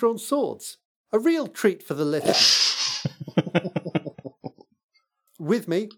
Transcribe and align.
welcome 0.00 0.18
to 0.18 0.18
Crudely 0.18 0.18
Drawn 0.18 0.18
Swords, 0.18 0.76
a 1.12 1.18
real 1.18 1.46
treat 1.48 1.82
for 1.82 1.94
the 1.94 2.04
listener. 2.04 2.34
With 5.38 5.68
me 5.68 5.90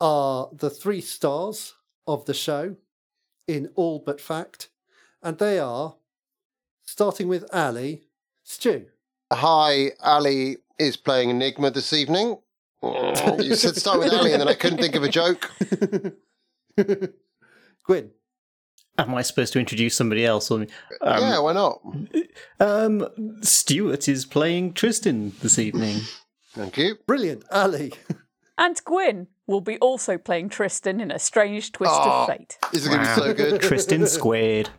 are 0.00 0.48
the 0.52 0.70
three 0.70 1.00
stars 1.00 1.74
of 2.06 2.24
the 2.24 2.34
show 2.34 2.76
in 3.46 3.70
all 3.74 4.02
but 4.04 4.20
fact, 4.20 4.68
and 5.22 5.38
they 5.38 5.58
are, 5.58 5.96
starting 6.84 7.28
with 7.28 7.44
Ali, 7.52 8.04
Stu. 8.44 8.86
Hi, 9.32 9.92
Ali 10.00 10.58
is 10.78 10.96
playing 10.96 11.30
Enigma 11.30 11.70
this 11.70 11.92
evening. 11.92 12.38
You 13.38 13.56
said 13.56 13.76
start 13.76 13.98
with 13.98 14.12
Ali, 14.12 14.32
and 14.32 14.40
then 14.40 14.48
I 14.48 14.54
couldn't 14.54 14.78
think 14.78 14.94
of 14.94 15.02
a 15.02 15.08
joke. 15.08 15.50
Gwyn. 17.84 18.10
Am 18.98 19.14
I 19.14 19.22
supposed 19.22 19.52
to 19.52 19.60
introduce 19.60 19.94
somebody 19.94 20.26
else? 20.26 20.50
Or, 20.50 20.62
um, 20.62 20.66
yeah, 21.02 21.38
why 21.38 21.52
not? 21.52 21.80
um, 22.60 23.06
Stuart 23.42 24.08
is 24.08 24.26
playing 24.26 24.72
Tristan 24.74 25.32
this 25.40 25.58
evening. 25.58 26.00
Thank 26.54 26.76
you. 26.76 26.96
Brilliant. 27.06 27.44
Ali. 27.52 27.92
And 28.56 28.76
Gwyn 28.84 29.28
will 29.46 29.60
be 29.60 29.78
also 29.78 30.18
playing 30.18 30.48
Tristan 30.48 31.00
in 31.00 31.12
a 31.12 31.18
strange 31.20 31.70
twist 31.72 31.92
Oh. 31.94 32.22
of 32.22 32.26
fate. 32.28 32.58
This 32.72 32.82
is 32.82 32.88
going 32.88 33.00
to 33.02 33.06
be 33.06 33.20
so 33.20 33.32
good. 33.34 33.60
Tristan 33.62 34.06
squared. 34.06 34.70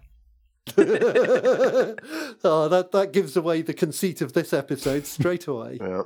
oh, 0.77 2.67
that, 2.69 2.89
that 2.91 3.11
gives 3.13 3.35
away 3.37 3.61
the 3.61 3.73
conceit 3.73 4.21
of 4.21 4.33
this 4.33 4.53
episode 4.53 5.05
straight 5.05 5.47
away. 5.47 5.77
Yeah. 5.89 6.01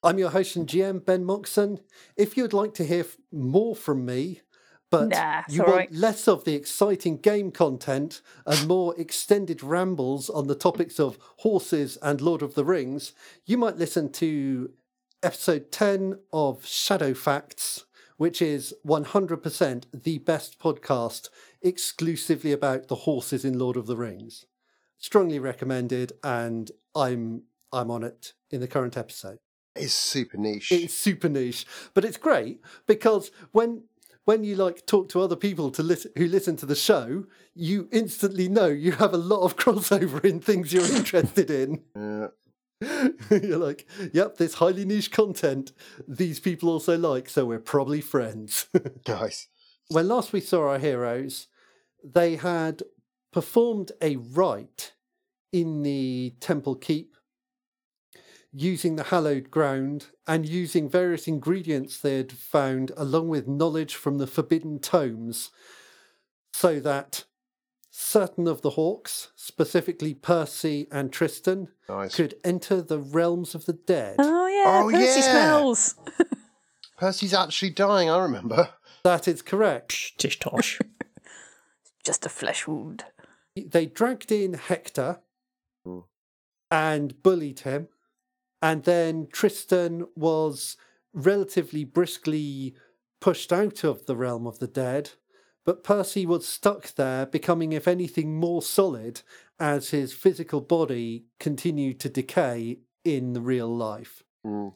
I'm 0.00 0.16
your 0.18 0.30
host 0.30 0.54
and 0.54 0.68
GM, 0.68 1.04
Ben 1.04 1.24
Moxon. 1.24 1.80
If 2.16 2.36
you'd 2.36 2.52
like 2.52 2.72
to 2.74 2.84
hear 2.84 3.00
f- 3.00 3.16
more 3.32 3.74
from 3.74 4.04
me, 4.06 4.42
but 4.90 5.08
Nah, 5.08 5.42
you 5.48 5.62
want 5.62 5.72
right. 5.72 5.92
less 5.92 6.26
of 6.26 6.44
the 6.44 6.54
exciting 6.54 7.18
game 7.18 7.50
content 7.50 8.22
and 8.46 8.66
more 8.66 8.94
extended 8.98 9.62
rambles 9.62 10.30
on 10.30 10.46
the 10.46 10.54
topics 10.54 10.98
of 10.98 11.18
horses 11.38 11.98
and 12.02 12.20
Lord 12.20 12.42
of 12.42 12.54
the 12.54 12.64
Rings, 12.64 13.12
you 13.44 13.58
might 13.58 13.76
listen 13.76 14.10
to 14.12 14.70
episode 15.22 15.70
10 15.72 16.18
of 16.32 16.64
Shadow 16.64 17.12
Facts, 17.12 17.84
which 18.16 18.40
is 18.40 18.74
100% 18.86 19.84
the 19.92 20.18
best 20.18 20.58
podcast 20.58 21.28
exclusively 21.60 22.52
about 22.52 22.88
the 22.88 22.94
horses 22.94 23.44
in 23.44 23.58
Lord 23.58 23.76
of 23.76 23.86
the 23.86 23.96
Rings. 23.96 24.46
Strongly 24.98 25.38
recommended, 25.38 26.12
and 26.24 26.70
I'm 26.94 27.42
I'm 27.72 27.90
on 27.90 28.02
it 28.02 28.32
in 28.50 28.60
the 28.60 28.66
current 28.66 28.96
episode. 28.96 29.38
It's 29.76 29.94
super 29.94 30.36
niche. 30.36 30.72
It's 30.72 30.94
super 30.94 31.28
niche, 31.28 31.64
but 31.94 32.04
it's 32.04 32.16
great 32.16 32.60
because 32.86 33.30
when 33.52 33.84
when 34.28 34.44
you 34.44 34.56
like 34.56 34.84
talk 34.84 35.08
to 35.08 35.22
other 35.22 35.36
people 35.36 35.70
to 35.70 35.82
listen 35.82 36.10
who 36.18 36.26
listen 36.26 36.54
to 36.54 36.66
the 36.66 36.74
show, 36.74 37.24
you 37.54 37.88
instantly 37.90 38.46
know 38.46 38.66
you 38.66 38.92
have 38.92 39.14
a 39.14 39.16
lot 39.16 39.40
of 39.40 39.56
crossover 39.62 40.22
in 40.22 40.38
things 40.38 40.70
you're 40.70 40.94
interested 40.94 41.50
in. 41.50 41.82
Yeah. 41.96 42.28
you're 43.30 43.58
like, 43.58 43.88
yep, 44.12 44.36
this 44.36 44.54
highly 44.54 44.84
niche 44.84 45.10
content 45.10 45.72
these 46.06 46.38
people 46.38 46.68
also 46.68 46.96
like, 46.96 47.28
so 47.28 47.44
we're 47.44 47.58
probably 47.58 48.00
friends. 48.00 48.66
Nice. 49.08 49.48
when 49.88 50.06
last 50.06 50.32
we 50.32 50.40
saw 50.40 50.68
our 50.68 50.78
heroes, 50.78 51.48
they 52.04 52.36
had 52.36 52.82
performed 53.32 53.90
a 54.00 54.14
rite 54.14 54.92
in 55.52 55.82
the 55.82 56.34
temple 56.38 56.76
keep 56.76 57.16
using 58.60 58.96
the 58.96 59.04
hallowed 59.04 59.50
ground 59.50 60.06
and 60.26 60.48
using 60.48 60.88
various 60.88 61.28
ingredients 61.28 61.98
they 62.00 62.16
had 62.16 62.32
found 62.32 62.90
along 62.96 63.28
with 63.28 63.46
knowledge 63.46 63.94
from 63.94 64.18
the 64.18 64.26
forbidden 64.26 64.78
tomes 64.80 65.50
so 66.52 66.80
that 66.80 67.24
certain 67.90 68.48
of 68.48 68.62
the 68.62 68.70
hawks 68.70 69.30
specifically 69.36 70.12
percy 70.14 70.88
and 70.90 71.12
tristan 71.12 71.68
Nice. 71.88 72.14
could 72.16 72.34
enter 72.44 72.82
the 72.82 72.98
realms 72.98 73.54
of 73.54 73.66
the 73.66 73.72
dead 73.74 74.16
Oh, 74.18 74.46
yeah. 74.46 74.82
Oh, 74.82 74.90
Percy 74.90 75.20
yeah. 75.20 75.30
smells. 75.30 75.94
Percy's 76.98 77.34
actually 77.34 77.70
dying, 77.70 78.10
I 78.10 78.18
remember. 78.22 78.70
that 79.04 79.28
is 79.28 79.40
correct 79.42 79.90
Psh, 79.92 80.16
tish 80.16 80.38
tosh. 80.40 80.80
Just 82.04 82.26
a 82.26 82.28
flesh 82.28 82.66
wound. 82.66 83.04
they 83.56 83.86
dragged 83.86 84.32
in 84.32 84.54
Hector 84.54 85.20
Hmm. 85.84 86.00
and 86.70 87.22
bullied 87.22 87.60
him. 87.60 87.88
And 88.60 88.84
then 88.84 89.28
Tristan 89.32 90.06
was 90.16 90.76
relatively 91.12 91.84
briskly 91.84 92.74
pushed 93.20 93.52
out 93.52 93.84
of 93.84 94.06
the 94.06 94.16
realm 94.16 94.46
of 94.46 94.58
the 94.58 94.66
dead. 94.66 95.10
But 95.64 95.84
Percy 95.84 96.24
was 96.24 96.48
stuck 96.48 96.94
there, 96.94 97.26
becoming, 97.26 97.72
if 97.72 97.86
anything, 97.86 98.36
more 98.36 98.62
solid 98.62 99.20
as 99.60 99.90
his 99.90 100.12
physical 100.14 100.60
body 100.60 101.24
continued 101.38 102.00
to 102.00 102.08
decay 102.08 102.78
in 103.04 103.32
the 103.34 103.40
real 103.40 103.68
life. 103.68 104.22
Mm. 104.46 104.74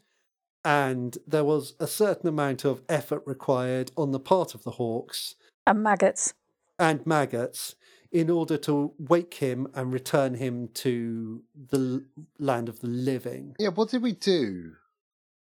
And 0.64 1.18
there 1.26 1.44
was 1.44 1.74
a 1.80 1.86
certain 1.86 2.28
amount 2.28 2.64
of 2.64 2.82
effort 2.88 3.22
required 3.26 3.90
on 3.96 4.12
the 4.12 4.20
part 4.20 4.54
of 4.54 4.64
the 4.64 4.72
Hawks 4.72 5.34
And 5.66 5.82
maggots. 5.82 6.34
and 6.78 7.04
maggots 7.06 7.74
in 8.12 8.28
order 8.30 8.58
to 8.58 8.92
wake 8.98 9.34
him 9.34 9.66
and 9.74 9.92
return 9.92 10.34
him 10.34 10.68
to 10.74 11.42
the 11.70 12.04
land 12.38 12.68
of 12.68 12.80
the 12.80 12.86
living. 12.86 13.56
Yeah, 13.58 13.68
what 13.70 13.88
did 13.90 14.02
we 14.02 14.12
do? 14.12 14.72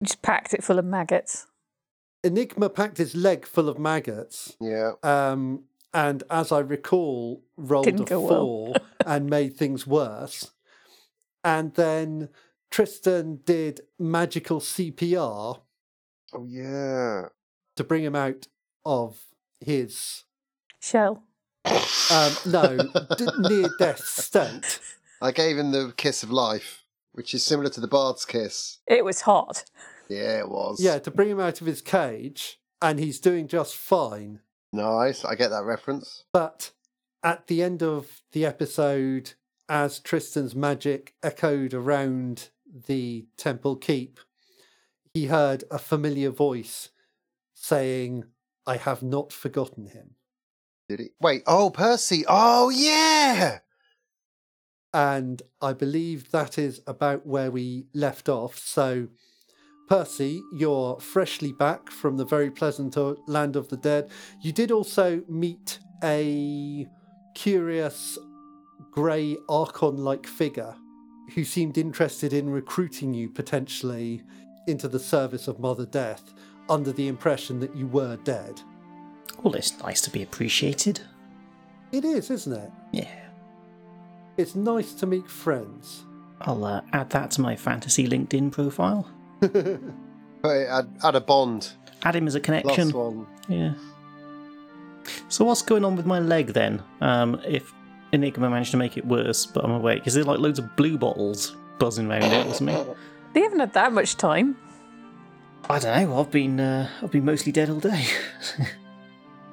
Just 0.03 0.21
packed 0.21 0.53
it 0.53 0.65
full 0.65 0.79
of 0.79 0.85
maggots. 0.85 1.47
Enigma 2.25 2.69
packed 2.69 2.99
his 2.99 3.15
leg 3.15 3.47
full 3.47 3.69
of 3.69 3.79
maggots, 3.79 4.57
Yeah. 4.61 4.93
um, 5.05 5.65
and 5.95 6.25
as 6.29 6.51
I 6.51 6.59
recall, 6.59 7.45
rolled 7.57 7.85
Didn't 7.85 8.01
a 8.03 8.05
go 8.05 8.21
well. 8.21 8.29
four 8.29 8.75
and 9.07 9.31
made 9.31 9.57
things 9.57 9.87
worse. 9.87 10.51
And 11.45 11.73
then 11.75 12.31
Tristan 12.71 13.41
did 13.45 13.83
magical 13.99 14.59
CPR 14.61 15.61
Oh, 16.33 16.45
yeah. 16.45 17.29
to 17.77 17.85
bring 17.85 18.03
him 18.03 18.17
out 18.17 18.49
of 18.85 19.21
his 19.61 20.25
Shell. 20.81 21.23
Um, 22.11 22.33
no 22.47 22.79
d- 23.17 23.27
near 23.39 23.69
death 23.79 24.05
state. 24.05 24.81
I 25.21 25.33
gave 25.33 25.59
him 25.59 25.73
the 25.73 25.93
kiss 25.97 26.23
of 26.23 26.31
life, 26.31 26.83
which 27.13 27.35
is 27.35 27.45
similar 27.45 27.71
to 27.71 27.81
the 27.81 27.89
bard's 27.89 28.25
kiss. 28.25 28.79
It 28.87 29.05
was 29.05 29.23
hot. 29.23 29.65
Yeah, 30.09 30.39
it 30.41 30.49
was. 30.49 30.81
Yeah, 30.81 30.99
to 31.01 31.11
bring 31.11 31.31
him 31.31 31.41
out 31.41 31.61
of 31.61 31.67
his 31.67 31.81
cage, 31.81 32.61
and 32.81 32.99
he's 32.99 33.19
doing 33.19 33.49
just 33.49 33.75
fine. 33.75 34.41
Nice. 34.73 35.25
I 35.25 35.35
get 35.35 35.49
that 35.51 35.65
reference. 35.65 36.25
But 36.33 36.73
at 37.23 37.47
the 37.47 37.63
end 37.63 37.83
of 37.83 38.23
the 38.33 38.45
episode, 38.45 39.33
as 39.69 39.99
Tristan's 39.99 40.55
magic 40.55 41.15
echoed 41.23 41.75
around 41.75 42.51
the 42.87 43.27
temple 43.37 43.77
keep, 43.77 44.21
he 45.15 45.27
heard 45.27 45.65
a 45.71 45.79
familiar 45.79 46.31
voice 46.31 46.91
saying, 47.55 48.25
I 48.67 48.77
have 48.77 49.03
not 49.03 49.33
forgotten 49.33 49.87
him. 49.87 50.17
Did 50.89 51.01
he? 51.01 51.11
Wait. 51.21 51.43
Oh, 51.47 51.71
Percy. 51.71 52.25
Oh, 52.29 52.71
yeah. 52.71 53.59
And 54.95 55.43
I 55.61 55.73
believe 55.73 56.31
that 56.31 56.59
is 56.59 56.81
about 56.87 57.27
where 57.27 57.51
we 57.51 57.87
left 57.93 58.29
off. 58.29 58.59
So, 58.59 59.09
Percy, 59.89 60.43
you're 60.53 60.99
freshly 61.01 61.53
back 61.53 61.91
from 61.91 62.17
the 62.17 62.25
very 62.25 62.51
pleasant 62.51 62.97
land 63.29 63.57
of 63.57 63.69
the 63.69 63.77
dead. 63.77 64.11
You 64.41 64.53
did 64.53 64.71
also 64.71 65.23
meet 65.29 65.79
a 66.03 66.87
curious 67.35 68.19
grey 68.91 69.37
Archon 69.49 69.99
like 69.99 70.27
figure 70.27 70.75
who 71.35 71.45
seemed 71.45 71.77
interested 71.77 72.33
in 72.33 72.49
recruiting 72.49 73.13
you 73.13 73.29
potentially 73.29 74.23
into 74.67 74.89
the 74.89 74.99
service 74.99 75.49
of 75.49 75.59
Mother 75.59 75.87
Death 75.87 76.33
under 76.69 76.93
the 76.93 77.09
impression 77.09 77.61
that 77.61 77.77
you 77.77 77.87
were 77.87 78.17
dead. 78.25 78.61
Well, 79.43 79.55
it's 79.55 79.79
nice 79.81 80.01
to 80.03 80.11
be 80.11 80.23
appreciated. 80.23 81.01
It 81.93 82.05
is, 82.05 82.31
isn't 82.31 82.53
it? 82.53 82.71
Yeah. 82.93 83.09
It's 84.37 84.55
nice 84.55 84.93
to 84.95 85.07
meet 85.07 85.29
friends. 85.31 86.05
I'll 86.43 86.65
uh, 86.65 86.81
add 86.93 87.11
that 87.11 87.31
to 87.33 87.41
my 87.41 87.57
fantasy 87.57 88.09
LinkedIn 88.09 88.53
profile. 88.53 89.11
But 90.43 90.67
add, 90.69 90.89
add 91.03 91.15
a 91.17 91.21
bond. 91.21 91.73
Add 92.05 92.15
him 92.15 92.27
as 92.29 92.35
a 92.37 92.41
Plus 92.41 92.63
connection. 92.63 92.91
one. 92.93 93.27
Yeah. 93.49 93.73
So 95.29 95.45
what's 95.45 95.63
going 95.63 95.85
on 95.85 95.97
with 95.97 96.07
my 96.07 96.19
leg 96.21 96.49
then? 96.53 96.83
Um, 97.01 97.41
if 97.45 97.73
Enigma 98.13 98.49
managed 98.51 98.71
to 98.73 98.77
make 98.77 98.97
it 98.97 99.05
worse, 99.07 99.47
but 99.47 99.65
I'm 99.65 99.73
awake, 99.73 100.07
is 100.07 100.15
there 100.15 100.23
like 100.25 100.39
loads 100.39 100.59
of 100.61 100.77
blue 100.77 100.99
bottles 100.99 101.57
buzzing 101.79 102.09
around 102.09 102.25
it 102.25 102.47
or 102.47 102.55
something? 102.55 102.87
They 103.33 103.41
haven't 103.43 103.59
had 103.61 103.73
that 103.75 103.93
much 103.93 104.17
time. 104.17 104.57
I 105.69 105.79
don't 105.79 106.09
know. 106.11 106.21
I've 106.21 106.31
been 106.31 106.61
uh, 106.61 106.89
I've 107.03 107.11
been 107.11 107.25
mostly 107.25 107.51
dead 107.51 107.69
all 107.69 107.81
day. 107.81 108.07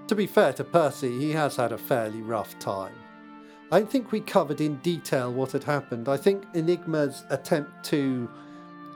To 0.08 0.16
be 0.16 0.28
fair 0.28 0.54
to 0.54 0.64
Percy, 0.64 1.18
he 1.18 1.32
has 1.32 1.56
had 1.56 1.72
a 1.72 1.78
fairly 1.78 2.22
rough 2.22 2.58
time. 2.60 2.94
I 3.72 3.80
don't 3.80 3.90
think 3.90 4.12
we 4.12 4.20
covered 4.20 4.62
in 4.62 4.76
detail 4.78 5.32
what 5.34 5.52
had 5.54 5.64
happened. 5.64 6.08
I 6.08 6.18
think 6.18 6.46
Enigma's 6.54 7.24
attempt 7.30 7.84
to 7.86 8.30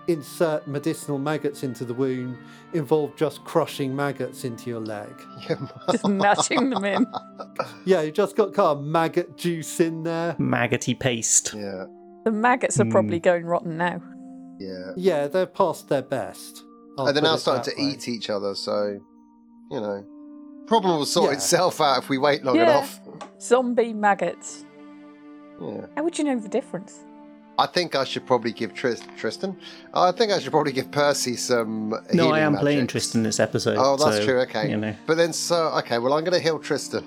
insert 0.08 0.68
medicinal 0.68 1.18
maggots 1.18 1.64
into 1.64 1.84
the 1.84 1.94
wound 1.94 2.38
involved 2.74 3.18
just 3.18 3.44
crushing 3.44 3.96
maggots 3.96 4.44
into 4.44 4.70
your 4.70 4.80
leg. 4.80 5.14
Yeah, 5.50 5.56
Just 5.92 6.08
matching 6.08 6.70
them 6.70 6.86
in. 6.86 7.06
Yeah, 7.86 8.02
you 8.02 8.12
just 8.12 8.36
got 8.36 8.54
kind 8.54 8.78
of 8.78 8.84
maggot 8.84 9.38
juice 9.38 9.80
in 9.80 10.04
there. 10.04 10.36
Maggoty 10.38 10.94
paste. 10.94 11.54
yeah. 11.56 11.86
The 12.26 12.32
maggots 12.32 12.80
are 12.80 12.86
probably 12.86 13.18
hmm. 13.18 13.24
going 13.24 13.46
rotten 13.46 13.78
now. 13.78 14.02
Yeah. 14.60 14.92
Yeah, 14.96 15.28
they're 15.28 15.46
past 15.46 15.90
their 15.90 16.02
best. 16.02 16.64
I'll 16.98 17.08
and 17.08 17.16
they're 17.16 17.22
put 17.22 17.28
now 17.30 17.36
it 17.36 17.40
starting 17.40 17.64
that 17.64 17.76
to 17.78 17.82
way. 17.82 17.92
eat 17.94 18.08
each 18.08 18.30
other, 18.30 18.54
so 18.54 19.00
you 19.72 19.80
know, 19.80 20.06
problem 20.68 20.98
will 20.98 21.06
sort 21.06 21.32
Yeah. 21.32 21.38
itself 21.38 21.82
out 21.82 22.00
if 22.04 22.10
we 22.10 22.18
wait 22.18 22.44
long 22.44 22.56
Yeah. 22.56 22.64
enough. 22.64 23.00
Zombie 23.42 23.94
maggots. 23.94 24.66
Yeah. 25.62 25.88
How 25.96 26.04
would 26.04 26.18
you 26.18 26.24
know 26.26 26.40
the 26.40 26.50
difference? 26.50 27.00
I 27.60 27.66
think 27.66 27.96
I 27.96 28.04
should 28.04 28.28
probably 28.28 28.52
give 28.52 28.76
Tris- 28.76 29.02
Tristan. 29.18 29.58
I 29.94 30.12
think 30.12 30.32
I 30.32 30.38
should 30.38 30.52
probably 30.52 30.72
give 30.74 30.92
Percy 30.92 31.36
some. 31.36 31.90
No, 31.90 32.00
healing 32.26 32.32
I 32.34 32.40
am 32.42 32.52
magic. 32.52 32.62
playing 32.64 32.88
Tristan 32.88 33.24
this 33.24 33.40
episode. 33.40 33.78
Oh, 33.80 33.98
that's 33.98 34.18
so, 34.18 34.26
true. 34.26 34.40
Okay, 34.42 34.70
You 34.70 34.78
know. 34.78 34.96
but 35.08 35.18
then 35.18 35.34
so 35.34 35.70
okay. 35.80 35.98
Well, 35.98 36.14
I'm 36.14 36.24
going 36.24 36.34
to 36.38 36.40
heal 36.40 36.60
Tristan. 36.60 37.04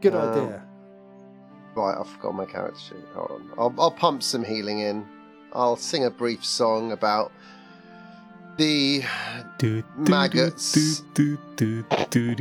Good 0.00 0.14
Um, 0.16 0.28
idea. 0.30 0.62
Right, 1.76 1.96
I've 1.98 2.08
forgotten 2.08 2.38
my 2.38 2.44
character 2.46 2.80
sheet. 2.80 3.04
Hold 3.14 3.30
on. 3.32 3.50
I'll, 3.58 3.74
I'll 3.78 3.90
pump 3.90 4.22
some 4.22 4.42
healing 4.42 4.80
in. 4.80 5.06
I'll 5.52 5.76
sing 5.76 6.04
a 6.04 6.10
brief 6.10 6.44
song 6.44 6.90
about 6.90 7.30
the 8.56 9.02
Maggots. 9.96 10.72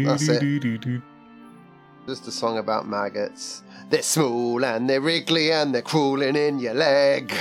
That's 0.05 0.27
it. 0.27 1.01
just 2.07 2.27
a 2.27 2.31
song 2.31 2.57
about 2.57 2.87
maggots. 2.87 3.63
They're 3.89 4.01
small 4.01 4.63
and 4.63 4.89
they're 4.89 5.01
wriggly 5.01 5.51
and 5.51 5.73
they're 5.73 5.81
crawling 5.81 6.35
in 6.35 6.59
your 6.59 6.73
leg. 6.73 7.33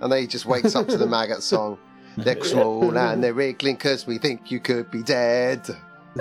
And 0.00 0.10
they 0.10 0.26
just 0.26 0.46
wakes 0.46 0.74
up 0.74 0.88
to 0.88 0.96
the 0.96 1.06
maggot 1.16 1.42
song. 1.42 1.78
They're 2.16 2.42
small 2.42 2.96
and 2.96 3.22
they're 3.22 3.34
wriggling 3.34 3.76
because 3.76 4.06
we 4.06 4.18
think 4.18 4.50
you 4.50 4.60
could 4.60 4.90
be 4.90 5.02
dead. 5.02 5.68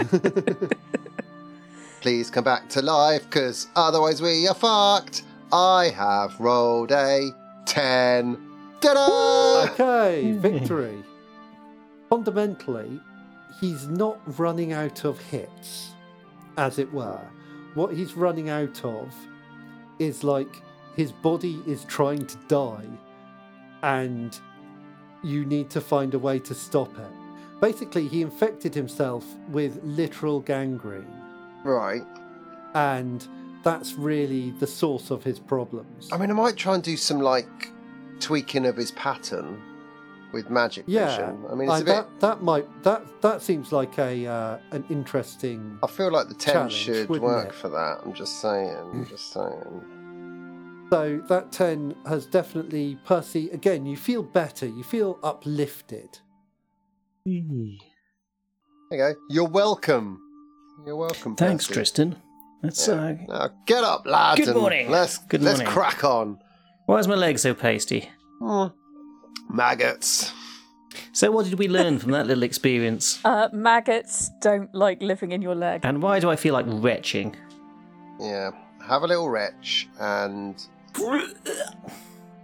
Please 2.02 2.30
come 2.30 2.44
back 2.44 2.70
to 2.70 2.82
life 2.82 3.24
because 3.26 3.68
otherwise 3.76 4.22
we 4.22 4.48
are 4.48 4.56
fucked. 4.56 5.24
I 5.52 5.90
have 5.96 6.40
rolled 6.40 6.92
a 6.92 7.32
10. 7.66 8.38
Ta-da! 8.82 9.74
Okay, 9.74 10.34
victory. 10.34 11.04
Fundamentally, 12.10 13.00
he's 13.60 13.88
not 13.88 14.20
running 14.40 14.74
out 14.74 15.06
of 15.06 15.20
hits, 15.20 15.92
as 16.58 16.80
it 16.80 16.92
were. 16.92 17.22
What 17.76 17.94
he's 17.94 18.16
running 18.16 18.50
out 18.50 18.84
of 18.84 19.14
is 20.00 20.24
like 20.24 20.62
his 20.96 21.12
body 21.12 21.62
is 21.68 21.86
trying 21.86 22.26
to 22.26 22.38
die, 22.48 22.86
and 23.84 24.38
you 25.24 25.46
need 25.46 25.70
to 25.70 25.82
find 25.82 26.14
a 26.14 26.20
way 26.20 26.40
to 26.40 26.54
stop 26.56 26.98
it. 26.98 27.12
Basically, 27.62 28.08
he 28.08 28.22
infected 28.22 28.74
himself 28.74 29.26
with 29.50 29.80
literal 29.84 30.40
gangrene, 30.40 31.06
Right. 31.64 32.04
and 32.74 33.28
that's 33.64 33.94
really 33.96 34.52
the 34.52 34.68
source 34.68 35.12
of 35.12 35.24
his 35.24 35.38
problems. 35.40 36.10
I 36.12 36.18
mean, 36.18 36.32
I 36.32 36.34
might 36.34 36.56
try 36.56 36.74
and 36.76 36.84
do 36.84 36.96
some 36.98 37.20
like 37.20 37.70
tweaking 38.20 38.66
of 38.66 38.78
his 38.78 38.92
pattern 38.92 39.62
with 40.32 40.50
magic 40.50 40.86
yeah, 40.88 41.08
vision. 41.08 41.46
I 41.52 41.56
mean, 41.56 41.70
it's 41.70 41.78
I- 41.78 41.80
a 41.80 41.84
bit. 41.84 41.86
that 41.88 42.20
that 42.20 42.44
might 42.44 42.84
that 42.84 43.22
that 43.22 43.42
seems 43.42 43.72
like 43.72 43.98
a 43.98 44.26
uh, 44.28 44.58
an 44.72 44.84
interesting. 44.90 45.80
I 45.84 45.88
feel 45.88 46.12
like 46.12 46.28
the 46.28 46.36
10 46.36 46.70
should 46.70 47.10
work 47.10 47.50
it? 47.50 47.56
for 47.56 47.70
that. 47.70 48.00
I'm 48.04 48.14
just 48.14 48.40
saying. 48.42 48.76
I'm 48.94 49.06
just 49.06 49.34
saying. 49.34 49.84
So 50.92 51.22
that 51.28 51.52
ten 51.52 51.94
has 52.08 52.26
definitely 52.26 52.98
Percy. 53.06 53.52
Again, 53.52 53.86
you 53.86 53.96
feel 53.96 54.24
better. 54.24 54.66
You 54.66 54.82
feel 54.82 55.20
uplifted. 55.22 56.18
There 57.26 57.34
you 57.36 57.78
go. 58.98 59.14
You're 59.30 59.48
welcome. 59.48 60.20
You're 60.88 60.96
welcome. 60.96 61.36
Thanks, 61.36 61.68
Percy. 61.68 61.74
Tristan. 61.76 62.16
Let's. 62.64 62.88
Uh, 62.90 63.18
Now 63.28 63.50
get 63.68 63.84
up, 63.84 64.08
lads. 64.08 64.42
Good 64.44 64.56
morning. 64.56 64.90
Let's 64.90 65.20
Good 65.20 65.44
let's 65.44 65.62
crack 65.62 66.04
on. 66.04 66.40
why 66.88 66.98
is 66.98 67.08
my 67.08 67.14
leg 67.14 67.38
so 67.38 67.54
pasty? 67.54 68.10
Hmm. 68.42 68.68
Maggots. 69.50 70.32
So, 71.12 71.32
what 71.32 71.46
did 71.46 71.60
we 71.60 71.68
learn 71.68 72.00
from 72.00 72.12
that 72.12 72.28
little 72.28 72.44
experience? 72.44 73.20
Uh, 73.26 73.50
maggots 73.54 74.32
don't 74.42 74.74
like 74.74 75.02
living 75.02 75.32
in 75.32 75.42
your 75.42 75.56
leg. 75.56 75.82
And 75.84 76.02
why 76.02 76.20
do 76.20 76.30
I 76.30 76.36
feel 76.36 76.54
like 76.54 76.66
retching? 76.68 77.36
Yeah. 78.20 78.52
Have 78.86 79.04
a 79.04 79.08
little 79.08 79.30
retch, 79.30 79.88
and 80.00 80.56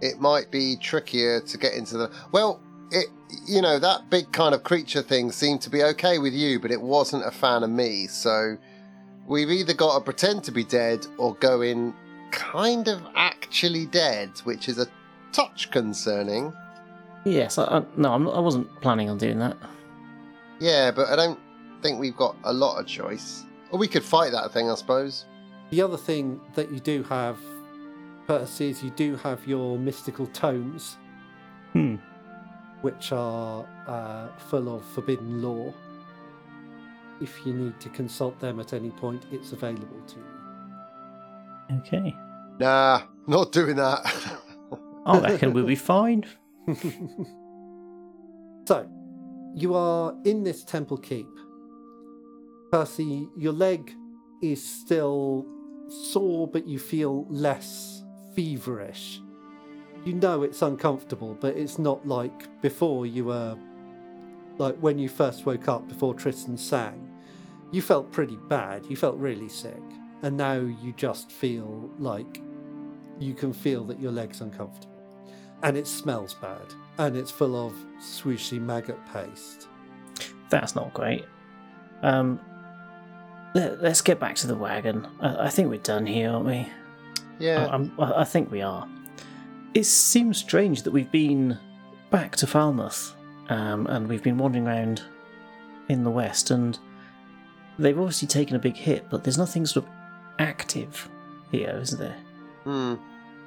it 0.00 0.20
might 0.20 0.50
be 0.50 0.76
trickier 0.76 1.40
to 1.40 1.58
get 1.58 1.74
into 1.74 1.96
the. 1.96 2.10
Well, 2.32 2.60
it 2.90 3.06
you 3.46 3.60
know 3.60 3.78
that 3.78 4.10
big 4.10 4.32
kind 4.32 4.54
of 4.54 4.62
creature 4.62 5.02
thing 5.02 5.32
seemed 5.32 5.60
to 5.62 5.70
be 5.70 5.82
okay 5.82 6.18
with 6.18 6.32
you, 6.34 6.60
but 6.60 6.70
it 6.70 6.80
wasn't 6.80 7.26
a 7.26 7.30
fan 7.30 7.62
of 7.62 7.70
me. 7.70 8.06
So 8.06 8.56
we've 9.26 9.50
either 9.50 9.74
got 9.74 9.98
to 9.98 10.04
pretend 10.04 10.44
to 10.44 10.52
be 10.52 10.64
dead 10.64 11.06
or 11.18 11.34
go 11.36 11.62
in 11.62 11.94
kind 12.30 12.88
of 12.88 13.02
actually 13.14 13.86
dead, 13.86 14.30
which 14.44 14.68
is 14.68 14.78
a 14.78 14.86
touch 15.32 15.70
concerning. 15.70 16.52
Yes, 17.26 17.58
I, 17.58 17.64
I, 17.64 17.82
no, 17.96 18.12
I'm 18.12 18.28
I 18.28 18.38
wasn't 18.38 18.68
planning 18.80 19.10
on 19.10 19.18
doing 19.18 19.40
that. 19.40 19.56
Yeah, 20.60 20.92
but 20.92 21.08
I 21.08 21.16
don't 21.16 21.38
think 21.82 21.98
we've 21.98 22.16
got 22.16 22.36
a 22.44 22.52
lot 22.52 22.78
of 22.78 22.86
choice. 22.86 23.44
Or 23.72 23.78
we 23.80 23.88
could 23.88 24.04
fight 24.04 24.30
that 24.30 24.52
thing, 24.52 24.70
I 24.70 24.76
suppose. 24.76 25.24
The 25.70 25.82
other 25.82 25.96
thing 25.96 26.40
that 26.54 26.70
you 26.70 26.78
do 26.78 27.02
have, 27.02 27.36
Percy, 28.28 28.70
is 28.70 28.82
you 28.82 28.90
do 28.90 29.16
have 29.16 29.44
your 29.46 29.76
mystical 29.76 30.28
tomes, 30.28 30.96
Hmm. 31.72 31.96
which 32.82 33.10
are 33.10 33.66
uh, 33.88 34.28
full 34.38 34.74
of 34.76 34.84
forbidden 34.94 35.42
lore. 35.42 35.74
If 37.20 37.44
you 37.44 37.52
need 37.54 37.80
to 37.80 37.88
consult 37.88 38.38
them 38.38 38.60
at 38.60 38.72
any 38.72 38.90
point, 38.90 39.26
it's 39.32 39.50
available 39.50 40.00
to 40.06 40.16
you. 40.16 41.78
Okay. 41.78 42.16
Nah, 42.60 43.02
not 43.26 43.50
doing 43.50 43.74
that. 43.76 44.00
I 45.06 45.18
reckon 45.18 45.52
we'll 45.52 45.66
be 45.66 45.74
fine. 45.74 46.24
So, 48.66 48.88
you 49.54 49.76
are 49.76 50.12
in 50.24 50.42
this 50.42 50.64
temple 50.64 50.96
keep. 50.96 51.28
Percy, 52.72 53.28
your 53.36 53.52
leg 53.52 53.92
is 54.42 54.62
still 54.62 55.46
sore, 55.88 56.48
but 56.48 56.66
you 56.66 56.80
feel 56.80 57.26
less 57.28 58.02
feverish. 58.34 59.20
You 60.04 60.14
know 60.14 60.42
it's 60.42 60.62
uncomfortable, 60.62 61.36
but 61.40 61.56
it's 61.56 61.78
not 61.78 62.06
like 62.08 62.60
before 62.60 63.06
you 63.06 63.26
were. 63.26 63.56
Like 64.58 64.76
when 64.78 64.98
you 64.98 65.08
first 65.08 65.46
woke 65.46 65.68
up 65.68 65.86
before 65.86 66.14
Tristan 66.14 66.56
sang. 66.56 67.08
You 67.70 67.82
felt 67.82 68.10
pretty 68.10 68.38
bad. 68.48 68.84
You 68.86 68.96
felt 68.96 69.16
really 69.16 69.48
sick. 69.48 69.82
And 70.22 70.36
now 70.36 70.54
you 70.54 70.92
just 70.96 71.30
feel 71.30 71.88
like 71.98 72.42
you 73.20 73.34
can 73.34 73.52
feel 73.52 73.84
that 73.84 74.00
your 74.00 74.12
leg's 74.12 74.40
uncomfortable. 74.40 74.95
And 75.62 75.76
it 75.76 75.86
smells 75.86 76.34
bad. 76.34 76.74
And 76.98 77.16
it's 77.16 77.30
full 77.30 77.66
of 77.66 77.74
swooshy 78.00 78.60
maggot 78.60 78.98
paste. 79.12 79.68
That's 80.50 80.74
not 80.74 80.92
great. 80.94 81.24
Um, 82.02 82.40
let, 83.54 83.72
us 83.84 84.00
get 84.00 84.20
back 84.20 84.36
to 84.36 84.46
the 84.46 84.54
wagon. 84.54 85.06
I, 85.20 85.46
I 85.46 85.48
think 85.50 85.70
we're 85.70 85.78
done 85.78 86.06
here, 86.06 86.30
aren't 86.30 86.46
we? 86.46 86.68
yeah. 87.38 87.66
I, 87.66 87.74
I'm, 87.74 87.92
I 87.98 88.20
I 88.20 88.24
think 88.24 88.50
we 88.50 88.62
are. 88.62 88.88
It 89.74 89.84
seems 89.84 90.38
strange 90.38 90.82
that 90.82 90.90
we've 90.90 91.10
been 91.10 91.58
back 92.10 92.36
to 92.36 92.46
Falmouth, 92.46 93.14
um, 93.48 93.86
and 93.88 94.08
we've 94.08 94.22
been 94.22 94.38
wandering 94.38 94.66
around 94.66 95.02
in 95.88 96.04
the 96.04 96.10
west, 96.10 96.50
and 96.50 96.78
they've 97.78 97.98
obviously 97.98 98.28
taken 98.28 98.56
a 98.56 98.58
big 98.58 98.76
hit, 98.76 99.08
but 99.10 99.24
there's 99.24 99.38
nothing 99.38 99.66
sort 99.66 99.86
of 99.86 99.92
active 100.38 101.08
here, 101.50 101.78
isn't 101.80 101.98
there? 101.98 102.16
Hmm. 102.64 102.94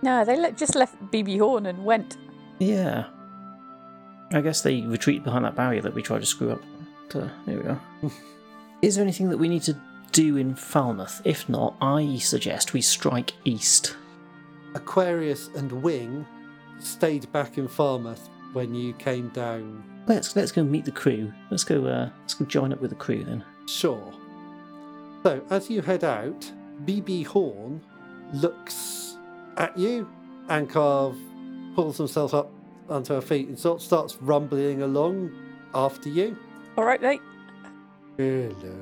No, 0.01 0.23
they 0.23 0.37
le- 0.39 0.51
just 0.51 0.75
left 0.75 0.95
BB 1.11 1.39
Horn 1.39 1.65
and 1.65 1.83
went. 1.83 2.17
Yeah. 2.59 3.05
I 4.31 4.41
guess 4.41 4.61
they 4.61 4.81
retreat 4.81 5.23
behind 5.23 5.45
that 5.45 5.55
barrier 5.55 5.81
that 5.81 5.93
we 5.93 6.01
tried 6.01 6.19
to 6.19 6.25
screw 6.25 6.51
up. 6.51 6.61
So, 7.09 7.29
there 7.45 7.57
we 7.57 7.63
go. 7.63 7.79
Is 8.81 8.95
there 8.95 9.03
anything 9.03 9.29
that 9.29 9.37
we 9.37 9.49
need 9.49 9.63
to 9.63 9.75
do 10.11 10.37
in 10.37 10.55
Falmouth? 10.55 11.21
If 11.25 11.49
not, 11.49 11.75
I 11.81 12.17
suggest 12.17 12.73
we 12.73 12.81
strike 12.81 13.33
east. 13.43 13.95
Aquarius 14.75 15.49
and 15.55 15.71
Wing 15.71 16.25
stayed 16.79 17.31
back 17.31 17.57
in 17.57 17.67
Falmouth 17.67 18.29
when 18.53 18.73
you 18.73 18.93
came 18.93 19.29
down. 19.29 19.83
Let's 20.07 20.35
let's 20.35 20.51
go 20.51 20.63
meet 20.63 20.85
the 20.85 20.91
crew. 20.91 21.31
Let's 21.51 21.63
go. 21.63 21.85
Uh, 21.85 22.09
let's 22.21 22.35
go 22.35 22.45
join 22.45 22.71
up 22.71 22.79
with 22.81 22.91
the 22.91 22.95
crew 22.95 23.23
then. 23.23 23.43
Sure. 23.67 24.13
So, 25.23 25.43
as 25.49 25.69
you 25.69 25.81
head 25.81 26.03
out, 26.03 26.49
BB 26.85 27.25
Horn 27.25 27.81
looks 28.33 29.08
at 29.59 29.77
you 29.77 30.09
and 30.49 30.67
kind 30.69 30.77
of 30.77 31.17
pulls 31.75 31.97
himself 31.97 32.33
up 32.33 32.51
onto 32.89 33.13
her 33.13 33.21
feet 33.21 33.47
and 33.47 33.59
sort 33.59 33.79
of 33.79 33.85
starts 33.85 34.17
rumbling 34.21 34.81
along 34.81 35.31
after 35.75 36.09
you. 36.09 36.35
All 36.77 36.85
right, 36.85 37.01
mate. 37.01 37.21
Hello. 38.17 38.75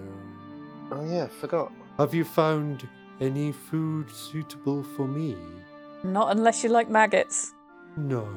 Oh 0.91 1.05
yeah, 1.05 1.27
forgot. 1.27 1.71
Have 1.97 2.13
you 2.13 2.23
found 2.23 2.87
any 3.19 3.51
food 3.51 4.09
suitable 4.09 4.83
for 4.83 5.07
me? 5.07 5.35
Not 6.03 6.31
unless 6.35 6.63
you 6.63 6.69
like 6.69 6.89
maggots. 6.89 7.53
No. 7.97 8.27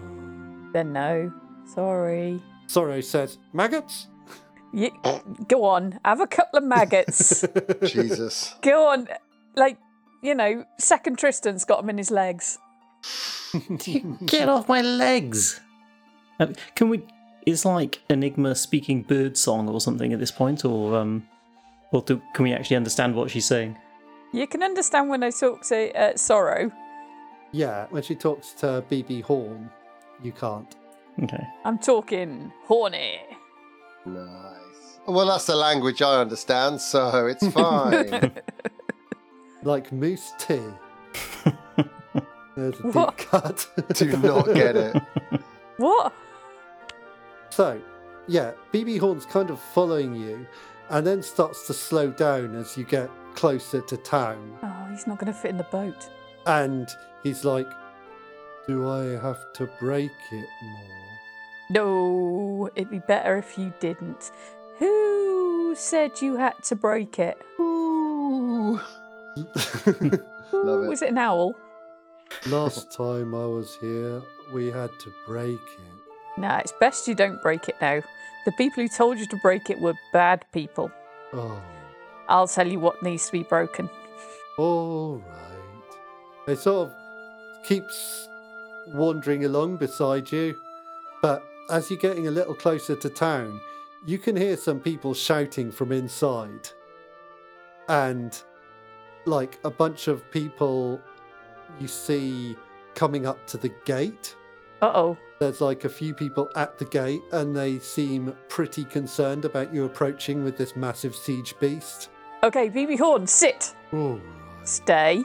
Then 0.73 0.92
no. 0.92 1.32
Sorry. 1.66 2.40
Sorrow 2.66 3.00
says, 3.00 3.38
Maggots? 3.52 4.06
You, 4.73 4.90
go 5.49 5.64
on, 5.64 5.99
have 6.04 6.20
a 6.20 6.26
couple 6.26 6.59
of 6.59 6.64
maggots. 6.64 7.44
Jesus. 7.85 8.54
go 8.62 8.87
on, 8.87 9.09
like 9.56 9.76
you 10.22 10.34
know, 10.34 10.64
second 10.78 11.18
Tristan's 11.18 11.64
got 11.64 11.80
them 11.80 11.90
in 11.90 11.98
his 11.98 12.10
legs. 12.10 12.58
Get 14.26 14.48
off 14.48 14.68
my 14.68 14.82
legs! 14.82 15.60
Uh, 16.38 16.48
can 16.74 16.88
we? 16.88 17.02
Is 17.46 17.64
like 17.64 18.00
Enigma 18.10 18.54
speaking 18.54 19.02
bird 19.02 19.36
song 19.36 19.68
or 19.68 19.80
something 19.80 20.12
at 20.12 20.18
this 20.18 20.30
point, 20.30 20.64
or 20.64 20.96
um, 20.96 21.26
or 21.92 22.02
do, 22.02 22.20
can 22.34 22.44
we 22.44 22.52
actually 22.52 22.76
understand 22.76 23.14
what 23.14 23.30
she's 23.30 23.46
saying? 23.46 23.76
You 24.32 24.46
can 24.46 24.62
understand 24.62 25.08
when 25.08 25.22
I 25.22 25.30
talk 25.30 25.62
to 25.66 25.92
uh, 25.98 26.16
Sorrow. 26.16 26.70
Yeah, 27.52 27.86
when 27.90 28.02
she 28.02 28.14
talks 28.14 28.52
to 28.54 28.84
BB 28.88 29.22
Horn, 29.22 29.70
you 30.22 30.32
can't. 30.32 30.72
Okay. 31.22 31.44
I'm 31.64 31.78
talking 31.78 32.52
horny. 32.66 33.20
Nice. 34.06 35.00
Well, 35.06 35.26
that's 35.26 35.46
the 35.46 35.56
language 35.56 36.00
I 36.02 36.20
understand, 36.20 36.80
so 36.80 37.26
it's 37.26 37.46
fine. 37.52 38.32
Like 39.62 39.92
moose 39.92 40.32
tea. 40.38 40.60
There's 42.56 42.78
a 42.80 42.92
deep 42.92 43.16
cut. 43.16 43.68
Do 43.94 44.16
not 44.16 44.46
get 44.54 44.76
it. 44.76 45.02
What? 45.76 46.12
So, 47.48 47.80
yeah, 48.28 48.52
BB 48.70 48.98
Horn's 49.00 49.24
kind 49.24 49.48
of 49.48 49.58
following 49.58 50.14
you 50.14 50.46
and 50.90 51.06
then 51.06 51.22
starts 51.22 51.66
to 51.68 51.72
slow 51.72 52.10
down 52.10 52.54
as 52.54 52.76
you 52.76 52.84
get 52.84 53.08
closer 53.34 53.80
to 53.80 53.96
town. 53.96 54.58
Oh, 54.62 54.86
he's 54.90 55.06
not 55.06 55.18
going 55.18 55.32
to 55.32 55.38
fit 55.38 55.52
in 55.52 55.56
the 55.56 55.64
boat. 55.64 56.10
And 56.46 56.86
he's 57.22 57.46
like, 57.46 57.66
Do 58.66 58.90
I 58.90 59.04
have 59.22 59.52
to 59.54 59.70
break 59.80 60.12
it 60.30 60.48
more? 60.62 61.18
No, 61.70 62.70
it'd 62.74 62.90
be 62.90 62.98
better 62.98 63.38
if 63.38 63.56
you 63.56 63.72
didn't. 63.80 64.32
Who 64.78 65.74
said 65.76 66.20
you 66.20 66.36
had 66.36 66.62
to 66.64 66.76
break 66.76 67.18
it? 67.18 67.40
Ooh. 69.38 70.10
Ooh, 70.52 70.64
Love 70.64 70.84
it. 70.84 70.88
Was 70.88 71.02
it 71.02 71.10
an 71.10 71.18
owl? 71.18 71.54
Last 72.46 72.92
time 72.92 73.34
I 73.34 73.46
was 73.46 73.76
here, 73.80 74.22
we 74.52 74.70
had 74.70 74.90
to 75.00 75.12
break 75.26 75.60
it. 75.60 76.40
Nah, 76.40 76.58
it's 76.58 76.72
best 76.80 77.06
you 77.08 77.14
don't 77.14 77.42
break 77.42 77.68
it 77.68 77.76
now. 77.80 78.02
The 78.44 78.52
people 78.52 78.82
who 78.82 78.88
told 78.88 79.18
you 79.18 79.26
to 79.26 79.37
break 79.38 79.68
it 79.70 79.80
were 79.80 79.94
bad 80.12 80.44
people. 80.52 80.90
Oh, 81.32 81.60
I'll 82.28 82.49
tell 82.49 82.66
you 82.66 82.80
what 82.80 83.02
needs 83.02 83.26
to 83.26 83.32
be 83.32 83.42
broken. 83.42 83.90
all 84.58 85.18
right. 85.18 86.52
It 86.52 86.58
sort 86.58 86.88
of 86.88 86.94
keeps 87.64 88.28
wandering 88.88 89.44
along 89.44 89.76
beside 89.76 90.30
you, 90.32 90.56
but 91.22 91.44
as 91.70 91.90
you're 91.90 91.99
getting 91.99 92.26
a 92.26 92.30
little 92.32 92.54
closer 92.54 92.96
to 92.96 93.08
town, 93.10 93.60
you 94.06 94.18
can 94.18 94.37
hear 94.37 94.56
some 94.56 94.80
people 94.80 95.12
shouting 95.14 95.70
from 95.70 95.92
inside. 95.92 96.70
And 97.88 98.40
like 99.26 99.58
a 99.64 99.70
bunch 99.70 100.08
of 100.08 100.28
people 100.30 101.00
you 101.78 101.88
see 101.88 102.56
coming 102.94 103.26
up 103.26 103.46
to 103.48 103.56
the 103.56 103.70
gate. 103.84 104.36
Uh 104.82 104.92
oh. 104.94 105.18
There's 105.40 105.60
like 105.60 105.84
a 105.84 105.88
few 105.88 106.12
people 106.14 106.50
at 106.54 106.78
the 106.78 106.84
gate, 106.84 107.22
and 107.32 107.56
they 107.56 107.78
seem 107.78 108.36
pretty 108.48 108.84
concerned 108.84 109.44
about 109.44 109.72
you 109.72 109.84
approaching 109.84 110.44
with 110.44 110.58
this 110.58 110.76
massive 110.76 111.14
siege 111.14 111.54
beast. 111.58 112.10
Okay, 112.42 112.68
BB 112.68 112.98
Horn, 112.98 113.26
sit. 113.26 113.74
All 113.92 114.14
right, 114.14 114.22
Stay. 114.64 115.24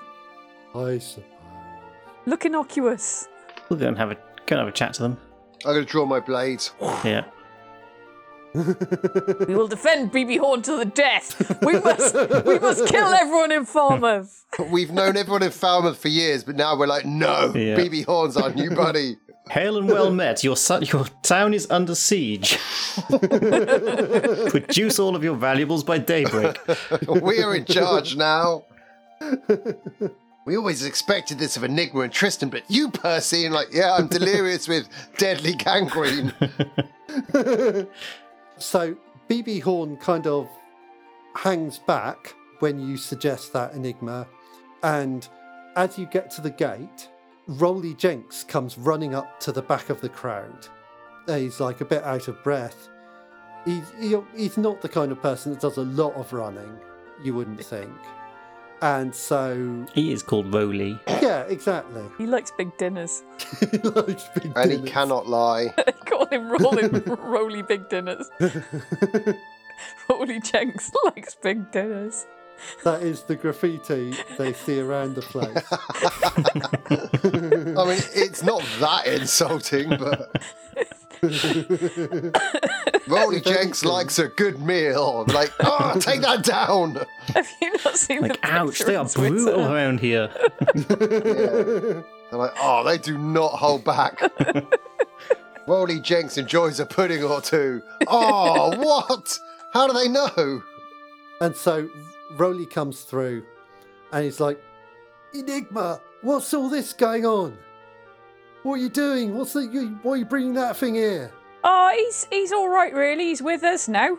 I 0.74 0.98
suppose. 0.98 1.24
Look 2.26 2.46
innocuous. 2.46 3.28
We'll 3.70 3.80
go 3.80 3.88
and 3.88 3.98
have 3.98 4.12
a 4.12 4.16
go 4.16 4.56
and 4.56 4.60
have 4.60 4.68
a 4.68 4.72
chat 4.72 4.94
to 4.96 5.04
them. 5.04 5.18
I'm 5.66 5.74
going 5.74 5.86
to 5.86 5.92
draw 5.92 6.06
my 6.06 6.20
blades. 6.20 6.72
Yeah. 7.04 7.26
We 8.56 9.56
will 9.56 9.68
defend 9.68 10.12
BB 10.12 10.40
Horn 10.40 10.62
to 10.64 10.78
the 10.78 10.86
death. 10.86 11.62
We 11.64 11.80
must 11.80 12.16
we 12.46 12.60
must 12.60 12.88
kill 12.88 13.08
everyone 13.08 13.52
in 13.52 13.66
Falmouth. 13.66 14.46
We've 14.72 14.92
known 14.92 15.18
everyone 15.18 15.44
in 15.44 15.52
Falmouth 15.52 15.98
for 15.98 16.08
years, 16.08 16.44
but 16.44 16.56
now 16.56 16.78
we're 16.78 16.88
like, 16.88 17.06
no, 17.06 17.52
Yeah. 17.56 17.76
BB 17.78 18.06
Horn's 18.06 18.38
our 18.38 18.52
new 18.54 18.72
buddy. 18.72 19.18
Hail 19.52 19.78
and 19.78 19.88
well 19.88 20.10
met. 20.12 20.44
Your 20.44 20.56
su- 20.58 20.80
your 20.82 21.06
town 21.22 21.54
is 21.54 21.68
under 21.70 21.94
siege. 21.94 22.58
Produce 24.50 24.98
all 24.98 25.16
of 25.16 25.24
your 25.24 25.36
valuables 25.36 25.84
by 25.84 25.98
daybreak. 26.00 26.58
we 27.22 27.42
are 27.44 27.56
in 27.56 27.66
charge 27.66 28.16
now. 28.16 28.64
We 30.48 30.58
always 30.58 30.84
expected 30.86 31.38
this 31.40 31.58
of 31.58 31.64
Enigma 31.64 32.02
and 32.02 32.14
Tristan, 32.14 32.50
but 32.50 32.64
you, 32.70 32.90
Percy, 32.90 33.46
and 33.46 33.54
like, 33.54 33.68
yeah, 33.72 33.94
I'm 33.94 34.08
delirious 34.08 34.68
with 34.68 34.88
deadly 35.18 35.54
gangrene. 35.54 36.34
So 38.58 38.96
BB 39.30 39.62
Horn 39.62 39.98
kind 39.98 40.28
of 40.28 40.50
hangs 41.36 41.80
back 41.80 42.36
when 42.60 42.80
you 42.80 42.98
suggest 42.98 43.54
that 43.54 43.74
enigma, 43.74 44.28
and 44.84 45.28
as 45.76 45.98
you 45.98 46.06
get 46.06 46.32
to 46.32 46.42
the 46.42 46.50
gate, 46.50 47.10
Rolly 47.48 47.94
Jenks 47.94 48.44
comes 48.44 48.78
running 48.78 49.14
up 49.14 49.40
to 49.42 49.52
the 49.52 49.62
back 49.62 49.90
of 49.90 50.02
the 50.02 50.10
crowd. 50.10 50.68
He's 51.28 51.60
like 51.60 51.82
a 51.82 51.86
bit 51.86 52.04
out 52.04 52.28
of 52.28 52.44
breath. 52.44 52.90
He's 53.66 53.92
he, 54.00 54.16
he's 54.36 54.58
not 54.58 54.82
the 54.82 54.90
kind 54.90 55.12
of 55.12 55.22
person 55.22 55.52
that 55.52 55.62
does 55.62 55.78
a 55.78 55.84
lot 55.84 56.14
of 56.14 56.32
running, 56.32 56.80
you 57.24 57.34
wouldn't 57.34 57.64
think. 57.64 57.92
And 58.86 59.16
so, 59.16 59.88
He 59.96 60.12
is 60.14 60.22
called 60.22 60.54
Roly. 60.54 61.00
yeah, 61.08 61.42
exactly. 61.48 62.04
He 62.20 62.28
likes 62.28 62.52
big 62.52 62.78
dinners. 62.78 63.24
he 63.72 63.80
likes 63.80 64.26
big 64.36 64.54
and 64.56 64.72
he 64.72 64.80
cannot 64.84 65.26
lie. 65.28 65.74
They 65.86 65.92
call 65.92 66.28
him 66.28 66.50
rolling 66.52 66.92
roly 67.20 67.64
big 67.64 67.90
dinners. 67.90 68.30
Roly 70.08 70.40
Jenks 70.40 70.92
likes 71.04 71.34
big 71.34 71.72
dinners. 71.72 72.28
That 72.84 73.02
is 73.02 73.24
the 73.24 73.36
graffiti 73.36 74.14
they 74.38 74.54
see 74.54 74.80
around 74.80 75.16
the 75.16 75.24
place. 75.24 75.64
I 77.76 77.86
mean, 77.88 78.04
it's 78.14 78.44
not 78.44 78.62
that 78.80 79.08
insulting, 79.08 79.90
but. 79.90 80.30
Rolly 83.08 83.42
Jenks 83.46 83.84
likes 83.86 84.18
a 84.20 84.28
good 84.28 84.60
meal. 84.62 85.26
Like, 85.28 85.52
oh, 85.60 85.98
take 86.00 86.22
that 86.22 86.44
down. 86.44 86.98
Have 87.34 87.48
you 87.62 87.72
not 87.84 87.98
seen 87.98 88.22
Like, 88.22 88.42
the 88.42 88.48
ouch, 88.48 88.80
they 88.80 88.96
are 88.96 89.08
Twitter? 89.08 89.30
brutal 89.36 89.74
around 89.74 90.00
here. 90.00 90.30
They're 90.76 92.04
like, 92.32 92.54
oh, 92.60 92.84
they 92.84 92.98
do 92.98 93.18
not 93.18 93.50
hold 93.54 93.84
back. 93.84 94.20
Rolly 95.68 96.00
Jenks 96.00 96.38
enjoys 96.38 96.80
a 96.80 96.86
pudding 96.86 97.24
or 97.24 97.42
two. 97.42 97.82
Oh, 98.08 98.76
what? 98.78 99.40
How 99.74 99.88
do 99.88 99.94
they 99.94 100.08
know? 100.08 100.64
And 101.42 101.56
so 101.56 101.90
Rolly 102.38 102.66
comes 102.66 103.02
through 103.02 103.44
and 104.12 104.24
he's 104.24 104.40
like, 104.40 104.62
Enigma, 105.34 106.00
what's 106.22 106.54
all 106.54 106.70
this 106.70 106.94
going 106.94 107.26
on? 107.26 107.58
What 108.64 108.76
are 108.76 108.78
you 108.78 108.90
doing? 108.90 109.36
What's 109.36 109.54
the, 109.54 109.62
you, 109.62 110.00
why 110.02 110.14
are 110.14 110.18
you 110.18 110.26
bringing 110.26 110.54
that 110.54 110.78
thing 110.78 110.96
here? 110.96 111.32
Oh, 111.68 111.92
he's 111.96 112.28
he's 112.30 112.52
all 112.54 112.70
right, 112.70 112.94
really. 112.94 113.26
He's 113.26 113.42
with 113.42 113.64
us 113.64 113.88
now. 113.88 114.18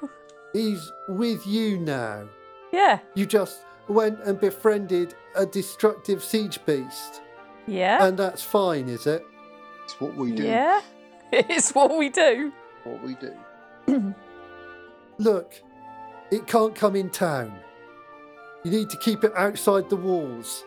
He's 0.53 0.91
with 1.09 1.47
you 1.47 1.79
now. 1.79 2.29
Yeah, 2.73 2.99
You 3.15 3.25
just 3.27 3.61
went 3.89 4.21
and 4.25 4.39
befriended 4.41 5.15
a 5.37 5.47
destructive 5.47 6.23
siege 6.23 6.59
beast. 6.67 7.23
yeah, 7.67 8.05
And 8.07 8.19
that's 8.19 8.43
fine, 8.43 8.89
is 8.89 9.07
it? 9.07 9.25
It's 9.85 9.99
what 10.01 10.15
we 10.17 10.33
do. 10.33 10.43
yeah. 10.43 10.81
It's 11.33 11.73
what 11.75 11.97
we 11.97 12.09
do. 12.11 12.53
What 12.85 13.03
we 13.03 13.15
do. 13.15 13.35
Look, 15.19 15.55
it 16.31 16.47
can't 16.47 16.75
come 16.75 16.97
in 16.97 17.11
town. 17.11 17.59
You 18.65 18.71
need 18.71 18.91
to 18.91 18.99
keep 18.99 19.25
it 19.25 19.33
outside 19.37 19.89
the 19.89 19.97
walls. 19.97 20.65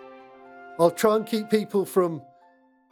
I'll 0.79 0.91
try 0.91 1.15
and 1.17 1.25
keep 1.25 1.49
people 1.49 1.85
from, 1.85 2.21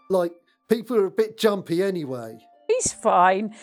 like, 0.10 0.34
people 0.70 0.98
are 0.98 1.06
a 1.06 1.12
bit 1.12 1.38
jumpy 1.38 1.82
anyway. 1.82 2.40
He's 2.78 2.94
fine. 2.94 3.56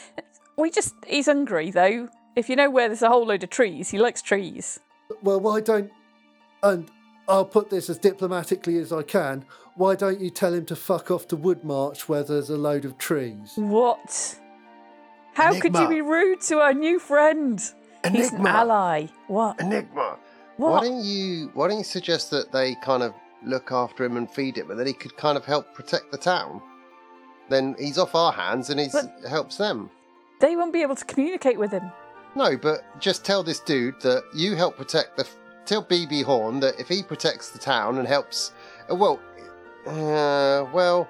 We 0.57 0.71
just 0.71 0.95
he's 1.07 1.27
hungry 1.27 1.71
though. 1.71 2.09
If 2.37 2.49
you 2.49 2.57
know 2.57 2.71
where 2.71 2.89
there's 2.89 3.03
a 3.03 3.09
whole 3.09 3.27
load 3.27 3.45
of 3.45 3.51
trees, 3.51 3.91
he 3.91 3.99
likes 3.99 4.21
trees. 4.21 4.81
Well, 5.23 5.39
why 5.41 5.61
don't, 5.61 5.93
and 6.63 6.91
I'll 7.29 7.45
put 7.45 7.71
this 7.71 7.89
as 7.89 7.99
diplomatically 7.99 8.79
as 8.79 8.93
I 8.93 9.03
can, 9.03 9.45
why 9.77 9.95
don't 9.95 10.21
you 10.21 10.31
tell 10.31 10.53
him 10.53 10.67
to 10.67 10.77
fuck 10.77 11.11
off 11.11 11.29
to 11.29 11.37
Woodmarch 11.37 12.09
where 12.09 12.25
there's 12.25 12.51
a 12.51 12.57
load 12.57 12.85
of 12.85 12.99
trees? 12.99 13.53
What? 13.57 14.39
How 15.35 15.59
could 15.59 15.77
you 15.77 15.89
be 15.89 16.01
rude 16.01 16.41
to 16.43 16.59
our 16.59 16.75
new 16.75 16.99
friend? 16.99 17.61
He's 18.11 18.33
an 18.33 18.47
ally. 18.47 19.07
What? 19.29 19.61
Enigma. 19.61 20.19
What? 20.57 20.73
Why 20.73 20.81
don't 20.89 21.05
you 21.05 21.51
why 21.55 21.69
don't 21.69 21.79
you 21.79 21.85
suggest 21.85 22.31
that 22.31 22.53
they 22.53 22.77
kind 22.77 23.03
of 23.03 23.15
look 23.45 23.73
after 23.73 24.05
him 24.05 24.17
and 24.17 24.31
feed 24.31 24.57
him 24.57 24.71
and 24.71 24.79
then 24.79 24.87
he 24.87 24.93
could 24.93 25.17
kind 25.17 25.37
of 25.37 25.45
help 25.45 25.73
protect 25.75 26.13
the 26.13 26.19
town? 26.19 26.63
Then 27.49 27.75
he's 27.79 27.99
off 27.99 28.15
our 28.15 28.33
hands 28.33 28.71
and 28.71 28.81
he 28.81 28.89
But- 28.93 29.29
helps 29.29 29.57
them. 29.57 29.91
They 30.41 30.57
won't 30.57 30.73
be 30.73 30.83
able 30.83 30.97
to 30.97 31.05
communicate 31.05 31.59
with 31.59 31.71
him. 31.71 31.91
No, 32.35 32.57
but 32.57 32.83
just 33.01 33.25
tell 33.25 33.43
this 33.43 33.61
dude 33.61 34.01
that 34.03 34.25
you 34.35 34.57
help 34.57 34.77
protect 34.77 35.17
the. 35.17 35.27
Tell 35.67 35.83
BB 35.83 36.25
Horn 36.25 36.61
that 36.61 36.79
if 36.79 36.89
he 36.89 37.03
protects 37.03 37.49
the 37.51 37.59
town 37.59 37.97
and 37.99 38.07
helps, 38.07 38.53
uh, 38.91 38.95
well, 38.95 39.19
uh, 39.87 40.67
well, 40.73 41.09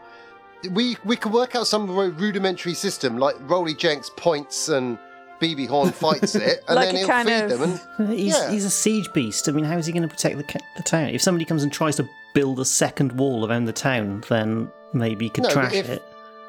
we 0.71 0.97
we 1.05 1.17
can 1.17 1.33
work 1.33 1.55
out 1.57 1.67
some 1.67 1.91
ru- 1.91 2.11
rudimentary 2.13 2.75
system 2.75 3.19
like 3.19 3.35
Rolly 3.51 3.75
Jenks 3.75 4.11
points 4.17 4.69
and 4.69 4.99
BB 5.41 5.67
Horn 5.69 5.91
fights 5.93 6.35
it, 6.37 6.63
and 6.69 6.77
Like 6.77 6.87
then 6.89 6.95
a 6.95 6.99
he'll 6.99 7.09
kind 7.09 7.29
feed 7.29 7.43
of- 7.53 7.59
them. 7.61 7.81
And 7.99 8.09
He's, 8.19 8.35
Yeah. 8.37 8.51
he's 8.51 8.65
a 8.65 8.71
siege 8.71 9.13
beast. 9.13 9.49
I 9.49 9.53
mean, 9.53 9.65
how 9.65 9.77
is 9.77 9.87
he 9.87 9.93
going 9.93 10.03
to 10.03 10.09
protect 10.09 10.37
the, 10.37 10.45
ca- 10.45 10.65
the 10.77 10.83
town? 10.83 11.09
If 11.09 11.23
somebody 11.23 11.45
comes 11.45 11.63
and 11.65 11.73
tries 11.73 11.97
to 11.97 12.09
build 12.35 12.61
a 12.61 12.65
second 12.65 13.13
wall 13.13 13.49
around 13.49 13.65
the 13.65 13.73
town, 13.73 14.23
then 14.29 14.71
maybe 14.93 15.25
he 15.27 15.31
could 15.31 15.45
No, 15.45 15.49
but 15.49 15.55
trash 15.55 15.73
if- 15.75 15.89
it. 15.89 16.03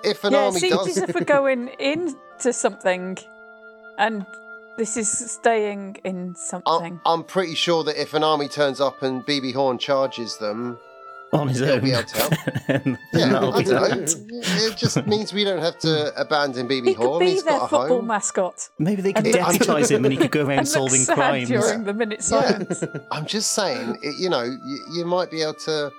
If 0.05 0.24
an 0.24 0.33
yeah, 0.33 0.45
army 0.45 0.59
see, 0.59 0.69
does, 0.69 0.97
if 0.97 1.13
we're 1.15 1.24
going 1.39 1.69
into 1.79 2.53
something, 2.53 3.17
and 3.97 4.25
this 4.77 4.97
is 4.97 5.09
staying 5.09 5.97
in 6.03 6.29
I'm, 6.29 6.35
something. 6.35 7.00
I'm 7.05 7.24
pretty 7.24 7.55
sure 7.55 7.83
that 7.83 8.00
if 8.01 8.13
an 8.13 8.24
army 8.24 8.47
turns 8.47 8.79
up 8.81 9.01
and 9.03 9.25
BB 9.25 9.53
Horn 9.53 9.77
charges 9.77 10.38
them, 10.38 10.77
on 11.33 11.47
his 11.50 11.59
He'll 11.59 11.71
own. 11.71 11.81
be 11.81 11.91
able 11.91 12.03
to 12.03 12.17
help. 12.17 12.33
yeah, 13.13 13.39
I 13.39 13.57
be 13.57 13.63
don't 13.65 13.67
know. 13.67 14.05
It 14.31 14.77
just 14.77 15.05
means 15.05 15.33
we 15.33 15.43
don't 15.43 15.59
have 15.62 15.77
to 15.79 16.13
abandon 16.19 16.67
BB 16.67 16.85
he 16.88 16.93
could 16.93 17.05
Horn. 17.05 17.19
be 17.19 17.31
He's 17.31 17.43
their 17.43 17.57
got 17.57 17.65
a 17.65 17.67
football 17.67 17.97
home. 17.97 18.07
mascot 18.07 18.69
Maybe 18.79 19.01
they 19.01 19.12
could 19.12 19.25
And 19.25 19.35
deputise 19.35 19.91
him 19.91 20.05
and 20.05 20.13
he 20.13 20.17
could 20.17 20.31
go 20.31 20.45
around 20.45 20.59
and 20.59 20.67
solving 20.67 21.05
crimes. 21.05 21.50
during 21.50 21.83
the 21.83 21.93
minute 21.93 22.25
Yeah. 22.31 22.63
I'm 23.12 23.25
just 23.25 23.51
saying, 23.53 23.97
it, 24.01 24.15
you 24.19 24.29
know, 24.29 24.43
you, 24.43 24.85
you 24.93 25.05
might 25.05 25.29
be 25.31 25.41
able 25.41 25.55
to, 25.65 25.91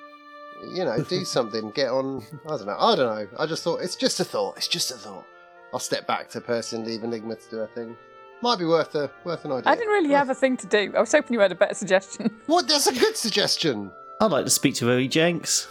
you 0.63 0.85
know, 0.85 1.03
do 1.03 1.25
something. 1.37 1.71
Get 1.71 1.89
on. 1.89 2.23
I 2.47 2.57
don't 2.57 2.67
know. 2.67 2.77
I 2.79 2.97
don't 2.97 3.15
know. 3.15 3.29
I 3.39 3.47
just 3.47 3.63
thought 3.63 3.81
it's 3.83 3.97
just 3.97 4.21
a 4.21 4.25
thought. 4.25 4.57
It's 4.57 4.69
just 4.69 4.91
a 4.91 4.95
thought. 4.95 5.25
I'll 5.73 5.79
step 5.81 6.07
back 6.07 6.29
to 6.31 6.41
person, 6.41 6.85
leave 6.85 7.03
Enigma 7.05 7.37
to 7.37 7.51
do 7.51 7.57
her 7.59 7.67
thing. 7.75 7.97
Might 8.43 8.59
be 8.59 8.65
worth 8.67 8.95
a 8.95 9.11
worth 9.25 9.45
an 9.45 9.53
idea. 9.53 9.71
I 9.73 9.75
didn't 9.75 9.93
really 9.93 10.11
have 10.15 10.31
a 10.31 10.35
thing 10.35 10.57
to 10.59 10.67
do. 10.67 10.93
I 10.97 11.01
was 11.01 11.11
hoping 11.13 11.33
you 11.35 11.41
had 11.41 11.53
a 11.53 11.57
better 11.57 11.75
suggestion. 11.75 12.31
What? 12.47 12.69
That's 12.69 12.87
a 12.87 12.95
good 12.95 13.17
suggestion. 13.17 13.91
I'd 14.21 14.31
like 14.31 14.45
to 14.45 14.51
speak 14.51 14.75
to 14.77 14.87
Rory 14.87 15.09
Jenks. 15.09 15.69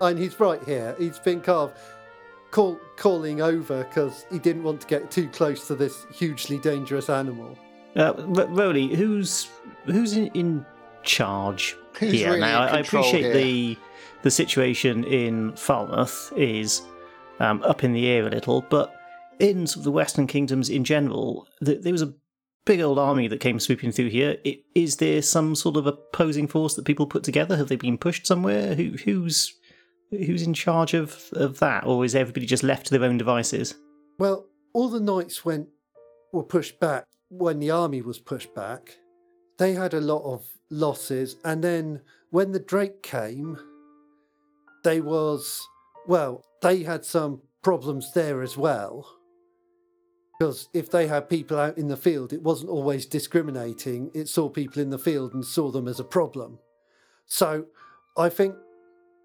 And 0.00 0.18
he's 0.18 0.38
right 0.40 0.62
here. 0.64 0.94
He's 0.98 1.18
been 1.18 1.40
kind 1.40 1.70
of 1.70 1.74
call, 2.50 2.80
calling 2.96 3.40
over 3.42 3.84
because 3.84 4.24
he 4.30 4.38
didn't 4.38 4.62
want 4.62 4.80
to 4.82 4.86
get 4.86 5.10
too 5.10 5.28
close 5.28 5.66
to 5.68 5.74
this 5.74 6.06
hugely 6.12 6.58
dangerous 6.58 7.08
animal. 7.10 7.56
Uh, 7.96 8.12
R- 8.36 8.46
Roly, 8.46 8.94
who's 8.94 9.48
who's 9.86 10.16
in, 10.16 10.26
in 10.28 10.66
charge 11.02 11.76
Who's 11.98 12.12
here 12.12 12.28
really 12.28 12.40
now? 12.40 12.62
I 12.62 12.78
appreciate 12.80 13.22
here? 13.24 13.34
the 13.34 13.76
the 14.22 14.30
situation 14.30 15.04
in 15.04 15.52
Falmouth 15.56 16.32
is 16.36 16.82
um, 17.38 17.62
up 17.62 17.82
in 17.84 17.92
the 17.92 18.06
air 18.08 18.26
a 18.26 18.30
little, 18.30 18.60
but 18.68 18.94
in 19.38 19.66
sort 19.66 19.78
of 19.78 19.84
the 19.84 19.90
Western 19.90 20.26
kingdoms 20.26 20.68
in 20.68 20.84
general, 20.84 21.48
th- 21.64 21.80
there 21.82 21.92
was 21.92 22.02
a 22.02 22.12
big 22.66 22.80
old 22.82 22.98
army 22.98 23.26
that 23.28 23.40
came 23.40 23.58
sweeping 23.58 23.90
through 23.90 24.10
here. 24.10 24.36
I- 24.46 24.60
Is 24.74 24.96
there 24.96 25.22
some 25.22 25.54
sort 25.54 25.76
of 25.78 25.86
opposing 25.86 26.46
force 26.48 26.74
that 26.74 26.84
people 26.84 27.06
put 27.06 27.24
together? 27.24 27.56
Have 27.56 27.68
they 27.68 27.76
been 27.76 27.96
pushed 27.96 28.26
somewhere? 28.26 28.74
Who 28.74 28.96
who's 29.04 29.54
who's 30.10 30.42
in 30.42 30.52
charge 30.54 30.92
of, 30.92 31.30
of 31.32 31.58
that, 31.60 31.86
or 31.86 32.04
is 32.04 32.14
everybody 32.14 32.44
just 32.44 32.62
left 32.62 32.86
to 32.86 32.98
their 32.98 33.08
own 33.08 33.16
devices? 33.16 33.74
Well, 34.18 34.46
all 34.74 34.90
the 34.90 35.00
knights 35.00 35.44
went 35.44 35.68
were 36.32 36.42
pushed 36.42 36.78
back 36.78 37.06
when 37.30 37.58
the 37.60 37.70
army 37.70 38.02
was 38.02 38.18
pushed 38.18 38.54
back. 38.54 38.98
They 39.58 39.72
had 39.72 39.94
a 39.94 40.00
lot 40.00 40.22
of 40.24 40.44
losses, 40.70 41.36
and 41.44 41.62
then 41.62 42.00
when 42.30 42.52
the 42.52 42.60
Drake 42.60 43.02
came, 43.02 43.58
they 44.84 45.00
was 45.00 45.66
well, 46.06 46.44
they 46.62 46.82
had 46.82 47.04
some 47.04 47.42
problems 47.62 48.12
there 48.14 48.42
as 48.42 48.56
well. 48.56 49.16
Because 50.38 50.68
if 50.72 50.90
they 50.90 51.06
had 51.06 51.28
people 51.28 51.58
out 51.58 51.76
in 51.76 51.88
the 51.88 51.96
field, 51.96 52.32
it 52.32 52.42
wasn't 52.42 52.70
always 52.70 53.04
discriminating. 53.04 54.10
It 54.14 54.26
saw 54.26 54.48
people 54.48 54.80
in 54.80 54.88
the 54.88 54.98
field 54.98 55.34
and 55.34 55.44
saw 55.44 55.70
them 55.70 55.86
as 55.86 56.00
a 56.00 56.04
problem. 56.04 56.58
So 57.26 57.66
I 58.16 58.30
think 58.30 58.54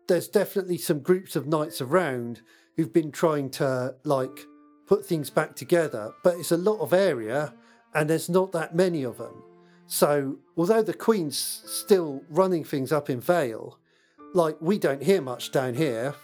there's 0.07 0.27
definitely 0.27 0.77
some 0.77 0.99
groups 0.99 1.35
of 1.37 1.47
knights 1.47 1.79
around 1.79 2.41
who've 2.75 2.91
been 2.91 3.11
trying 3.11 3.49
to 3.51 3.95
like 4.03 4.45
put 4.87 5.05
things 5.05 5.29
back 5.29 5.55
together, 5.55 6.11
but 6.23 6.37
it's 6.37 6.51
a 6.51 6.57
lot 6.57 6.79
of 6.79 6.93
area 6.93 7.53
and 7.93 8.09
there's 8.09 8.29
not 8.29 8.51
that 8.51 8.75
many 8.75 9.03
of 9.03 9.17
them. 9.17 9.41
So 9.87 10.37
although 10.57 10.81
the 10.81 10.93
Queen's 10.93 11.37
still 11.65 12.23
running 12.29 12.63
things 12.63 12.91
up 12.91 13.09
in 13.09 13.21
Vale, 13.21 13.77
like 14.33 14.57
we 14.59 14.77
don't 14.77 15.03
hear 15.03 15.21
much 15.21 15.51
down 15.51 15.75
here. 15.75 16.15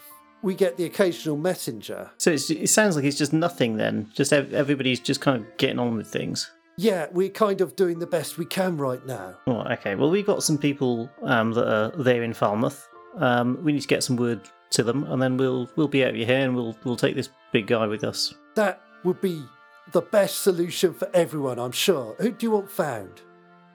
We 0.44 0.56
get 0.56 0.76
the 0.76 0.86
occasional 0.86 1.38
messenger. 1.38 2.10
So 2.18 2.32
it's, 2.32 2.50
it 2.50 2.70
sounds 2.70 2.96
like 2.96 3.06
it's 3.06 3.18
just 3.18 3.32
nothing 3.32 3.78
then. 3.78 4.10
Just 4.16 4.34
ev- 4.34 4.54
everybody's 4.54 5.00
just 5.00 5.22
kind 5.22 5.46
of 5.46 5.58
getting 5.58 5.78
on 5.78 5.96
with 5.96 6.08
things. 6.08 6.50
Yeah, 6.78 7.08
we're 7.12 7.30
kind 7.30 7.62
of 7.62 7.76
doing 7.76 8.00
the 8.00 8.08
best 8.08 8.40
we 8.40 8.46
can 8.46 8.78
right 8.78 9.06
now. 9.06 9.36
Oh, 9.46 9.62
okay. 9.74 9.94
Well, 9.94 10.10
we've 10.10 10.26
got 10.26 10.42
some 10.42 10.58
people 10.58 11.12
um, 11.22 11.52
that 11.52 11.68
are 11.68 11.90
there 11.92 12.24
in 12.24 12.34
Falmouth. 12.34 12.88
Um, 13.18 13.60
we 13.64 13.72
need 13.72 13.82
to 13.82 13.88
get 13.88 14.04
some 14.04 14.16
word 14.16 14.42
to 14.72 14.84
them, 14.84 15.04
and 15.04 15.22
then 15.22 15.38
we'll 15.38 15.70
we'll 15.76 15.88
be 15.88 16.04
out 16.04 16.12
of 16.12 16.16
your 16.16 16.26
hair, 16.26 16.46
and 16.46 16.56
we'll 16.56 16.76
we'll 16.86 16.96
take 16.96 17.16
this 17.16 17.30
big 17.52 17.68
guy 17.68 17.86
with 17.86 18.04
us. 18.04 18.34
That 18.56 18.82
would 19.04 19.22
be 19.22 19.44
the 19.92 20.02
best 20.02 20.42
solution 20.42 20.94
for 20.94 21.10
everyone, 21.14 21.60
I'm 21.60 21.72
sure. 21.74 22.16
Who 22.20 22.32
do 22.32 22.46
you 22.46 22.52
want 22.52 22.72
found? 22.72 23.22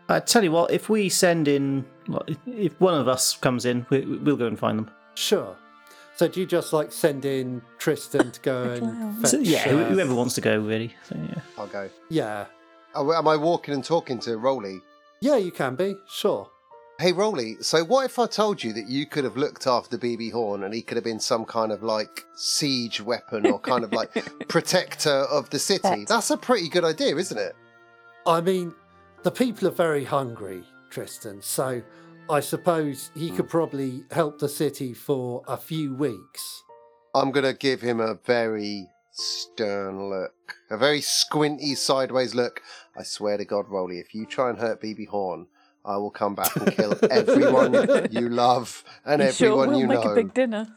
I 0.08 0.20
tell 0.20 0.44
you 0.44 0.52
what, 0.52 0.70
if 0.70 0.88
we 0.88 1.08
send 1.08 1.48
in, 1.48 1.84
if 2.46 2.80
one 2.80 2.94
of 2.94 3.08
us 3.08 3.36
comes 3.36 3.64
in, 3.64 3.86
we, 3.90 4.00
we'll 4.00 4.36
go 4.36 4.46
and 4.46 4.58
find 4.58 4.78
them. 4.78 4.90
Sure. 5.14 5.56
So 6.16 6.28
do 6.28 6.40
you 6.40 6.46
just 6.46 6.72
like 6.72 6.92
send 6.92 7.24
in 7.24 7.60
Tristan 7.78 8.30
to 8.30 8.40
go 8.40 8.62
and 8.82 9.20
fetch, 9.20 9.30
So, 9.32 9.38
yeah, 9.38 9.68
who- 9.68 9.78
uh, 9.80 9.88
whoever 9.88 10.14
wants 10.14 10.34
to 10.36 10.40
go, 10.40 10.58
really. 10.58 10.94
So, 11.08 11.16
yeah. 11.16 11.40
I'll 11.58 11.66
go. 11.66 11.90
Yeah. 12.08 12.46
Am 12.94 13.28
I 13.28 13.36
walking 13.36 13.74
and 13.74 13.84
talking 13.84 14.18
to 14.20 14.38
Rolly? 14.38 14.80
Yeah, 15.20 15.36
you 15.36 15.50
can 15.50 15.74
be. 15.76 15.96
Sure. 16.08 16.48
Hey, 16.98 17.12
Rolly, 17.12 17.56
so 17.60 17.84
what 17.84 18.06
if 18.06 18.18
I 18.18 18.26
told 18.26 18.64
you 18.64 18.72
that 18.72 18.88
you 18.88 19.04
could 19.04 19.24
have 19.24 19.36
looked 19.36 19.66
after 19.66 19.98
BB 19.98 20.32
Horn 20.32 20.62
and 20.64 20.72
he 20.72 20.80
could 20.80 20.96
have 20.96 21.04
been 21.04 21.20
some 21.20 21.44
kind 21.44 21.70
of 21.70 21.82
like 21.82 22.24
siege 22.36 23.02
weapon 23.02 23.46
or 23.46 23.58
kind 23.58 23.84
of 23.84 23.92
like 23.92 24.14
protector 24.48 25.10
of 25.30 25.50
the 25.50 25.58
city? 25.58 26.06
That's 26.08 26.30
a 26.30 26.38
pretty 26.38 26.70
good 26.70 26.84
idea, 26.84 27.14
isn't 27.16 27.36
it? 27.36 27.54
I 28.26 28.40
mean, 28.40 28.74
the 29.26 29.32
people 29.32 29.66
are 29.66 29.72
very 29.72 30.04
hungry, 30.04 30.62
Tristan. 30.88 31.42
So 31.42 31.82
I 32.30 32.38
suppose 32.38 33.10
he 33.16 33.30
hmm. 33.30 33.34
could 33.34 33.48
probably 33.48 34.04
help 34.12 34.38
the 34.38 34.48
city 34.48 34.94
for 34.94 35.42
a 35.48 35.56
few 35.56 35.96
weeks. 35.96 36.62
I'm 37.12 37.32
going 37.32 37.44
to 37.44 37.52
give 37.52 37.80
him 37.80 37.98
a 37.98 38.14
very 38.24 38.86
stern 39.10 40.10
look, 40.10 40.54
a 40.70 40.76
very 40.76 41.00
squinty 41.00 41.74
sideways 41.74 42.36
look. 42.36 42.62
I 42.96 43.02
swear 43.02 43.36
to 43.36 43.44
God, 43.44 43.68
Rolly, 43.68 43.98
if 43.98 44.14
you 44.14 44.26
try 44.26 44.48
and 44.48 44.60
hurt 44.60 44.80
BB 44.80 45.08
Horn, 45.08 45.48
I 45.84 45.96
will 45.96 46.12
come 46.12 46.36
back 46.36 46.54
and 46.54 46.70
kill 46.70 46.96
everyone 47.10 47.72
you 48.12 48.28
love 48.28 48.84
and 49.04 49.20
you 49.20 49.32
sure 49.32 49.48
everyone 49.48 49.70
will 49.70 49.80
you 49.80 49.86
make 49.88 50.04
know. 50.04 50.12
a 50.12 50.14
big 50.14 50.34
dinner. 50.34 50.68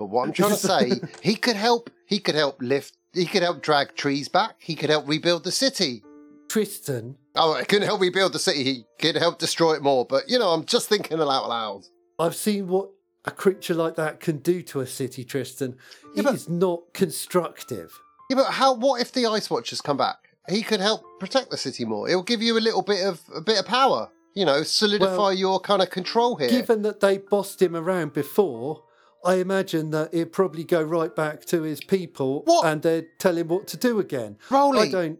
But 0.00 0.06
what 0.06 0.26
I'm 0.26 0.32
trying 0.32 0.50
to 0.50 0.56
say, 0.56 1.00
he 1.22 1.36
could 1.36 1.54
help. 1.54 1.90
He 2.06 2.18
could 2.18 2.34
help 2.34 2.60
lift. 2.60 2.96
He 3.12 3.26
could 3.26 3.42
help 3.42 3.62
drag 3.62 3.94
trees 3.94 4.28
back. 4.28 4.56
He 4.58 4.74
could 4.74 4.90
help 4.90 5.06
rebuild 5.06 5.44
the 5.44 5.52
city. 5.52 6.02
Tristan, 6.48 7.18
Oh, 7.36 7.54
he 7.58 7.64
couldn't 7.64 7.86
help 7.86 8.00
rebuild 8.00 8.32
the 8.32 8.38
city. 8.38 8.62
He 8.64 8.84
could 9.00 9.16
help 9.16 9.38
destroy 9.38 9.74
it 9.74 9.82
more. 9.82 10.04
But 10.04 10.28
you 10.28 10.38
know, 10.38 10.50
I'm 10.50 10.64
just 10.64 10.88
thinking 10.88 11.18
out 11.20 11.26
loud. 11.48 11.82
I've 12.18 12.36
seen 12.36 12.68
what 12.68 12.90
a 13.24 13.30
creature 13.30 13.74
like 13.74 13.96
that 13.96 14.20
can 14.20 14.38
do 14.38 14.62
to 14.62 14.80
a 14.80 14.86
city, 14.86 15.24
Tristan. 15.24 15.76
Yeah, 16.14 16.20
It 16.20 16.24
but- 16.24 16.34
is 16.34 16.48
not 16.48 16.92
constructive. 16.92 17.98
Yeah, 18.30 18.36
but 18.36 18.52
how? 18.52 18.74
What 18.74 19.00
if 19.00 19.12
the 19.12 19.26
Ice 19.26 19.50
Watchers 19.50 19.80
come 19.80 19.96
back? 19.96 20.16
He 20.48 20.62
could 20.62 20.80
help 20.80 21.02
protect 21.20 21.50
the 21.50 21.56
city 21.56 21.84
more. 21.84 22.08
It'll 22.08 22.22
give 22.22 22.42
you 22.42 22.56
a 22.56 22.60
little 22.60 22.82
bit 22.82 23.04
of 23.04 23.20
a 23.34 23.40
bit 23.40 23.58
of 23.58 23.66
power. 23.66 24.10
You 24.34 24.44
know, 24.44 24.62
solidify 24.62 25.16
Well, 25.16 25.32
your 25.32 25.60
kind 25.60 25.80
of 25.80 25.90
control 25.90 26.36
here. 26.36 26.48
Given 26.50 26.82
that 26.82 27.00
they 27.00 27.18
bossed 27.18 27.62
him 27.62 27.76
around 27.76 28.12
before, 28.14 28.82
I 29.24 29.36
imagine 29.36 29.90
that 29.90 30.12
he'd 30.12 30.32
probably 30.32 30.64
go 30.64 30.82
right 30.82 31.14
back 31.14 31.44
to 31.46 31.62
his 31.62 31.80
people 31.82 32.42
What? 32.44 32.66
and 32.66 32.82
they'd 32.82 33.06
tell 33.18 33.36
him 33.38 33.48
what 33.48 33.66
to 33.68 33.76
do 33.76 34.00
again. 34.00 34.36
Rolly, 34.50 34.88
I 34.88 34.90
don't. 34.90 35.18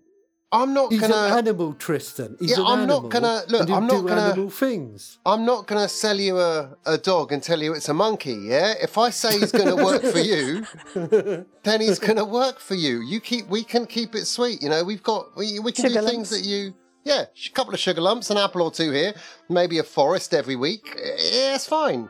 I'm 0.60 0.72
not 0.72 0.92
He's 0.92 1.00
gonna. 1.00 1.14
an 1.32 1.38
animal, 1.42 1.74
Tristan. 1.74 2.36
He's 2.40 2.50
Yeah, 2.52 2.60
an 2.60 2.66
I'm 2.66 2.86
not 2.86 3.02
gonna- 3.14 3.42
look, 3.48 3.68
I'm 3.68 3.86
not 3.92 4.02
do 4.02 4.08
gonna- 4.08 4.20
animal 4.30 4.50
things. 4.50 5.18
I'm 5.26 5.44
not 5.44 5.66
going 5.68 5.82
to 5.82 5.88
sell 5.88 6.18
you 6.26 6.34
a, 6.38 6.76
a 6.86 6.96
dog 6.96 7.32
and 7.32 7.42
tell 7.42 7.60
you 7.64 7.74
it's 7.74 7.88
a 7.88 7.94
monkey, 7.94 8.38
yeah? 8.54 8.74
If 8.80 8.96
I 8.96 9.10
say 9.10 9.30
he's 9.40 9.52
going 9.60 9.70
to 9.76 9.80
work 9.90 10.02
for 10.02 10.18
you, 10.32 10.64
then 11.64 11.80
he's 11.80 11.98
going 11.98 12.16
to 12.24 12.24
work 12.24 12.60
for 12.60 12.74
you. 12.74 13.00
You 13.02 13.18
keep, 13.20 13.48
we 13.48 13.64
can 13.64 13.84
keep 13.86 14.14
it 14.14 14.26
sweet, 14.26 14.62
you 14.62 14.68
know? 14.68 14.84
We've 14.84 15.02
got, 15.02 15.36
we, 15.36 15.58
we 15.58 15.72
can 15.72 15.86
Sugar 15.88 16.00
do 16.02 16.06
things 16.06 16.30
lumps. 16.30 16.42
that 16.42 16.44
you, 16.48 16.74
yeah, 17.04 17.24
a 17.46 17.50
couple 17.52 17.74
of 17.74 17.80
sugar 17.80 18.00
lumps, 18.00 18.30
an 18.30 18.38
apple 18.38 18.62
or 18.62 18.70
two 18.70 18.90
here, 18.92 19.12
maybe 19.48 19.78
a 19.78 19.82
forest 19.82 20.32
every 20.34 20.56
week. 20.56 20.84
Yeah, 20.96 21.54
it's 21.56 21.66
fine. 21.66 22.08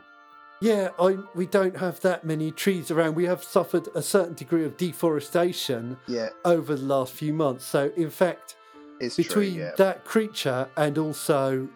Yeah, 0.61 0.89
I, 0.99 1.17
we 1.33 1.45
don't 1.45 1.77
have 1.77 1.99
that 2.01 2.23
many 2.23 2.51
trees 2.51 2.89
around. 2.89 3.15
We 3.15 3.25
have 3.25 3.43
suffered 3.43 3.89
a 3.93 4.01
certain 4.01 4.35
degree 4.35 4.63
of 4.63 4.77
deforestation 4.77 5.97
Yeah, 6.07 6.29
over 6.43 6.75
the 6.75 6.85
last 6.85 7.13
few 7.13 7.33
months. 7.33 7.65
So, 7.65 7.91
in 7.95 8.09
fact, 8.09 8.55
it's 8.99 9.17
between 9.17 9.55
true, 9.55 9.63
yeah. 9.63 9.71
that 9.77 10.05
creature 10.05 10.69
and 10.77 10.97
also 10.97 11.67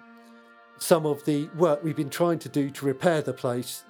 some 0.78 1.06
of 1.06 1.26
the 1.26 1.48
work 1.56 1.84
we've 1.84 1.96
been 1.96 2.10
trying 2.10 2.40
to 2.40 2.50
do 2.50 2.70
to 2.72 2.86
repair 2.86 3.22
the 3.22 3.34
place, 3.34 3.84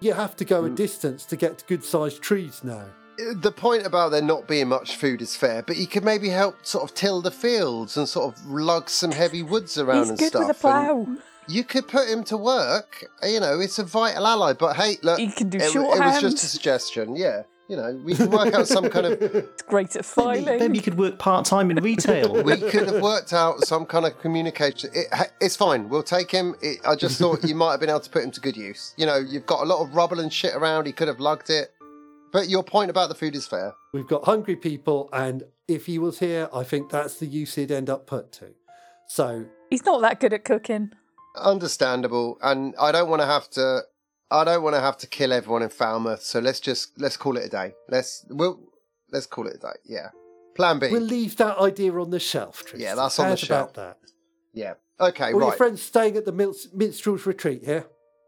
you 0.00 0.12
have 0.12 0.36
to 0.36 0.44
go 0.44 0.64
a 0.64 0.68
mm. 0.68 0.76
distance 0.76 1.24
to 1.26 1.36
get 1.36 1.58
to 1.58 1.64
good 1.66 1.84
sized 1.84 2.20
trees 2.20 2.62
now. 2.64 2.86
Uh, 3.20 3.34
the 3.36 3.52
point 3.52 3.86
about 3.86 4.10
there 4.10 4.22
not 4.22 4.48
being 4.48 4.68
much 4.68 4.96
food 4.96 5.22
is 5.22 5.36
fair, 5.36 5.62
but 5.62 5.76
he 5.76 5.86
could 5.86 6.04
maybe 6.04 6.28
help 6.28 6.66
sort 6.66 6.82
of 6.82 6.94
till 6.94 7.22
the 7.22 7.30
fields 7.30 7.96
and 7.96 8.08
sort 8.08 8.34
of 8.34 8.44
lug 8.46 8.90
some 8.90 9.12
heavy 9.12 9.42
woods 9.42 9.78
around 9.78 10.00
He's 10.00 10.10
and 10.10 10.18
good 10.18 10.28
stuff. 10.28 10.48
with 10.48 10.64
a 10.64 10.68
and 10.68 11.06
plough. 11.06 11.22
You 11.48 11.64
could 11.64 11.88
put 11.88 12.08
him 12.08 12.24
to 12.24 12.36
work. 12.36 13.04
You 13.22 13.40
know, 13.40 13.60
it's 13.60 13.78
a 13.78 13.84
vital 13.84 14.26
ally. 14.26 14.52
But 14.52 14.76
hey, 14.76 14.96
look, 15.02 15.18
He 15.18 15.30
can 15.30 15.48
do 15.48 15.58
it, 15.58 15.74
it 15.74 15.78
was 15.78 16.20
just 16.20 16.44
a 16.44 16.46
suggestion. 16.46 17.16
Yeah, 17.16 17.42
You 17.68 17.76
know, 17.76 18.00
we 18.04 18.14
can 18.14 18.30
work 18.30 18.54
out 18.54 18.68
some 18.68 18.88
kind 18.88 19.06
of. 19.06 19.22
It's 19.34 19.62
great 19.62 19.96
at 19.96 20.06
Maybe, 20.16 20.44
maybe 20.44 20.76
you 20.78 20.82
could 20.82 20.98
work 20.98 21.18
part 21.18 21.44
time 21.44 21.70
in 21.70 21.78
retail. 21.82 22.42
We 22.44 22.56
could 22.58 22.88
have 22.88 23.02
worked 23.02 23.32
out 23.32 23.64
some 23.66 23.86
kind 23.86 24.06
of 24.06 24.18
communication. 24.20 24.90
It, 24.94 25.06
it's 25.40 25.56
fine. 25.56 25.88
We'll 25.88 26.02
take 26.02 26.30
him. 26.30 26.54
It, 26.62 26.78
I 26.86 26.94
just 26.96 27.18
thought 27.18 27.42
you 27.44 27.54
might 27.54 27.72
have 27.72 27.80
been 27.80 27.90
able 27.90 28.00
to 28.00 28.10
put 28.10 28.22
him 28.22 28.30
to 28.32 28.40
good 28.40 28.56
use. 28.56 28.94
You 28.96 29.06
know, 29.06 29.16
you've 29.16 29.46
got 29.46 29.62
a 29.62 29.66
lot 29.66 29.82
of 29.82 29.94
rubble 29.94 30.20
and 30.20 30.32
shit 30.32 30.54
around. 30.54 30.86
He 30.86 30.92
could 30.92 31.08
have 31.08 31.20
lugged 31.20 31.50
it. 31.50 31.72
But 32.32 32.48
your 32.48 32.62
point 32.62 32.90
about 32.90 33.08
the 33.10 33.14
food 33.14 33.34
is 33.34 33.46
fair. 33.46 33.74
We've 33.92 34.06
got 34.06 34.24
hungry 34.24 34.56
people, 34.56 35.10
and 35.12 35.42
if 35.68 35.84
he 35.86 35.98
was 35.98 36.18
here, 36.20 36.48
I 36.52 36.62
think 36.64 36.90
that's 36.90 37.16
the 37.18 37.26
use 37.26 37.56
he'd 37.56 37.70
end 37.70 37.90
up 37.90 38.06
put 38.06 38.32
to. 38.32 38.54
So 39.06 39.46
He's 39.68 39.84
not 39.84 40.00
that 40.00 40.18
good 40.20 40.32
at 40.32 40.44
cooking. 40.44 40.92
Understandable, 41.34 42.38
and 42.42 42.74
I 42.80 42.92
don't 42.92 43.08
want 43.08 43.22
to 43.22 43.26
have 43.26 43.48
to. 43.50 43.80
I 44.30 44.44
don't 44.44 44.62
want 44.62 44.74
to 44.76 44.80
have 44.80 44.96
to 44.98 45.06
kill 45.06 45.32
everyone 45.32 45.62
in 45.62 45.68
Falmouth. 45.68 46.22
So 46.22 46.40
let's 46.40 46.60
just 46.60 46.98
let's 47.00 47.16
call 47.16 47.36
it 47.36 47.44
a 47.44 47.48
day. 47.48 47.74
Let's 47.88 48.24
we'll 48.30 48.60
let's 49.10 49.26
call 49.26 49.46
it 49.46 49.56
a 49.56 49.58
day. 49.58 49.76
Yeah. 49.84 50.08
Plan 50.54 50.78
B. 50.78 50.88
we'll 50.90 51.00
leave 51.00 51.36
that 51.38 51.58
idea 51.58 51.92
on 51.94 52.10
the 52.10 52.20
shelf, 52.20 52.60
Tristan. 52.60 52.80
Yeah, 52.80 52.94
that's 52.94 53.18
on 53.18 53.30
the 53.30 53.36
shelf. 53.36 53.70
about 53.72 53.74
that? 53.74 53.98
yeah. 54.52 54.74
Okay. 55.00 55.32
All 55.32 55.40
your 55.40 55.52
friends 55.52 55.82
staying 55.82 56.16
at 56.16 56.24
the 56.26 56.32
Mil- 56.32 56.54
Minstrel's 56.74 57.24
Retreat 57.26 57.64
here? 57.64 57.86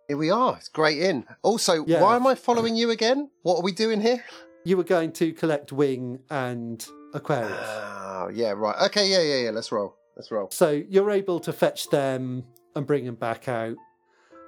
Here 0.09 0.17
we 0.17 0.31
are. 0.31 0.57
It's 0.57 0.69
great 0.69 0.99
inn. 0.99 1.27
Also, 1.43 1.85
Yeah. 1.87 2.01
why 2.03 2.17
am 2.17 2.27
I 2.27 2.35
following 2.35 2.77
you 2.77 2.91
again? 2.91 3.31
What 3.43 3.57
are 3.59 3.63
we 3.63 3.73
doing 3.73 4.01
here? 4.01 4.25
You 4.65 4.77
were 4.79 4.85
going 4.85 5.13
to 5.13 5.33
collect 5.33 5.71
Wing 5.73 6.21
and 6.31 6.85
Aquarius. 7.13 7.53
Oh, 7.61 8.31
yeah, 8.33 8.53
right. 8.53 8.75
Okay, 8.87 9.07
yeah, 9.09 9.21
yeah, 9.21 9.45
yeah. 9.45 9.51
Let's 9.51 9.71
roll. 9.71 9.95
Let's 10.17 10.31
roll. 10.31 10.51
So 10.51 10.71
you're 10.71 11.11
able 11.11 11.41
to 11.41 11.53
fetch 11.53 11.91
them 11.91 12.45
and 12.75 12.87
bring 12.87 13.05
them 13.05 13.15
back 13.15 13.49
out. 13.49 13.77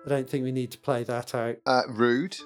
I 0.04 0.08
don't 0.08 0.28
think 0.28 0.44
we 0.44 0.52
need 0.52 0.70
to 0.72 0.78
play 0.78 1.02
that 1.04 1.34
out. 1.34 1.56
Uh, 1.66 1.82
rude. 1.88 2.36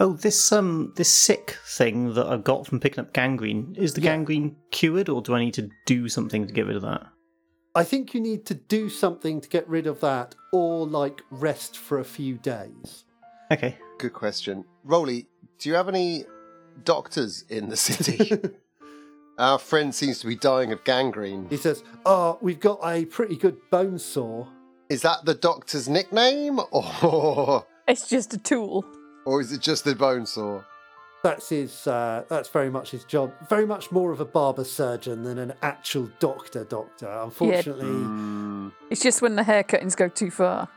oh, 0.00 0.12
this 0.14 0.50
um 0.52 0.92
this 0.96 1.12
sick 1.12 1.56
thing 1.66 2.14
that 2.14 2.26
I've 2.26 2.44
got 2.44 2.66
from 2.66 2.80
picking 2.80 3.00
up 3.00 3.12
gangrene 3.12 3.74
is 3.78 3.94
the 3.94 4.00
Yeah. 4.00 4.12
gangrene 4.16 4.56
cured, 4.70 5.08
or 5.08 5.20
do 5.22 5.34
I 5.34 5.40
need 5.44 5.54
to 5.54 5.68
do 5.86 6.08
something 6.08 6.46
to 6.46 6.52
get 6.52 6.66
rid 6.66 6.76
of 6.76 6.82
that? 6.82 7.06
I 7.74 7.84
think 7.84 8.14
you 8.14 8.20
need 8.20 8.44
to 8.46 8.54
do 8.54 8.88
something 8.88 9.40
to 9.40 9.48
get 9.48 9.68
rid 9.68 9.86
of 9.86 10.00
that 10.00 10.34
or 10.52 10.86
like 10.86 11.20
rest 11.30 11.76
for 11.78 11.98
a 11.98 12.04
few 12.04 12.36
days. 12.38 13.04
Okay. 13.52 13.76
Good 13.98 14.12
question. 14.14 14.64
Rolly, 14.84 15.28
do 15.58 15.68
you 15.68 15.74
have 15.74 15.88
any 15.88 16.24
doctors 16.84 17.44
in 17.48 17.68
the 17.68 17.76
city? 17.76 18.32
Our 19.38 19.58
friend 19.58 19.94
seems 19.94 20.18
to 20.20 20.26
be 20.26 20.34
dying 20.34 20.72
of 20.72 20.82
gangrene. 20.84 21.46
He 21.50 21.56
says, 21.56 21.84
Oh, 22.04 22.38
we've 22.40 22.58
got 22.58 22.80
a 22.82 23.04
pretty 23.04 23.36
good 23.36 23.56
bone 23.70 23.98
saw. 23.98 24.46
Is 24.88 25.02
that 25.02 25.24
the 25.24 25.34
doctor's 25.34 25.88
nickname, 25.88 26.60
or 26.70 27.66
It's 27.88 28.08
just 28.08 28.34
a 28.34 28.38
tool. 28.38 28.84
or 29.26 29.40
is 29.40 29.52
it 29.52 29.60
just 29.60 29.84
the 29.84 29.94
bone 29.94 30.26
saw? 30.26 30.62
That's 31.24 31.48
his 31.48 31.86
uh, 31.86 32.24
that's 32.28 32.48
very 32.48 32.70
much 32.70 32.90
his 32.92 33.04
job. 33.04 33.32
Very 33.48 33.66
much 33.66 33.90
more 33.90 34.12
of 34.12 34.20
a 34.20 34.24
barber 34.24 34.64
surgeon 34.64 35.24
than 35.24 35.38
an 35.38 35.52
actual 35.62 36.08
doctor 36.20 36.64
doctor. 36.64 37.08
Unfortunately. 37.08 37.86
Hmm. 37.86 38.68
It's 38.90 39.02
just 39.02 39.20
when 39.20 39.34
the 39.34 39.42
hair 39.42 39.62
cuttings 39.64 39.94
go 39.96 40.08
too 40.08 40.30
far. 40.30 40.68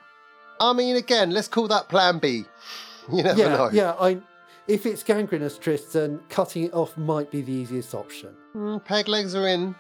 I 0.60 0.74
mean, 0.74 0.96
again, 0.96 1.32
let's 1.32 1.48
call 1.48 1.68
that 1.70 1.90
Plan 1.90 2.20
B. 2.20 2.46
You 3.12 3.24
never 3.24 3.40
Yeah, 3.40 3.48
know. 3.50 3.70
yeah, 3.74 3.96
I 4.00 4.20
if 4.68 4.86
it's 4.86 5.04
gangrenous, 5.04 5.58
Tristan, 5.58 6.20
cutting 6.30 6.66
it 6.66 6.74
off 6.74 6.96
might 6.98 7.30
be 7.32 7.42
the 7.42 7.52
easiest 7.52 7.94
option. 7.96 8.30
Mm, 8.56 8.84
peg 8.86 9.08
legs 9.08 9.36
are 9.36 9.48
in. 9.48 9.74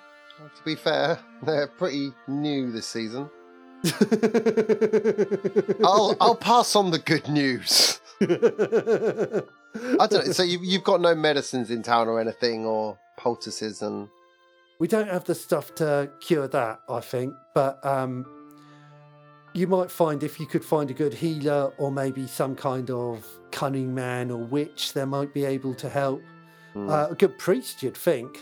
To 0.57 0.63
be 0.65 0.75
fair, 0.75 1.19
they're 1.43 1.67
pretty 1.67 2.11
new 2.27 2.71
this 2.71 2.87
season. 2.87 3.29
I'll 5.83 6.15
I'll 6.19 6.35
pass 6.35 6.75
on 6.75 6.91
the 6.91 6.99
good 6.99 7.27
news. 7.27 7.99
I 8.21 10.07
don't 10.07 10.27
know. 10.27 10.31
So 10.31 10.43
you've 10.43 10.63
you've 10.63 10.83
got 10.83 11.01
no 11.01 11.15
medicines 11.15 11.71
in 11.71 11.83
town 11.83 12.07
or 12.07 12.19
anything, 12.19 12.65
or 12.65 12.97
poultices 13.17 13.81
and 13.81 14.07
We 14.79 14.87
don't 14.87 15.09
have 15.09 15.25
the 15.25 15.35
stuff 15.35 15.75
to 15.75 16.09
cure 16.19 16.47
that, 16.47 16.79
I 16.89 16.99
think, 17.01 17.33
but 17.53 17.83
um, 17.85 18.25
you 19.53 19.67
might 19.67 19.91
find 19.91 20.23
if 20.23 20.39
you 20.39 20.47
could 20.47 20.65
find 20.65 20.89
a 20.89 20.93
good 20.93 21.13
healer 21.13 21.71
or 21.77 21.91
maybe 21.91 22.25
some 22.27 22.55
kind 22.55 22.89
of 22.89 23.25
cunning 23.51 23.93
man 23.93 24.31
or 24.31 24.37
witch, 24.37 24.93
they 24.93 25.05
might 25.05 25.33
be 25.33 25.45
able 25.45 25.75
to 25.75 25.89
help. 25.89 26.21
Uh, 26.75 27.07
a 27.11 27.15
good 27.15 27.37
priest, 27.37 27.83
you'd 27.83 27.97
think. 27.97 28.39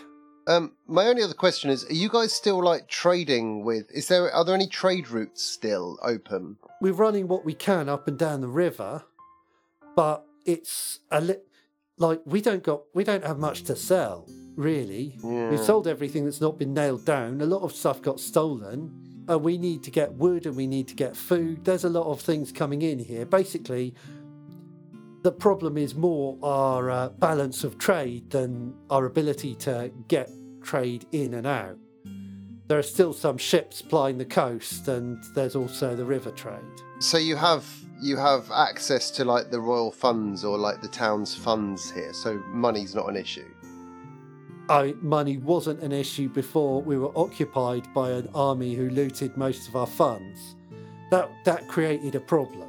Um, 0.49 0.73
my 0.87 1.05
only 1.05 1.21
other 1.21 1.35
question 1.35 1.69
is: 1.69 1.85
Are 1.85 1.93
you 1.93 2.09
guys 2.09 2.33
still 2.33 2.61
like 2.63 2.87
trading 2.87 3.63
with? 3.63 3.89
Is 3.91 4.07
there 4.07 4.31
are 4.31 4.43
there 4.43 4.55
any 4.55 4.67
trade 4.67 5.09
routes 5.09 5.43
still 5.43 5.99
open? 6.01 6.57
We're 6.81 6.93
running 6.93 7.27
what 7.27 7.45
we 7.45 7.53
can 7.53 7.87
up 7.87 8.07
and 8.07 8.17
down 8.17 8.41
the 8.41 8.47
river, 8.47 9.03
but 9.95 10.25
it's 10.45 11.01
a 11.11 11.21
li- 11.21 11.45
like 11.97 12.21
we 12.25 12.41
don't 12.41 12.63
got 12.63 12.81
we 12.95 13.03
don't 13.03 13.23
have 13.23 13.37
much 13.37 13.63
to 13.65 13.75
sell 13.75 14.27
really. 14.55 15.15
Yeah. 15.23 15.51
We've 15.51 15.59
sold 15.59 15.87
everything 15.87 16.25
that's 16.25 16.41
not 16.41 16.57
been 16.57 16.73
nailed 16.73 17.05
down. 17.05 17.41
A 17.41 17.45
lot 17.45 17.61
of 17.61 17.71
stuff 17.71 18.01
got 18.01 18.19
stolen. 18.19 19.25
Uh, 19.29 19.37
we 19.37 19.57
need 19.57 19.83
to 19.83 19.91
get 19.91 20.13
wood 20.13 20.47
and 20.47 20.55
we 20.55 20.65
need 20.65 20.87
to 20.87 20.95
get 20.95 21.15
food. 21.15 21.63
There's 21.63 21.83
a 21.83 21.89
lot 21.89 22.07
of 22.07 22.19
things 22.19 22.51
coming 22.51 22.81
in 22.81 22.97
here. 22.99 23.25
Basically, 23.25 23.93
the 25.21 25.31
problem 25.31 25.77
is 25.77 25.95
more 25.95 26.37
our 26.41 26.89
uh, 26.89 27.09
balance 27.09 27.63
of 27.63 27.77
trade 27.77 28.29
than 28.31 28.73
our 28.89 29.05
ability 29.05 29.55
to 29.55 29.91
get 30.07 30.29
trade 30.61 31.05
in 31.11 31.33
and 31.33 31.47
out. 31.47 31.77
There 32.67 32.77
are 32.77 32.83
still 32.83 33.13
some 33.13 33.37
ships 33.37 33.81
plying 33.81 34.17
the 34.17 34.25
coast, 34.25 34.87
and 34.87 35.23
there's 35.33 35.55
also 35.55 35.95
the 35.95 36.05
river 36.05 36.31
trade. 36.31 36.59
So 36.99 37.17
you 37.17 37.35
have 37.35 37.65
you 38.01 38.15
have 38.15 38.49
access 38.51 39.11
to 39.11 39.25
like 39.25 39.51
the 39.51 39.59
royal 39.59 39.91
funds 39.91 40.45
or 40.45 40.57
like 40.57 40.81
the 40.81 40.87
town's 40.87 41.35
funds 41.35 41.91
here. 41.91 42.13
So 42.13 42.41
money's 42.47 42.95
not 42.95 43.09
an 43.09 43.17
issue. 43.17 43.49
I, 44.69 44.93
money 45.01 45.37
wasn't 45.37 45.81
an 45.81 45.91
issue 45.91 46.29
before 46.29 46.81
we 46.81 46.97
were 46.97 47.11
occupied 47.17 47.91
by 47.93 48.11
an 48.11 48.29
army 48.35 48.75
who 48.75 48.89
looted 48.89 49.35
most 49.35 49.67
of 49.67 49.75
our 49.75 49.87
funds. 49.87 50.55
That 51.09 51.29
that 51.45 51.67
created 51.67 52.13
a 52.13 52.19
problem. 52.19 52.68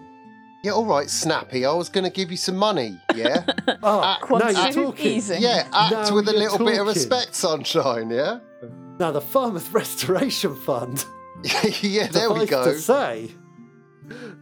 Yeah, 0.62 0.72
all 0.72 0.84
right, 0.84 1.08
Snappy. 1.08 1.64
I 1.64 1.72
was 1.72 1.88
going 1.88 2.04
to 2.04 2.10
give 2.10 2.30
you 2.30 2.36
some 2.36 2.56
money. 2.56 2.98
Yeah, 3.14 3.44
Ah, 3.82 4.18
now 4.18 4.18
you're 4.18 4.26
Quantitative 4.26 4.74
talking. 4.74 5.06
easing. 5.06 5.42
yeah. 5.42 5.66
Act 5.72 5.92
Now 5.92 6.14
with 6.14 6.28
a 6.28 6.32
you're 6.32 6.40
little 6.40 6.58
bit 6.66 6.78
of 6.80 6.86
respect, 6.86 7.34
sunshine. 7.34 8.10
Yeah, 8.10 8.40
Now 8.98 9.10
the 9.10 9.20
Falmouth 9.22 9.72
Restoration 9.72 10.54
Fund. 10.54 11.04
yeah. 11.80 12.08
There 12.08 12.30
we 12.30 12.44
go. 12.46 12.64
To 12.64 12.78
say. 12.78 13.30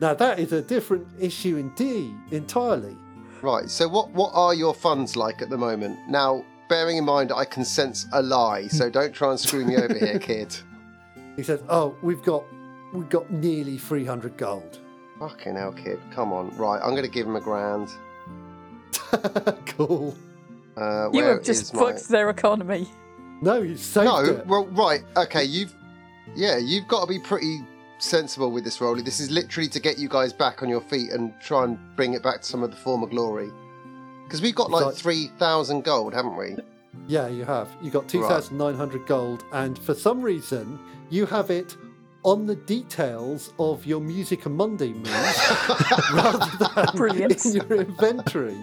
Now 0.00 0.14
that 0.14 0.38
is 0.40 0.52
a 0.52 0.62
different 0.62 1.06
issue 1.20 1.56
indeed, 1.56 2.14
entirely. 2.32 2.96
Right. 3.42 3.70
So 3.70 3.86
what 3.86 4.10
what 4.10 4.32
are 4.34 4.54
your 4.54 4.74
funds 4.74 5.14
like 5.14 5.40
at 5.42 5.50
the 5.50 5.58
moment? 5.58 5.96
Now, 6.08 6.44
bearing 6.68 6.96
in 6.96 7.04
mind, 7.04 7.30
I 7.32 7.44
can 7.44 7.64
sense 7.64 8.06
a 8.12 8.22
lie. 8.22 8.66
So 8.66 8.90
don't 8.90 9.12
try 9.12 9.30
and 9.30 9.38
screw 9.38 9.64
me 9.64 9.76
over 9.76 9.94
here, 9.94 10.18
kid. 10.18 10.56
He 11.36 11.44
says, 11.44 11.62
"Oh, 11.68 11.94
we've 12.02 12.22
got 12.22 12.42
we've 12.92 13.08
got 13.08 13.30
nearly 13.30 13.78
three 13.78 14.04
hundred 14.04 14.36
gold." 14.36 14.80
Fucking 15.18 15.56
hell, 15.56 15.72
kid. 15.72 15.98
Come 16.12 16.32
on. 16.32 16.56
Right. 16.56 16.80
I'm 16.82 16.90
going 16.90 17.02
to 17.04 17.08
give 17.10 17.26
him 17.26 17.36
a 17.36 17.40
grand. 17.40 17.88
cool. 19.66 20.16
Uh, 20.76 21.10
You 21.12 21.22
have 21.24 21.42
just 21.42 21.62
is 21.62 21.74
my- 21.74 21.80
fucked 21.92 22.08
their 22.08 22.30
economy. 22.30 22.88
No, 23.40 23.62
you 23.62 23.76
saved 23.76 24.04
No, 24.06 24.24
it. 24.24 24.46
well, 24.46 24.66
right, 24.66 25.02
okay, 25.16 25.44
you've, 25.44 25.72
yeah, 26.34 26.56
you've 26.58 26.88
got 26.88 27.02
to 27.02 27.06
be 27.06 27.20
pretty 27.20 27.60
sensible 28.00 28.50
with 28.50 28.64
this, 28.64 28.80
Rolly. 28.80 29.00
This 29.02 29.20
is 29.20 29.30
literally 29.30 29.68
to 29.68 29.78
get 29.80 29.96
you 29.96 30.08
guys 30.08 30.32
back 30.32 30.60
on 30.62 30.68
your 30.68 30.80
feet 30.80 31.10
and 31.10 31.32
try 31.40 31.62
and 31.64 31.78
bring 31.94 32.14
it 32.14 32.22
back 32.22 32.40
to 32.42 32.46
some 32.46 32.64
of 32.64 32.70
the 32.72 32.76
former 32.76 33.06
glory. 33.06 33.50
Because 34.24 34.42
we've 34.42 34.56
got 34.56 34.70
like 34.70 34.86
like- 34.86 34.94
3,000 34.96 35.84
gold, 35.84 36.14
haven't 36.14 36.36
we? 36.36 36.56
Yeah, 37.06 37.28
you 37.28 37.44
have. 37.44 37.68
You 37.80 37.90
got 37.92 38.08
2,900 38.08 39.06
gold, 39.06 39.44
and 39.52 39.78
for 39.78 39.94
some 39.94 40.20
reason, 40.20 40.78
you 41.10 41.24
have 41.26 41.50
it 41.50 41.76
on 42.28 42.46
the 42.46 42.56
details 42.56 43.54
of 43.58 43.86
your 43.86 44.00
Musica 44.00 44.48
Monday 44.50 44.92
moves 44.92 45.08
rather 46.12 46.50
than 46.74 46.96
Brilliant. 46.96 47.44
in 47.46 47.52
your 47.52 47.72
inventory. 47.80 48.56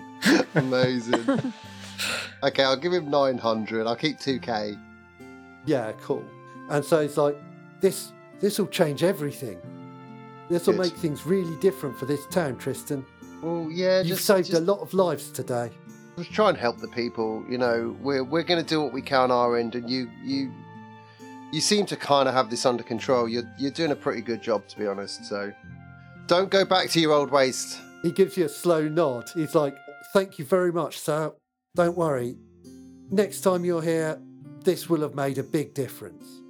Amazing. 0.54 1.54
okay, 2.43 2.63
I'll 2.63 2.78
give 2.78 2.93
him 2.93 3.10
900. 3.10 3.88
I'll 3.88 3.95
keep 3.95 4.19
2k. 4.19 4.80
Yeah, 5.65 5.93
cool. 6.01 6.23
And 6.69 6.86
so 6.86 6.99
it's 6.99 7.17
like, 7.17 7.36
this 7.82 8.12
this 8.39 8.60
will 8.60 8.67
change 8.67 9.04
everything. 9.04 9.60
This 10.49 10.67
will 10.67 10.75
Good. 10.75 10.84
make 10.84 10.93
things 10.93 11.25
really 11.25 11.58
different 11.60 11.97
for 11.97 12.06
this 12.06 12.28
town, 12.28 12.58
Tristan. 12.58 13.04
Well, 13.41 13.67
yeah, 13.71 13.99
You've 13.99 14.17
just, 14.17 14.25
saved 14.25 14.49
just, 14.49 14.62
a 14.62 14.63
lot 14.63 14.80
of 14.82 14.93
lives 14.93 15.32
today. 15.32 15.71
just 16.17 16.32
try 16.32 16.49
and 16.49 16.58
help 16.58 16.78
the 16.80 16.88
people. 16.89 17.43
You 17.49 17.58
know, 17.58 17.95
we're, 18.01 18.23
we're 18.23 18.43
going 18.43 18.63
to 18.63 18.67
do 18.67 18.82
what 18.82 18.93
we 18.93 19.01
can 19.01 19.21
on 19.21 19.32
our 19.32 19.58
end, 19.58 19.73
and 19.73 19.89
you, 19.89 20.08
you, 20.23 20.51
you 21.55 21.61
seem 21.61 21.85
to 21.85 21.95
kind 21.95 22.27
of 22.27 22.35
have 22.35 22.49
this 22.49 22.65
under 22.65 22.83
control. 22.83 23.29
You're, 23.29 23.49
you're 23.57 23.71
doing 23.71 23.91
a 23.91 23.95
pretty 23.95 24.21
good 24.21 24.41
job, 24.41 24.67
to 24.67 24.77
be 24.77 24.85
honest. 24.87 25.23
So 25.23 25.53
don't 26.27 26.49
go 26.49 26.65
back 26.65 26.89
to 26.89 26.99
your 26.99 27.13
old 27.13 27.31
ways. 27.31 27.79
He 28.03 28.11
gives 28.11 28.35
you 28.35 28.43
a 28.43 28.49
slow 28.49 28.89
nod. 28.89 29.29
He's 29.33 29.55
like, 29.55 29.77
Thank 30.11 30.37
you 30.37 30.43
very 30.43 30.73
much, 30.73 30.99
sir. 30.99 31.33
Don't 31.73 31.97
worry. 31.97 32.35
Next 33.09 33.39
time 33.41 33.63
you're 33.63 33.81
here, 33.81 34.21
this 34.65 34.89
will 34.89 35.01
have 35.01 35.15
made 35.15 35.37
a 35.37 35.43
big 35.43 35.73
difference. 35.73 36.41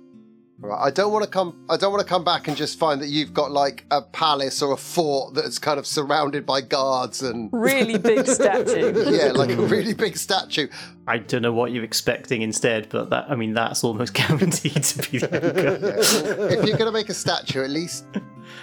Right. 0.57 0.87
I 0.87 0.89
don't 0.89 1.11
want 1.11 1.25
to 1.25 1.29
come. 1.29 1.65
I 1.69 1.75
don't 1.75 1.91
want 1.91 2.01
to 2.01 2.07
come 2.07 2.23
back 2.23 2.47
and 2.47 2.55
just 2.55 2.79
find 2.79 3.01
that 3.01 3.07
you've 3.07 3.33
got 3.33 3.51
like 3.51 3.85
a 3.91 4.01
palace 4.01 4.61
or 4.61 4.73
a 4.73 4.77
fort 4.77 5.33
that's 5.33 5.59
kind 5.59 5.77
of 5.77 5.85
surrounded 5.85 6.45
by 6.45 6.61
guards 6.61 7.21
and 7.21 7.49
Really 7.53 7.97
big 7.97 8.25
statue. 8.25 8.93
yeah, 9.11 9.33
like 9.33 9.49
a 9.49 9.57
really 9.61 9.93
big 9.93 10.15
statue. 10.15 10.67
I 11.07 11.17
don't 11.17 11.41
know 11.41 11.51
what 11.53 11.71
you're 11.71 11.83
expecting 11.83 12.41
instead, 12.41 12.87
but 12.89 13.09
that 13.09 13.29
I 13.29 13.35
mean 13.35 13.53
that's 13.53 13.83
almost 13.83 14.13
guaranteed 14.21 14.81
to 14.83 15.11
be 15.11 15.17
the 15.19 15.27
outcome. 15.27 16.49
If 16.49 16.65
you're 16.65 16.77
gonna 16.77 16.91
make 16.91 17.09
a 17.09 17.13
statue, 17.13 17.63
at 17.63 17.69
least 17.69 18.05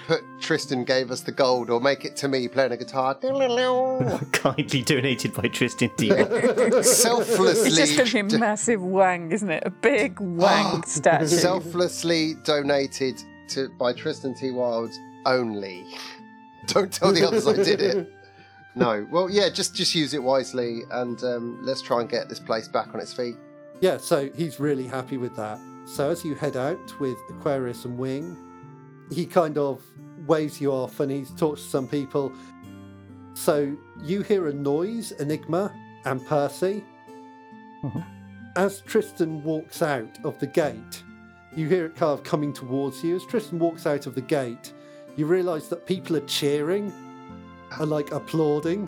put 0.07 0.23
Tristan 0.39 0.83
gave 0.83 1.11
us 1.11 1.21
the 1.21 1.31
gold, 1.31 1.69
or 1.69 1.79
make 1.79 2.05
it 2.05 2.15
to 2.17 2.27
me 2.27 2.47
playing 2.47 2.71
a 2.71 2.77
guitar. 2.77 3.15
Kindly 4.31 4.81
donated 4.81 5.33
by 5.33 5.47
Tristan 5.47 5.91
Deal. 5.97 6.17
Selflessly. 6.83 7.67
It's 7.67 7.95
just 7.95 8.13
going 8.13 8.29
to 8.29 8.33
be 8.33 8.37
a 8.37 8.39
massive 8.39 8.81
wang, 8.81 9.31
isn't 9.31 9.49
it? 9.49 9.63
A 9.65 9.69
big 9.69 10.19
wang 10.19 10.83
statue. 10.85 11.27
selflessly 11.27 12.35
donated 12.43 13.21
to 13.49 13.69
by 13.79 13.93
Tristan 13.93 14.33
T. 14.33 14.51
Wild 14.51 14.91
only. 15.25 15.85
Don't 16.67 16.91
tell 16.91 17.11
the 17.11 17.27
others 17.27 17.47
I 17.47 17.53
did 17.53 17.81
it. 17.81 18.13
No. 18.75 19.05
Well, 19.11 19.29
yeah, 19.29 19.49
just 19.49 19.75
just 19.75 19.93
use 19.93 20.13
it 20.13 20.23
wisely, 20.23 20.81
and 20.91 21.21
um, 21.23 21.59
let's 21.61 21.81
try 21.81 22.01
and 22.01 22.09
get 22.09 22.29
this 22.29 22.39
place 22.39 22.67
back 22.67 22.93
on 22.93 22.99
its 22.99 23.13
feet. 23.13 23.35
Yeah, 23.81 23.97
so 23.97 24.29
he's 24.35 24.59
really 24.59 24.87
happy 24.87 25.17
with 25.17 25.35
that. 25.35 25.59
So 25.85 26.09
as 26.09 26.23
you 26.23 26.35
head 26.35 26.55
out 26.55 26.99
with 26.99 27.17
Aquarius 27.29 27.83
and 27.85 27.97
Wing, 27.97 28.37
he 29.11 29.25
kind 29.25 29.57
of 29.57 29.81
waves 30.27 30.61
you 30.61 30.71
off 30.71 30.99
and 30.99 31.11
he 31.11 31.25
talks 31.37 31.61
to 31.63 31.67
some 31.69 31.87
people. 31.87 32.31
So 33.33 33.75
you 34.01 34.21
hear 34.21 34.47
a 34.47 34.53
noise, 34.53 35.11
Enigma 35.13 35.73
and 36.05 36.25
Percy. 36.25 36.83
Mhm. 37.83 38.05
As 38.55 38.81
Tristan 38.81 39.43
walks 39.43 39.81
out 39.81 40.19
of 40.23 40.37
the 40.39 40.47
gate, 40.47 41.03
you 41.55 41.67
hear 41.67 41.85
it 41.85 41.95
kind 41.95 42.11
of 42.11 42.23
coming 42.23 42.53
towards 42.53 43.03
you. 43.03 43.15
As 43.15 43.25
Tristan 43.25 43.59
walks 43.59 43.85
out 43.85 44.05
of 44.05 44.15
the 44.15 44.21
gate, 44.21 44.73
you 45.15 45.25
realise 45.25 45.67
that 45.67 45.85
people 45.85 46.15
are 46.15 46.25
cheering 46.27 46.93
and 47.79 47.89
like 47.89 48.11
applauding 48.11 48.87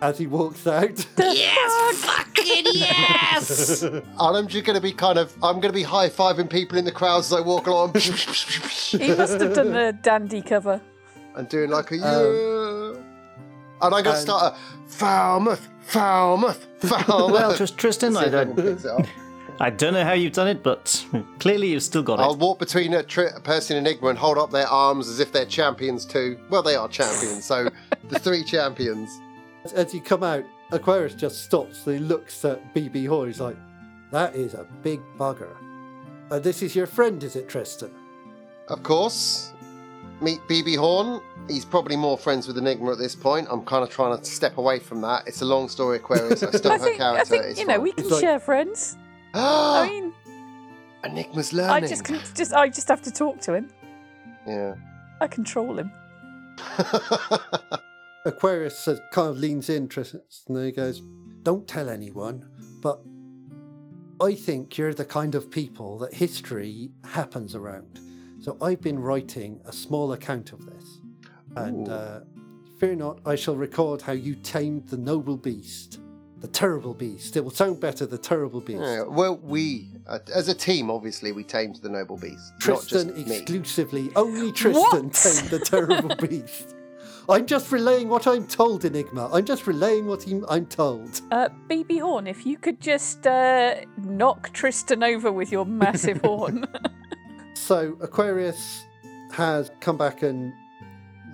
as 0.00 0.18
he 0.18 0.26
walks 0.26 0.66
out. 0.66 1.06
Yes, 1.18 1.96
fucking 2.04 2.64
yes! 2.72 3.82
And 3.82 4.04
I'm 4.18 4.48
just 4.48 4.64
going 4.64 4.74
to 4.76 4.80
be 4.82 4.92
kind 4.92 5.18
of, 5.18 5.32
I'm 5.42 5.60
going 5.60 5.72
to 5.72 5.78
be 5.78 5.82
high 5.82 6.08
fiving 6.08 6.48
people 6.50 6.78
in 6.78 6.84
the 6.84 6.92
crowd 6.92 7.18
as 7.20 7.32
I 7.32 7.40
walk 7.40 7.66
along 7.66 7.94
He 7.94 9.14
must 9.14 9.40
have 9.40 9.54
done 9.54 9.72
the 9.72 9.96
dandy 10.02 10.42
cover. 10.42 10.80
and 11.36 11.48
doing 11.48 11.70
like 11.70 11.90
a 11.92 11.96
yeah. 11.96 12.16
Um, 12.16 13.04
and 13.82 13.94
I'm 13.94 14.02
going 14.02 14.16
to 14.16 14.16
start 14.16 14.54
a 14.54 14.56
Falmouth, 14.90 15.68
Falmouth, 15.82 16.66
Falmouth. 16.80 17.32
well, 17.32 17.56
just 17.56 17.78
Tristan, 17.78 18.12
See 18.14 18.18
I 18.18 18.24
if 18.24 18.34
anyone 18.34 18.56
don't, 18.56 18.66
picks 18.74 18.84
it 18.84 18.90
up. 18.90 19.06
I 19.62 19.68
don't 19.70 19.92
know 19.92 20.04
how 20.04 20.12
you've 20.14 20.32
done 20.32 20.48
it, 20.48 20.62
but 20.62 21.04
clearly 21.38 21.68
you've 21.68 21.82
still 21.82 22.02
got 22.02 22.18
it. 22.18 22.22
I'll 22.22 22.32
it. 22.32 22.38
walk 22.38 22.58
between 22.58 22.94
a, 22.94 23.02
tri- 23.02 23.30
a 23.36 23.40
person 23.40 23.76
and 23.76 23.86
Enigma 23.86 24.08
and 24.08 24.18
hold 24.18 24.38
up 24.38 24.50
their 24.50 24.66
arms 24.66 25.08
as 25.08 25.20
if 25.20 25.32
they're 25.32 25.44
champions 25.46 26.04
too. 26.06 26.38
Well, 26.50 26.62
they 26.62 26.74
are 26.76 26.88
champions, 26.88 27.44
so 27.44 27.68
the 28.08 28.18
three 28.18 28.42
champions. 28.42 29.10
As- 29.64 29.72
As 29.72 29.94
you 29.94 30.00
come 30.00 30.22
out, 30.22 30.44
Aquarius 30.72 31.14
just 31.14 31.44
stops 31.44 31.86
and 31.86 31.98
he 31.98 32.04
looks 32.04 32.44
at 32.44 32.74
BB 32.74 33.06
Horn. 33.08 33.28
He's 33.28 33.40
like, 33.40 33.56
That 34.10 34.34
is 34.34 34.54
a 34.54 34.66
big 34.82 35.00
bugger. 35.18 35.54
Uh, 36.30 36.38
this 36.38 36.62
is 36.62 36.74
your 36.76 36.86
friend, 36.86 37.22
is 37.24 37.34
it, 37.36 37.48
Tristan? 37.48 37.90
Of 38.68 38.82
course, 38.84 39.52
meet 40.20 40.38
BB 40.48 40.76
Horn. 40.76 41.20
He's 41.48 41.64
probably 41.64 41.96
more 41.96 42.16
friends 42.16 42.46
with 42.46 42.56
Enigma 42.56 42.92
at 42.92 42.98
this 42.98 43.16
point. 43.16 43.48
I'm 43.50 43.64
kind 43.64 43.82
of 43.82 43.90
trying 43.90 44.16
to 44.16 44.24
step 44.24 44.56
away 44.58 44.78
from 44.78 45.00
that. 45.00 45.26
It's 45.26 45.42
a 45.42 45.44
long 45.44 45.68
story, 45.68 45.96
Aquarius. 45.96 46.42
I 46.44 46.50
stole 46.52 46.72
I 46.72 46.78
her 46.78 46.84
think, 46.84 47.00
I 47.00 47.12
character. 47.14 47.24
think 47.26 47.44
it's 47.46 47.58
you 47.60 47.66
know, 47.66 47.74
fine. 47.74 47.82
we 47.82 47.92
can 47.92 48.08
like- 48.08 48.20
share 48.20 48.38
friends. 48.38 48.96
I 49.34 49.88
mean, 49.88 50.12
Enigma's 51.04 51.52
learning. 51.52 51.84
I 51.84 51.88
just 51.88 52.04
can 52.04 52.20
just 52.34 52.52
I 52.52 52.68
just 52.68 52.86
have 52.88 53.02
to 53.02 53.10
talk 53.10 53.40
to 53.42 53.54
him. 53.54 53.68
Yeah. 54.46 54.74
I 55.20 55.26
control 55.26 55.78
him. 55.78 55.90
Aquarius 58.24 58.78
says, 58.78 59.00
kind 59.12 59.28
of 59.30 59.38
leans 59.38 59.68
in, 59.70 59.88
Tristan, 59.88 60.20
and 60.48 60.64
he 60.64 60.72
goes, 60.72 61.00
Don't 61.42 61.66
tell 61.66 61.88
anyone, 61.88 62.48
but 62.82 63.00
I 64.20 64.34
think 64.34 64.76
you're 64.76 64.92
the 64.94 65.04
kind 65.06 65.34
of 65.34 65.50
people 65.50 65.98
that 65.98 66.12
history 66.14 66.90
happens 67.04 67.54
around. 67.54 67.98
So 68.40 68.56
I've 68.60 68.80
been 68.80 68.98
writing 68.98 69.60
a 69.64 69.72
small 69.72 70.12
account 70.12 70.52
of 70.52 70.64
this. 70.66 70.98
And 71.56 71.88
uh, 71.88 72.20
fear 72.78 72.94
not, 72.94 73.20
I 73.26 73.34
shall 73.36 73.56
record 73.56 74.02
how 74.02 74.12
you 74.12 74.34
tamed 74.34 74.88
the 74.88 74.96
noble 74.98 75.36
beast, 75.36 75.98
the 76.40 76.48
terrible 76.48 76.94
beast. 76.94 77.36
It 77.36 77.44
will 77.44 77.50
sound 77.50 77.80
better, 77.80 78.06
the 78.06 78.18
terrible 78.18 78.60
beast. 78.60 78.80
Yeah, 78.82 79.02
well, 79.02 79.36
we, 79.38 79.88
uh, 80.06 80.20
as 80.34 80.48
a 80.48 80.54
team, 80.54 80.90
obviously, 80.90 81.32
we 81.32 81.42
tamed 81.44 81.76
the 81.76 81.88
noble 81.88 82.16
beast. 82.18 82.52
Tristan 82.60 83.08
not 83.08 83.16
just 83.16 83.28
me. 83.28 83.36
exclusively, 83.38 84.10
only 84.16 84.52
Tristan 84.52 85.06
What? 85.06 85.12
tamed 85.14 85.48
the 85.48 85.58
terrible 85.58 86.14
beast. 86.28 86.74
I'm 87.28 87.46
just 87.46 87.70
relaying 87.70 88.08
what 88.08 88.26
I'm 88.26 88.46
told, 88.46 88.84
Enigma. 88.84 89.30
I'm 89.32 89.44
just 89.44 89.66
relaying 89.66 90.06
what 90.06 90.22
he- 90.22 90.42
I'm 90.48 90.66
told. 90.66 91.20
Uh, 91.30 91.48
BB 91.68 92.00
Horn, 92.00 92.26
if 92.26 92.44
you 92.44 92.56
could 92.56 92.80
just 92.80 93.26
uh, 93.26 93.76
knock 93.98 94.52
Tristan 94.52 95.02
over 95.02 95.30
with 95.32 95.52
your 95.52 95.64
massive 95.66 96.20
horn. 96.22 96.66
So 97.54 97.96
Aquarius 98.00 98.84
has 99.32 99.70
come 99.80 99.96
back 99.96 100.22
and 100.22 100.52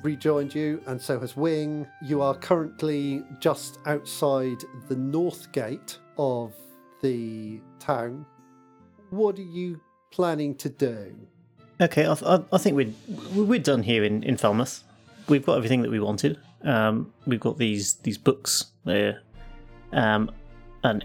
rejoined 0.02 0.54
you, 0.54 0.82
and 0.86 1.00
so 1.00 1.18
has 1.20 1.34
Wing. 1.34 1.86
You 2.02 2.20
are 2.20 2.34
currently 2.34 3.22
just 3.40 3.78
outside 3.86 4.58
the 4.88 4.96
north 4.96 5.50
gate 5.52 5.98
of 6.18 6.52
the 7.00 7.60
town. 7.78 8.26
What 9.10 9.38
are 9.38 9.42
you 9.42 9.80
planning 10.10 10.56
to 10.56 10.68
do? 10.68 11.14
Okay, 11.80 12.02
I, 12.10 12.14
th- 12.14 12.22
I, 12.24 12.40
I 12.52 12.58
think 12.58 12.76
we're 12.76 12.92
we're 13.44 13.58
done 13.60 13.82
here 13.84 14.04
in 14.04 14.22
in 14.22 14.36
Falmouth. 14.36 14.82
We've 15.28 15.44
got 15.44 15.56
everything 15.56 15.82
that 15.82 15.90
we 15.90 16.00
wanted. 16.00 16.38
Um, 16.62 17.12
we've 17.26 17.40
got 17.40 17.58
these 17.58 17.94
these 17.94 18.18
books 18.18 18.66
there, 18.84 19.22
um, 19.92 20.30
an 20.82 21.02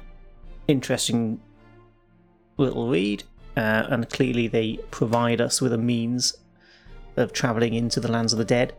interesting 0.67 1.39
little 2.57 2.87
read, 2.89 3.23
uh, 3.57 3.87
and 3.89 4.09
clearly 4.09 4.47
they 4.47 4.79
provide 4.91 5.41
us 5.41 5.61
with 5.61 5.73
a 5.73 5.77
means 5.77 6.37
of 7.17 7.33
travelling 7.33 7.73
into 7.73 7.99
the 7.99 8.11
lands 8.11 8.33
of 8.33 8.39
the 8.39 8.45
dead. 8.45 8.73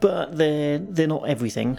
But 0.00 0.36
they're 0.36 0.78
they're 0.78 1.06
not 1.06 1.28
everything, 1.28 1.78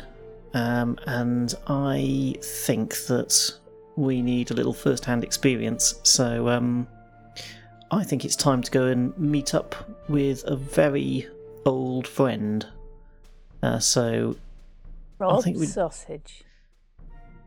um, 0.54 0.98
and 1.08 1.54
I 1.68 2.36
think 2.42 2.96
that 3.08 3.54
we 3.96 4.22
need 4.22 4.52
a 4.52 4.54
little 4.54 4.74
first-hand 4.74 5.24
experience. 5.24 6.00
So. 6.04 6.50
Um, 6.50 6.88
I 7.94 8.06
think 8.06 8.24
it's 8.24 8.38
time 8.38 8.62
to 8.62 8.72
go 8.72 8.86
and 8.86 9.18
meet 9.18 9.54
up 9.54 9.76
with 10.08 10.46
a 10.48 10.56
very 10.56 11.28
old 11.66 12.08
friend. 12.08 12.66
Uh, 13.64 13.80
so, 13.80 14.36
Rob 15.20 15.44
think 15.44 15.58
we'd- 15.58 15.72
sausage. 15.72 16.44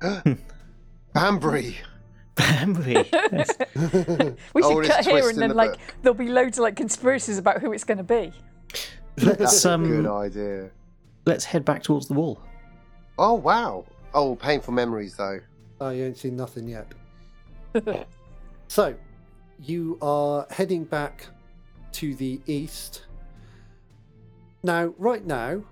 Banbury. 1.15 1.77
Bambury. 2.35 3.09
yes. 3.13 3.51
We 4.55 4.63
should 4.63 4.73
Oldest 4.73 4.93
cut 4.93 5.05
here 5.05 5.13
twist 5.21 5.29
and 5.29 5.37
in 5.37 5.41
then 5.41 5.49
the 5.51 5.55
like 5.55 5.71
book. 5.73 5.81
there'll 6.03 6.19
be 6.19 6.29
loads 6.29 6.59
of 6.59 6.63
like 6.63 6.75
conspiracies 6.77 7.39
about 7.39 7.61
who 7.61 7.73
it's 7.73 7.85
going 7.85 7.99
to 7.99 8.05
be. 8.05 8.33
let's 9.19 9.39
That's 9.39 9.65
a 9.65 9.79
good 9.79 10.07
um, 10.07 10.17
idea. 10.17 10.71
let's 11.27 11.45
head 11.45 11.65
back 11.65 11.83
towards 11.83 12.09
the 12.09 12.15
wall. 12.15 12.41
Oh, 13.19 13.35
wow. 13.35 13.85
Oh, 14.13 14.35
painful 14.35 14.75
memories, 14.75 15.15
though. 15.17 15.39
Oh, 15.81 15.91
you 15.91 16.05
ain't 16.05 16.17
seen 16.19 16.37
nothing 16.37 16.69
yet. 16.69 16.87
so, 18.69 18.95
you 19.61 19.97
are 20.03 20.47
heading 20.51 20.85
back 20.85 21.29
to 21.93 22.15
the 22.17 22.41
east. 22.47 23.05
Now, 24.65 24.93
right 24.99 25.25
now, 25.25 25.63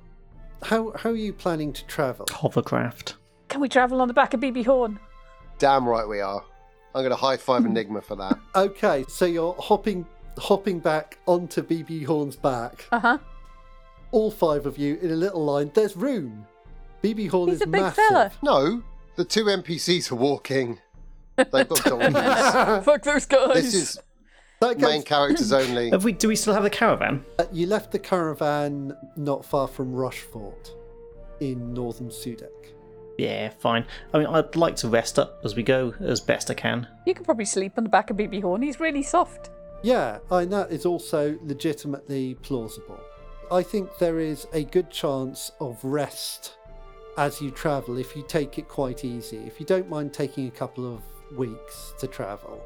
how 0.63 0.93
how 0.97 1.11
are 1.11 1.17
you 1.17 1.33
planning 1.33 1.73
to 1.73 1.85
travel? 1.87 2.27
Hovercraft. 2.31 3.15
Can 3.49 3.61
we 3.61 3.69
travel 3.69 4.01
on 4.01 4.09
the 4.09 4.15
back 4.15 4.33
of 4.35 4.41
BB 4.41 4.65
Horn? 4.67 4.99
Damn 5.59 5.87
right 5.89 6.07
we 6.09 6.21
are. 6.21 6.43
I'm 6.95 7.03
going 7.03 7.11
to 7.11 7.17
high 7.17 7.37
five 7.37 7.65
Enigma 7.65 8.03
for 8.03 8.17
that. 8.17 8.39
Okay, 8.57 9.05
so 9.09 9.25
you're 9.25 9.55
hopping 9.59 10.07
hopping 10.39 10.79
back 10.79 11.19
onto 11.27 11.63
BB 11.63 12.05
Horn's 12.07 12.37
back. 12.37 12.87
Uh 12.93 12.99
huh. 13.01 13.19
All 14.11 14.31
five 14.31 14.67
of 14.67 14.77
you 14.79 14.99
in 15.01 15.11
a 15.11 15.17
little 15.17 15.45
line. 15.45 15.71
There's 15.75 15.97
room. 15.97 16.47
BB 17.03 17.29
Horn 17.31 17.49
He's 17.49 17.57
is 17.57 17.63
a 17.63 17.67
big 17.67 17.83
massive. 17.83 18.05
fella. 18.09 18.33
No, 18.43 18.83
the 19.17 19.25
two 19.25 19.45
NPCs 19.45 20.13
are 20.13 20.17
walking. 20.17 20.79
They've 21.37 21.51
got 21.51 21.69
donkeys. 21.85 22.85
Fuck 22.85 23.03
those 23.03 23.27
guys. 23.27 23.55
this 23.55 23.75
is 23.75 23.99
That 24.63 24.79
goes- 24.79 24.91
main 24.91 25.03
characters 25.03 25.53
only. 25.63 25.91
Have 25.91 26.05
we? 26.05 26.13
Do 26.13 26.29
we 26.29 26.37
still 26.37 26.55
have 26.55 26.63
the 26.63 26.71
caravan? 26.71 27.25
Uh, 27.39 27.45
you 27.53 27.67
left 27.67 27.93
the 27.93 27.99
caravan 27.99 28.97
not 29.17 29.45
far 29.45 29.69
from 29.69 29.93
Rushfort 29.93 30.71
in 31.41 31.75
northern 31.75 32.09
Sudak. 32.09 32.49
Yeah, 33.19 33.51
fine. 33.59 33.85
I 34.15 34.19
mean, 34.19 34.27
I'd 34.29 34.57
like 34.57 34.77
to 34.77 34.89
rest 34.89 35.19
up 35.19 35.41
as 35.45 35.55
we 35.55 35.63
go 35.63 35.93
as 36.01 36.21
best 36.21 36.51
I 36.51 36.55
can. 36.55 36.87
You 37.07 37.13
could 37.15 37.27
probably 37.27 37.45
sleep 37.45 37.73
on 37.77 37.85
the 37.85 37.91
back 37.91 38.09
of 38.11 38.17
BB 38.17 38.41
Horn. 38.43 38.63
He's 38.63 38.81
really 38.81 39.03
soft. 39.03 39.51
Yeah, 39.83 40.19
and 40.31 40.51
that 40.53 40.71
is 40.71 40.87
also 40.87 41.37
legitimately 41.43 42.35
plausible. 42.37 42.99
I 43.51 43.63
think 43.63 43.99
there 43.99 44.19
is 44.19 44.47
a 44.55 44.65
good 44.65 44.91
chance 44.91 45.53
of 45.61 45.79
rest 45.85 46.57
as 47.19 47.41
you 47.43 47.51
travel 47.51 47.99
if 47.99 48.17
you 48.17 48.25
take 48.27 48.59
it 48.59 48.67
quite 48.69 49.05
easy. 49.05 49.39
If 49.39 49.61
you 49.61 49.67
don't 49.67 49.91
mind 49.91 50.15
taking 50.15 50.47
a 50.49 50.51
couple 50.51 50.91
of 50.95 51.03
weeks 51.37 51.93
to 51.99 52.07
travel. 52.07 52.63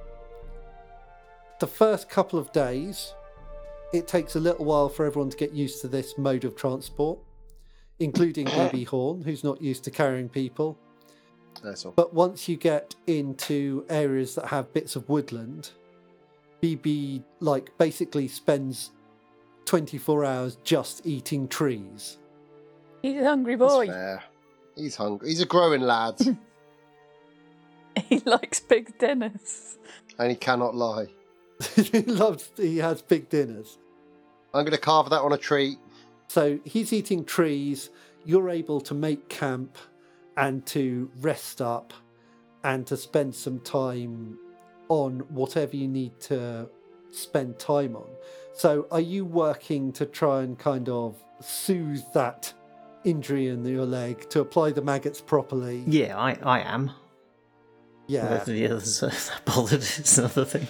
The 1.61 1.67
first 1.67 2.09
couple 2.09 2.39
of 2.39 2.53
days, 2.53 3.15
it 3.93 4.07
takes 4.07 4.37
a 4.37 4.41
little 4.41 4.65
while 4.65 4.89
for 4.89 5.07
everyone 5.07 5.31
to 5.31 5.37
get 5.37 5.53
used 5.53 5.81
to 5.83 5.89
this 5.89 6.19
mode 6.19 6.45
of 6.45 6.57
transport, 6.57 7.19
including 7.99 8.47
BB 8.47 8.87
Horn, 8.87 9.23
who's 9.23 9.45
not 9.45 9.61
used 9.63 9.85
to 9.85 9.91
carrying 9.91 10.29
people. 10.29 10.79
That's 11.63 11.87
all. 11.87 11.93
But 11.93 12.13
once 12.13 12.49
you 12.49 12.57
get 12.57 12.95
into 13.07 13.85
areas 13.89 14.35
that 14.35 14.47
have 14.47 14.73
bits 14.75 14.97
of 14.97 15.09
woodland, 15.09 15.71
BB 16.63 17.23
like 17.41 17.77
basically 17.79 18.29
spends 18.29 18.91
24 19.65 20.25
hours 20.25 20.59
just 20.65 21.07
eating 21.07 21.49
trees. 21.49 22.19
He's 23.03 23.21
a 23.23 23.25
hungry 23.25 23.57
That's 23.57 23.73
boy. 23.73 23.87
fair. 23.87 24.23
He's 24.77 24.97
hungry. 24.97 25.29
He's 25.31 25.41
a 25.41 25.47
growing 25.47 25.81
lad, 25.81 26.17
He 28.09 28.19
likes 28.27 28.61
big 28.61 28.99
dinners. 28.99 29.79
and 30.19 30.31
he 30.31 30.37
cannot 30.37 30.75
lie. 30.75 31.07
he 31.75 32.03
loves 32.03 32.51
he 32.57 32.79
has 32.79 33.03
big 33.03 33.29
dinners. 33.29 33.79
I'm 34.55 34.65
going 34.65 34.73
to 34.73 34.79
carve 34.79 35.11
that 35.11 35.21
on 35.21 35.33
a 35.33 35.39
tree. 35.39 35.77
So 36.29 36.59
he's 36.65 36.93
eating 36.93 37.25
trees, 37.25 37.91
you're 38.25 38.51
able 38.51 38.81
to 38.83 38.95
make 38.95 39.29
camp 39.29 39.77
and 40.37 40.65
to 40.67 41.11
rest 41.21 41.63
up 41.63 41.93
and 42.65 42.87
to 42.87 42.97
spend 42.97 43.35
some 43.35 43.61
time 43.61 44.39
on 44.89 45.21
whatever 45.29 45.77
you 45.77 45.89
need 45.89 46.19
to 46.21 46.69
spend 47.11 47.59
time 47.59 47.97
on. 47.97 48.09
So 48.55 48.87
are 48.91 49.01
you 49.01 49.25
working 49.25 49.93
to 49.93 50.07
try 50.07 50.43
and 50.43 50.59
kind 50.59 50.89
of 50.89 51.23
soothe 51.41 52.03
that 52.15 52.53
injury 53.05 53.49
in 53.49 53.65
your 53.65 53.87
leg 53.87 54.29
to 54.31 54.41
apply 54.41 54.73
the 54.73 54.83
maggots 54.83 55.21
properly? 55.21 55.85
Yeah, 55.87 56.19
I, 56.19 56.39
I 56.43 56.61
am. 56.61 56.91
Yeah. 58.09 58.31
Whether 58.31 58.53
the 58.53 58.67
others 58.67 59.03
are 59.03 59.13
bothered 59.45 59.81
is 59.81 60.19
another 60.19 60.45
thing. 60.45 60.67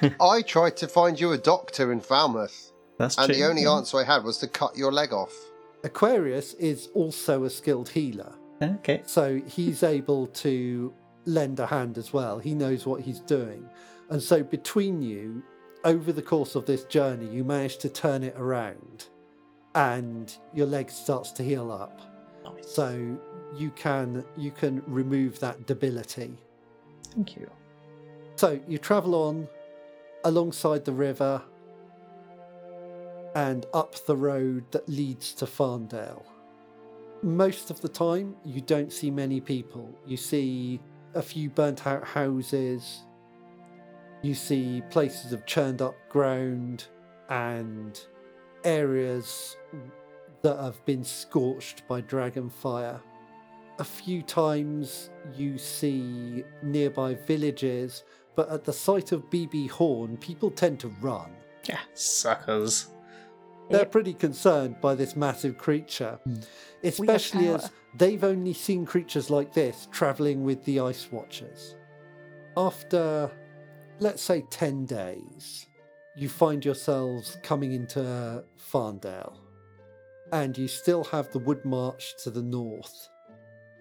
Bing! 0.00 0.14
I 0.20 0.38
I 0.38 0.42
tried 0.42 0.76
to 0.78 0.88
find 0.88 1.18
you 1.18 1.32
a 1.32 1.38
doctor 1.38 1.92
in 1.92 2.00
Falmouth, 2.00 2.72
That's 2.98 3.16
and 3.18 3.26
true. 3.26 3.34
the 3.36 3.44
only 3.48 3.66
answer 3.66 3.98
I 3.98 4.04
had 4.04 4.24
was 4.24 4.38
to 4.38 4.48
cut 4.48 4.76
your 4.76 4.92
leg 4.92 5.12
off. 5.12 5.34
Aquarius 5.82 6.54
is 6.54 6.88
also 6.94 7.44
a 7.44 7.50
skilled 7.50 7.88
healer. 7.90 8.34
Okay. 8.62 9.02
So 9.06 9.40
he's 9.46 9.82
able 9.82 10.28
to 10.28 10.94
lend 11.26 11.60
a 11.60 11.66
hand 11.66 11.98
as 11.98 12.12
well. 12.12 12.38
He 12.38 12.54
knows 12.54 12.86
what 12.86 13.02
he's 13.02 13.20
doing. 13.20 13.68
And 14.10 14.22
so 14.22 14.42
between 14.42 15.02
you, 15.02 15.42
over 15.84 16.12
the 16.12 16.22
course 16.22 16.54
of 16.54 16.64
this 16.66 16.84
journey, 16.84 17.26
you 17.26 17.44
manage 17.44 17.78
to 17.78 17.88
turn 17.88 18.22
it 18.22 18.34
around 18.38 19.06
and 19.74 20.36
your 20.54 20.66
leg 20.66 20.90
starts 20.90 21.32
to 21.32 21.42
heal 21.42 21.70
up. 21.70 22.00
So 22.62 23.18
you 23.56 23.70
can 23.70 24.24
you 24.36 24.50
can 24.50 24.82
remove 24.86 25.40
that 25.40 25.66
debility. 25.66 26.38
Thank 27.14 27.36
you. 27.36 27.50
So 28.36 28.60
you 28.68 28.78
travel 28.78 29.14
on 29.14 29.48
alongside 30.24 30.84
the 30.84 30.92
river 30.92 31.42
and 33.34 33.66
up 33.72 33.94
the 34.06 34.16
road 34.16 34.64
that 34.72 34.88
leads 34.88 35.34
to 35.34 35.44
Farndale. 35.44 36.24
Most 37.22 37.70
of 37.70 37.80
the 37.80 37.88
time, 37.88 38.36
you 38.44 38.60
don't 38.60 38.92
see 38.92 39.10
many 39.10 39.40
people. 39.40 39.88
You 40.06 40.16
see 40.16 40.80
a 41.14 41.22
few 41.22 41.48
burnt 41.48 41.86
out 41.86 42.04
houses, 42.04 43.04
you 44.22 44.34
see 44.34 44.82
places 44.90 45.32
of 45.32 45.46
churned 45.46 45.80
up 45.80 45.94
ground, 46.08 46.88
and 47.28 48.00
areas 48.64 49.56
that 50.42 50.58
have 50.58 50.84
been 50.84 51.04
scorched 51.04 51.86
by 51.88 52.00
dragon 52.00 52.50
fire. 52.50 53.00
A 53.78 53.84
few 53.84 54.22
times 54.22 55.10
you 55.36 55.58
see 55.58 56.44
nearby 56.62 57.14
villages, 57.14 58.04
but 58.36 58.48
at 58.50 58.64
the 58.64 58.72
sight 58.72 59.12
of 59.12 59.30
BB 59.30 59.68
Horn, 59.70 60.16
people 60.16 60.50
tend 60.50 60.80
to 60.80 60.88
run. 61.00 61.30
Yeah, 61.68 61.80
suckers. 61.94 62.88
They're 63.70 63.80
Yep. 63.80 63.92
pretty 63.92 64.12
concerned 64.14 64.80
by 64.82 64.94
this 64.94 65.16
massive 65.16 65.56
creature, 65.56 66.18
especially 66.82 67.48
as 67.48 67.70
they've 67.96 68.22
only 68.22 68.52
seen 68.52 68.84
creatures 68.84 69.30
like 69.30 69.54
this 69.54 69.88
travelling 69.90 70.44
with 70.44 70.62
the 70.64 70.80
Ice 70.80 71.10
Watchers. 71.10 71.74
After, 72.56 73.30
let's 74.00 74.22
say, 74.22 74.42
10 74.50 74.84
days, 74.84 75.66
you 76.14 76.28
find 76.28 76.62
yourselves 76.64 77.38
coming 77.42 77.72
into 77.72 78.44
Farndale, 78.58 79.38
and 80.32 80.56
you 80.58 80.68
still 80.68 81.04
have 81.04 81.30
the 81.32 81.38
Wood 81.38 81.64
March 81.64 82.14
to 82.22 82.30
the 82.30 82.42
north, 82.42 83.08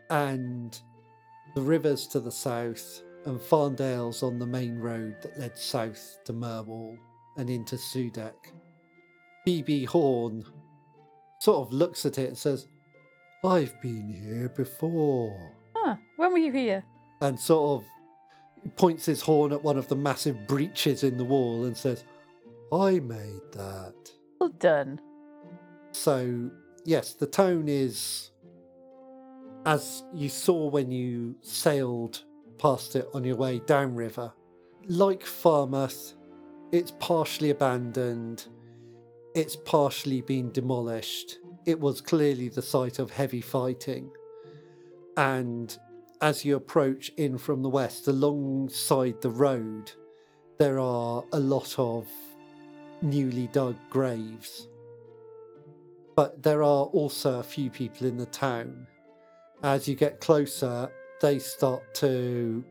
and 0.10 0.80
the 1.56 1.62
rivers 1.62 2.08
to 2.08 2.20
the 2.22 2.32
south, 2.32 3.04
and 3.26 3.40
Farndale's 3.40 4.24
on 4.24 4.40
the 4.40 4.46
main 4.46 4.78
road 4.80 5.16
that 5.22 5.40
led 5.40 5.58
south 5.58 6.20
to 6.26 6.34
Merwall 6.34 6.98
and 7.38 7.50
into 7.50 7.76
Sudak. 7.76 8.34
BB 9.48 9.88
Horn 9.88 10.44
sort 11.40 11.68
of 11.68 11.74
looks 11.74 12.06
at 12.06 12.18
it 12.18 12.28
and 12.28 12.38
says, 12.38 12.68
I've 13.44 13.80
been 13.82 14.10
here 14.10 14.50
before. 14.50 15.52
Huh, 15.76 15.96
when 16.18 16.32
were 16.32 16.38
you 16.38 16.52
here? 16.52 16.84
And 17.22 17.40
sort 17.40 17.82
of 17.82 18.76
points 18.76 19.06
his 19.06 19.22
horn 19.22 19.52
at 19.52 19.64
one 19.64 19.78
of 19.78 19.88
the 19.88 19.96
massive 19.96 20.48
breaches 20.48 21.04
in 21.04 21.18
the 21.18 21.26
wall 21.26 21.66
and 21.66 21.76
says, 21.76 22.06
I 22.72 23.00
made 23.00 23.42
that. 23.54 24.12
Well 24.40 24.50
done. 24.50 25.02
So, 25.92 26.50
yes, 26.86 27.14
the 27.14 27.28
tone 27.28 27.68
is 27.68 28.32
as 29.66 30.04
you 30.14 30.30
saw 30.30 30.68
when 30.68 30.92
you 30.92 31.36
sailed 31.42 32.24
past 32.58 32.96
it 32.96 33.08
on 33.14 33.24
your 33.24 33.36
way 33.36 33.60
downriver. 33.60 34.32
Like 34.88 35.24
Falmouth, 35.24 36.14
it's 36.72 36.92
partially 37.00 37.50
abandoned, 37.50 38.48
it's 39.36 39.56
partially 39.56 40.22
been 40.22 40.52
demolished. 40.52 41.40
It 41.66 41.80
was 41.80 42.02
clearly 42.02 42.50
the 42.50 42.62
site 42.62 43.00
of 43.00 43.12
heavy 43.12 43.42
fighting. 43.42 44.12
And 45.16 45.76
as 46.22 46.44
you 46.44 46.56
approach 46.56 47.12
in 47.18 47.38
from 47.38 47.62
the 47.62 47.70
west, 47.70 48.08
alongside 48.08 49.22
the 49.22 49.30
road, 49.30 49.92
there 50.58 50.80
are 50.80 51.24
a 51.32 51.40
lot 51.40 51.78
of 51.78 52.08
newly 53.02 53.48
dug 53.48 53.76
graves 53.90 54.68
but 56.16 56.44
there 56.44 56.62
are 56.62 56.86
also 56.86 57.40
a 57.40 57.44
few 57.44 57.70
people 57.70 58.08
in 58.08 58.18
the 58.18 58.26
town. 58.28 58.88
As 59.64 59.88
you 59.88 59.96
get 59.96 60.20
closer, 60.20 60.92
they 61.24 61.40
start 61.40 61.82
to. 61.96 62.64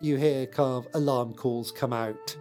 You 0.00 0.16
hear 0.16 0.46
kind 0.46 0.84
of 0.84 0.88
alarm 0.94 1.34
calls 1.34 1.70
come 1.70 1.92
out, 1.92 2.36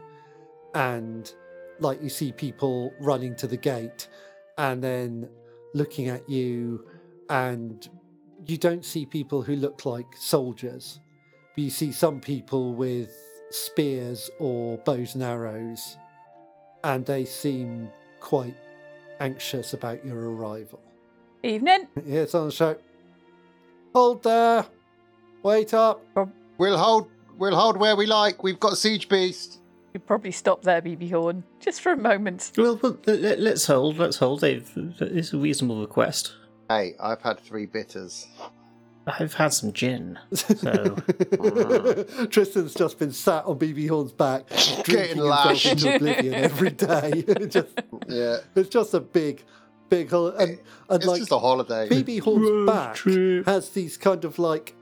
and 0.73 1.31
like 1.79 2.01
you 2.01 2.09
see 2.09 2.31
people 2.31 2.91
running 2.99 3.35
to 3.35 3.47
the 3.47 3.57
gate 3.57 4.07
and 4.57 4.83
then 4.83 5.29
looking 5.75 6.07
at 6.07 6.27
you, 6.27 6.87
and 7.29 7.87
you 8.47 8.57
don't 8.57 8.83
see 8.83 9.05
people 9.05 9.43
who 9.43 9.55
look 9.55 9.85
like 9.85 10.07
soldiers, 10.15 10.99
but 11.55 11.63
you 11.63 11.69
see 11.69 11.91
some 11.91 12.19
people 12.19 12.73
with 12.73 13.13
spears 13.51 14.31
or 14.39 14.77
bows 14.79 15.13
and 15.15 15.23
arrows, 15.23 15.97
and 16.83 17.05
they 17.05 17.25
seem 17.25 17.89
quite 18.21 18.55
anxious 19.19 19.73
about 19.73 20.03
your 20.05 20.31
arrival. 20.31 20.81
Evening. 21.43 21.87
yes 22.05 22.33
on 22.35 22.45
the 22.47 22.51
show 22.51 22.77
Hold 23.93 24.23
there! 24.23 24.65
Wait 25.43 25.73
up! 25.73 26.03
We'll 26.57 26.77
hold. 26.77 27.09
We'll 27.37 27.55
hold 27.55 27.77
where 27.77 27.95
we 27.95 28.05
like. 28.05 28.43
We've 28.43 28.59
got 28.59 28.77
siege 28.77 29.09
beast. 29.09 29.59
You 29.93 29.99
probably 29.99 30.31
stop 30.31 30.61
there, 30.61 30.81
BB 30.81 31.11
Horn, 31.11 31.43
just 31.59 31.81
for 31.81 31.91
a 31.91 31.97
moment. 31.97 32.51
Well, 32.55 32.79
well 32.81 32.97
let, 33.07 33.39
us 33.39 33.65
hold. 33.65 33.97
Let's 33.97 34.17
hold. 34.17 34.43
It's 34.43 35.33
a 35.33 35.37
reasonable 35.37 35.81
request. 35.81 36.33
Hey, 36.69 36.93
I've 37.01 37.21
had 37.21 37.39
three 37.39 37.65
bitters. 37.65 38.27
I've 39.07 39.33
had 39.33 39.51
some 39.51 39.73
gin, 39.73 40.19
so 40.31 40.95
Tristan's 42.29 42.75
just 42.75 42.99
been 42.99 43.11
sat 43.11 43.45
on 43.45 43.57
BB 43.57 43.89
Horn's 43.89 44.11
back, 44.11 44.47
drinking 44.83 45.17
himself 45.17 45.45
lashed. 45.47 45.65
into 45.65 45.95
oblivion 45.95 46.33
every 46.35 46.69
day. 46.69 47.11
It's 47.27 47.53
just, 47.55 47.81
Yeah, 48.07 48.37
it's 48.55 48.69
just 48.69 48.93
a 48.93 48.99
big, 48.99 49.43
big 49.89 50.11
hole. 50.11 50.27
And, 50.27 50.51
and 50.51 50.59
it's 50.97 51.05
like 51.07 51.19
just 51.19 51.31
a 51.31 51.39
holiday. 51.39 51.89
BB 51.89 52.19
Horn's 52.21 52.47
Road 52.49 52.67
back 52.67 52.95
trip. 52.95 53.47
has 53.47 53.69
these 53.71 53.97
kind 53.97 54.23
of 54.23 54.37
like 54.37 54.75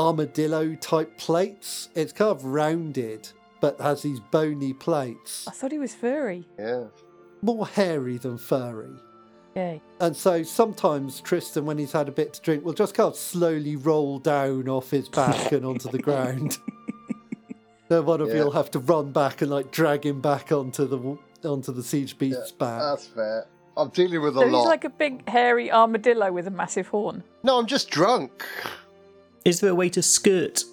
armadillo 0.00 0.74
type 0.76 1.16
plates. 1.18 1.88
It's 1.94 2.12
kind 2.12 2.30
of 2.30 2.44
rounded, 2.44 3.28
but 3.60 3.80
has 3.80 4.02
these 4.02 4.20
bony 4.20 4.72
plates, 4.72 5.46
I 5.46 5.52
thought 5.52 5.72
he 5.72 5.78
was 5.78 5.94
furry. 5.94 6.46
Yeah. 6.58 6.84
more 7.42 7.66
hairy 7.66 8.16
than 8.16 8.38
furry. 8.38 8.92
Yay. 9.56 9.82
And 10.00 10.16
so 10.16 10.42
sometimes 10.42 11.20
Tristan, 11.20 11.66
when 11.66 11.76
he's 11.78 11.92
had 11.92 12.08
a 12.08 12.12
bit 12.12 12.32
to 12.34 12.40
drink, 12.40 12.64
will 12.64 12.72
just 12.72 12.94
kind 12.94 13.08
of 13.08 13.16
slowly 13.16 13.76
roll 13.76 14.18
down 14.20 14.68
off 14.68 14.90
his 14.90 15.08
back 15.08 15.52
and 15.52 15.64
onto 15.66 15.90
the 15.90 15.98
ground. 15.98 16.58
then 17.88 18.04
one 18.06 18.20
of 18.20 18.28
Yeah. 18.28 18.36
you'll 18.36 18.52
have 18.52 18.70
to 18.72 18.78
run 18.78 19.10
back 19.12 19.42
and 19.42 19.50
like 19.50 19.70
drag 19.72 20.06
him 20.06 20.20
back 20.20 20.52
onto 20.52 20.86
the 20.86 21.48
onto 21.48 21.72
the 21.72 21.82
siege 21.82 22.16
beast's 22.18 22.52
back. 22.52 22.80
That's 22.80 23.06
fair. 23.08 23.46
I'm 23.76 23.88
dealing 23.88 24.20
with 24.22 24.36
a 24.36 24.40
So 24.40 24.44
he's 24.46 24.52
lot. 24.52 24.64
like 24.66 24.84
a 24.84 24.90
big 24.90 25.28
hairy 25.28 25.70
armadillo 25.72 26.30
with 26.32 26.46
a 26.46 26.50
massive 26.50 26.88
horn. 26.88 27.24
No, 27.42 27.58
I'm 27.58 27.66
just 27.66 27.90
drunk. 27.90 28.44
Is 29.44 29.60
there 29.60 29.70
a 29.70 29.74
way 29.74 29.88
to 29.90 30.02
skirt 30.02 30.64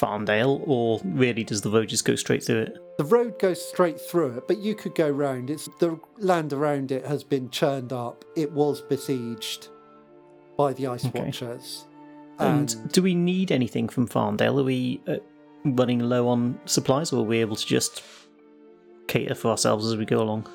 Farndale, 0.00 0.62
or 0.66 1.00
really 1.04 1.44
does 1.44 1.62
the 1.62 1.70
road 1.70 1.88
just 1.88 2.04
go 2.04 2.16
straight 2.16 2.42
through 2.42 2.62
it? 2.62 2.78
The 2.98 3.04
road 3.04 3.38
goes 3.38 3.64
straight 3.64 4.00
through 4.00 4.38
it, 4.38 4.48
but 4.48 4.58
you 4.58 4.74
could 4.74 4.94
go 4.94 5.08
round. 5.08 5.50
It's 5.50 5.68
the 5.78 5.98
land 6.18 6.52
around 6.52 6.90
it 6.92 7.06
has 7.06 7.22
been 7.24 7.50
churned 7.50 7.92
up. 7.92 8.24
It 8.36 8.50
was 8.52 8.80
besieged 8.80 9.68
by 10.56 10.72
the 10.72 10.88
Ice 10.88 11.06
Okay. 11.06 11.20
Watchers. 11.20 11.86
And, 12.38 12.92
do 12.92 13.02
we 13.02 13.14
need 13.14 13.52
anything 13.52 13.88
from 13.88 14.08
Farndale? 14.08 14.60
Are 14.60 14.64
we 14.64 15.00
uh, 15.06 15.16
running 15.64 16.00
low 16.00 16.28
on 16.28 16.58
supplies, 16.66 17.12
or 17.12 17.20
are 17.20 17.28
we 17.28 17.40
able 17.40 17.56
to 17.56 17.66
just 17.66 18.02
cater 19.06 19.34
for 19.34 19.48
ourselves 19.50 19.86
as 19.86 19.96
we 19.96 20.04
go 20.04 20.20
along? 20.20 20.48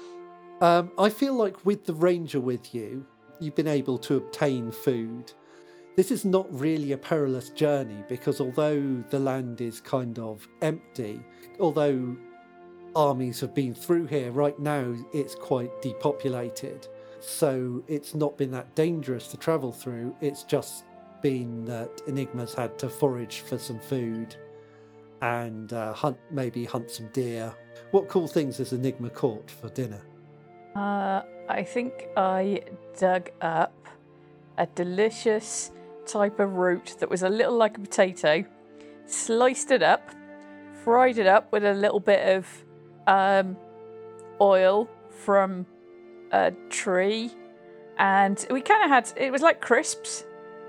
Um, 0.62 0.92
I 1.00 1.10
feel 1.10 1.34
like 1.34 1.66
with 1.66 1.86
the 1.86 1.94
ranger 1.94 2.42
with 2.42 2.76
you, 2.76 3.06
you've 3.40 3.56
been 3.56 3.68
able 3.68 3.98
to 4.00 4.18
obtain 4.18 4.72
food. 4.72 5.32
This 5.96 6.12
is 6.12 6.24
not 6.24 6.48
really 6.58 6.94
a 6.94 6.98
perilous 6.98 7.50
journey 7.50 8.04
because 8.08 8.40
although 8.40 9.04
the 9.10 9.20
land 9.20 9.60
is 9.60 9.82
kind 9.82 10.18
of 10.18 10.48
empty, 10.62 11.22
although 11.60 12.16
armies 12.96 13.42
have 13.42 13.54
been 13.54 13.74
through 13.74 14.06
here, 14.06 14.32
right 14.32 14.58
now 14.60 14.96
it's 15.14 15.36
quite 15.36 15.82
depopulated. 15.82 16.88
So 17.20 17.84
it's 17.88 18.16
not 18.16 18.38
been 18.38 18.52
that 18.52 18.76
dangerous 18.76 19.28
to 19.28 19.38
travel 19.38 19.72
through. 19.72 20.16
It's 20.22 20.44
just 20.44 20.86
been 21.22 21.66
that 21.66 22.02
Enigma's 22.08 22.54
had 22.54 22.78
to 22.80 22.90
forage 22.90 23.42
for 23.42 23.58
some 23.58 23.80
food 23.80 24.36
and 25.22 25.74
uh, 25.74 25.94
hunt, 25.94 26.18
maybe 26.32 26.64
hunt 26.64 26.90
some 26.90 27.10
deer. 27.12 27.54
What 27.92 28.08
cool 28.08 28.28
things 28.28 28.58
has 28.58 28.72
Enigma 28.72 29.10
caught 29.10 29.52
for 29.52 29.70
dinner? 29.70 30.02
Uh, 30.76 31.24
I 31.50 31.64
think 31.64 32.08
I 32.16 32.62
dug 32.98 33.32
up 33.42 33.74
a 34.58 34.66
delicious 34.68 35.72
type 36.10 36.40
of 36.40 36.54
root 36.56 36.96
that 37.00 37.10
was 37.10 37.24
a 37.24 37.30
little 37.30 37.56
like 37.56 37.78
a 37.78 37.82
potato, 37.82 38.44
sliced 39.06 39.72
it 39.72 39.84
up, 39.84 40.10
fried 40.84 41.18
it 41.18 41.28
up 41.28 41.52
with 41.52 41.64
a 41.64 41.74
little 41.74 42.00
bit 42.00 42.38
of 42.38 42.66
um, 43.08 43.58
oil 44.42 44.90
from 45.10 45.66
a 46.32 46.52
tree, 46.70 47.32
and 47.98 48.46
we 48.50 48.62
kind 48.62 48.84
of 48.84 48.90
had 48.90 49.12
it 49.18 49.32
was 49.32 49.42
like 49.42 49.62
crisps. 49.62 50.24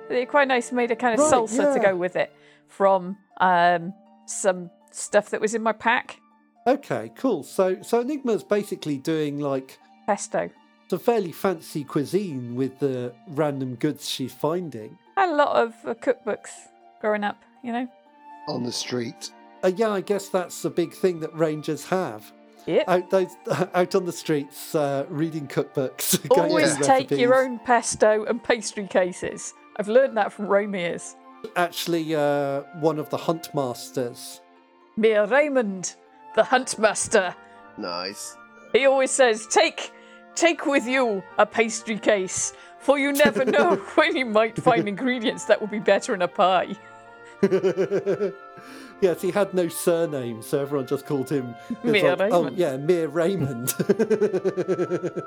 They're 0.08 0.26
quite 0.26 0.48
nice. 0.48 0.72
Made 0.72 0.90
a 0.90 0.96
kind 0.96 1.14
of 1.14 1.20
Right, 1.20 1.32
salsa 1.32 1.74
to 1.74 1.80
go 1.80 1.96
with 1.96 2.16
it 2.16 2.32
from 2.68 3.16
um, 3.40 3.94
some 4.26 4.70
stuff 4.90 5.30
that 5.30 5.40
was 5.40 5.54
in 5.54 5.62
my 5.62 5.72
pack. 5.72 6.18
Okay, 6.66 7.12
cool. 7.16 7.42
So 7.42 7.80
so 7.82 8.00
Enigma's 8.00 8.42
basically 8.44 8.98
doing 8.98 9.38
like 9.38 9.78
Pesto. 10.06 10.50
some 10.88 10.98
fairly 10.98 11.32
fancy 11.32 11.84
cuisine 11.84 12.54
with 12.56 12.78
the 12.80 13.12
random 13.28 13.76
goods 13.76 14.08
she's 14.08 14.34
finding. 14.34 14.98
I 15.16 15.22
had 15.22 15.30
a 15.30 15.34
lot 15.36 15.56
of 15.56 15.74
uh, 15.84 15.94
cookbooks 15.94 16.50
growing 17.00 17.24
up, 17.24 17.42
you 17.62 17.72
know. 17.72 17.88
on 18.48 18.62
the 18.64 18.72
street. 18.72 19.30
Uh, 19.62 19.72
yeah, 19.76 19.90
I 19.90 20.00
guess 20.00 20.28
that's 20.28 20.62
the 20.62 20.70
big 20.70 20.92
thing 20.94 21.20
that 21.20 21.34
rangers 21.34 21.84
have. 21.86 22.32
Yep. 22.66 22.84
Out 22.88 23.10
those 23.10 23.36
out 23.74 23.94
on 23.94 24.04
the 24.06 24.12
streets, 24.12 24.74
uh, 24.74 25.06
reading 25.08 25.46
cookbooks. 25.48 26.26
Always 26.38 26.76
through 26.76 26.86
take 26.86 27.10
your 27.10 27.34
own 27.34 27.58
pesto 27.58 28.24
and 28.24 28.42
pastry 28.42 28.86
cases. 28.86 29.54
I've 29.76 29.88
learned 29.88 30.16
that 30.16 30.32
from 30.32 30.46
Romears. 30.46 31.16
Actually, 31.56 32.14
uh, 32.14 32.62
one 32.80 32.98
of 32.98 33.08
the 33.10 33.16
hunt 33.16 33.54
masters. 33.54 34.40
Mere 34.96 35.24
Raymond, 35.26 35.94
the 36.36 36.44
hunt 36.44 36.78
master. 36.78 37.34
Nice. 37.78 38.36
He 38.72 38.84
always 38.86 39.10
says, 39.10 39.46
"Take, 39.46 39.90
take 40.34 40.66
with 40.66 40.86
you 40.86 41.22
a 41.38 41.46
pastry 41.46 41.98
case, 41.98 42.52
for 42.80 42.98
you 42.98 43.12
never 43.12 43.44
know 43.44 43.76
when 43.94 44.16
you 44.16 44.26
might 44.26 44.56
find 44.60 44.88
ingredients 44.88 45.44
that 45.44 45.60
will 45.60 45.68
be 45.68 45.78
better 45.78 46.14
in 46.14 46.22
a 46.22 46.28
pie." 46.28 46.76
yes, 49.00 49.22
he 49.22 49.30
had 49.30 49.54
no 49.54 49.68
surname, 49.68 50.42
so 50.42 50.60
everyone 50.60 50.86
just 50.86 51.06
called 51.06 51.30
him 51.30 51.54
Mere 51.82 52.16
like, 52.16 52.32
Oh, 52.32 52.40
Raymond. 52.44 52.58
yeah, 52.58 52.76
Mere 52.76 53.08
Raymond. 53.08 53.70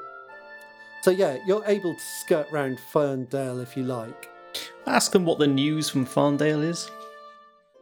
so 1.01 1.09
yeah, 1.11 1.37
you're 1.47 1.63
able 1.65 1.93
to 1.95 1.99
skirt 2.21 2.47
round 2.51 2.77
Farndale 2.93 3.61
if 3.63 3.75
you 3.75 3.83
like. 3.83 4.29
Ask 4.85 5.11
them 5.11 5.25
what 5.25 5.39
the 5.39 5.47
news 5.47 5.89
from 5.89 6.05
Farndale 6.05 6.63
is. 6.63 6.89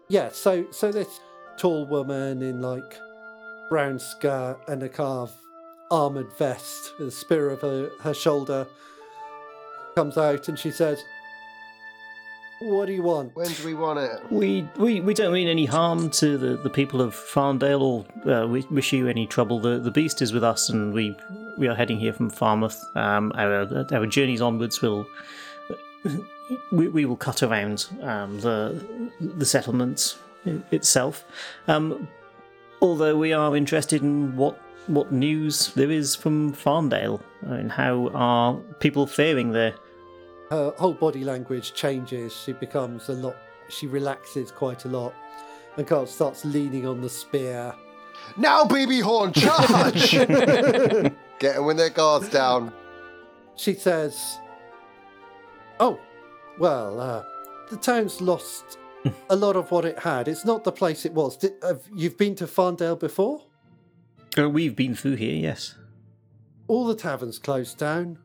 Yeah, 0.08 0.30
so 0.32 0.66
so 0.72 0.92
this 0.92 1.20
tall 1.58 1.86
woman 1.86 2.42
in 2.42 2.62
like 2.62 2.98
brown 3.70 4.00
skirt 4.00 4.58
and 4.68 4.82
a 4.84 4.90
carved 4.90 5.34
armored 5.92 6.32
vest 6.38 6.94
with 6.98 7.10
a 7.10 7.12
spear 7.12 7.50
over 7.52 7.92
her 8.02 8.14
shoulder 8.14 8.66
comes 9.96 10.18
out 10.18 10.48
and 10.48 10.58
she 10.58 10.72
says, 10.72 11.04
"What 12.60 12.86
do 12.86 12.94
you 12.94 13.04
want?" 13.04 13.36
When 13.36 13.48
do 13.48 13.66
we 13.66 13.74
want 13.74 14.00
it? 14.00 14.32
We, 14.32 14.68
we, 14.78 15.02
we 15.02 15.14
don't 15.14 15.34
mean 15.34 15.48
any 15.48 15.66
harm 15.66 16.10
to 16.12 16.38
the, 16.38 16.58
the 16.58 16.70
people 16.70 17.02
of 17.02 17.14
Farndale 17.16 17.82
or 17.82 18.32
uh, 18.32 18.48
we 18.48 18.62
wish 18.72 18.94
you 18.94 19.08
any 19.08 19.28
trouble. 19.28 19.60
The, 19.60 19.80
the 19.80 19.92
beast 19.92 20.22
is 20.22 20.34
with 20.34 20.44
us 20.44 20.70
and 20.70 20.94
we 20.94 21.16
we 21.58 21.68
are 21.68 21.76
heading 21.76 22.00
here 22.00 22.14
from 22.14 22.30
Falmouth. 22.30 22.84
Um, 22.96 23.32
our, 23.36 23.86
our 23.92 24.06
journeys 24.08 24.42
onwards 24.42 24.82
will 24.82 25.06
we, 26.72 26.88
we 26.88 27.06
will 27.06 27.18
cut 27.18 27.44
around 27.44 27.88
um, 28.02 28.40
the 28.40 29.10
the 29.20 29.46
settlement 29.46 30.18
itself. 30.72 31.24
Um, 31.68 32.08
although 32.82 33.16
we 33.18 33.34
are 33.34 33.56
interested 33.56 34.02
in 34.02 34.36
what 34.36 34.60
what 34.88 35.12
news 35.12 35.74
there 35.74 35.92
is 35.92 36.16
from 36.16 36.54
Farndale 36.54 37.22
and 37.42 37.72
how 37.72 38.10
are 38.14 38.56
people 38.80 39.06
faring 39.08 39.52
there. 39.52 39.74
her 40.50 40.74
whole 40.78 40.94
body 40.94 41.24
language 41.24 41.74
changes. 41.74 42.34
She 42.34 42.54
becomes 42.54 43.10
a 43.10 43.14
lot. 43.14 43.36
She 43.70 43.88
relaxes 43.88 44.52
quite 44.52 44.86
a 44.86 44.90
lot, 44.90 45.14
and 45.78 45.88
kind 45.88 46.04
of 46.04 46.10
starts 46.10 46.44
leaning 46.44 46.86
on 46.86 47.02
the 47.02 47.10
spear. 47.10 47.74
Now, 48.38 48.66
baby 48.66 49.00
horn, 49.00 49.32
charge! 49.34 50.12
Get 51.40 51.56
them 51.56 51.66
with 51.66 51.78
their 51.78 51.90
guards 51.90 52.30
down. 52.30 52.74
She 53.56 53.74
says, 53.74 54.38
"Oh, 55.80 56.00
well, 56.60 57.00
uh, 57.00 57.24
the 57.70 57.78
town's 57.78 58.20
lost 58.22 58.78
a 59.30 59.36
lot 59.36 59.56
of 59.56 59.72
what 59.72 59.86
it 59.86 59.98
had. 60.00 60.28
It's 60.28 60.46
not 60.46 60.64
the 60.64 60.72
place 60.72 61.06
it 61.06 61.14
was. 61.14 61.38
Did, 61.38 61.54
have, 61.64 61.82
you've 61.96 62.18
been 62.18 62.36
to 62.36 62.46
Farndale 62.46 63.00
before? 63.00 63.42
Uh, 64.38 64.50
we've 64.50 64.76
been 64.76 64.96
through 64.96 65.16
here, 65.16 65.36
yes. 65.36 65.76
All 66.68 66.86
the 66.86 66.96
taverns 66.96 67.38
closed 67.38 67.78
down. 67.78 68.18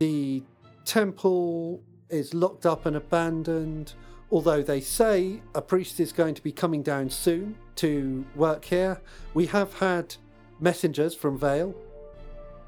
The 0.00 0.42
temple 0.84 1.82
is 2.10 2.34
locked 2.34 2.66
up 2.66 2.86
and 2.86 2.96
abandoned. 2.96 3.92
Although 4.32 4.62
they 4.62 4.80
say 4.80 5.40
a 5.54 5.62
priest 5.62 6.00
is 6.00 6.12
going 6.12 6.34
to 6.34 6.42
be 6.42 6.50
coming 6.50 6.82
down 6.82 7.10
soon 7.10 7.56
to 7.76 8.24
work 8.34 8.64
here, 8.64 9.00
we 9.34 9.46
have 9.46 9.72
had 9.74 10.16
messengers 10.58 11.14
from 11.14 11.38
Vale, 11.38 11.74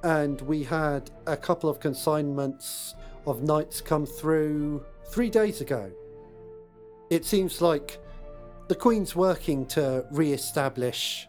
and 0.04 0.40
we 0.42 0.62
had 0.62 1.10
a 1.26 1.36
couple 1.36 1.68
of 1.68 1.80
consignments 1.80 2.94
of 3.26 3.42
knights 3.42 3.80
come 3.80 4.06
through 4.06 4.84
three 5.06 5.30
days 5.30 5.60
ago. 5.60 5.90
It 7.10 7.24
seems 7.24 7.60
like 7.60 7.98
the 8.68 8.74
Queen's 8.76 9.16
working 9.16 9.66
to 9.66 10.06
re 10.12 10.32
establish, 10.32 11.26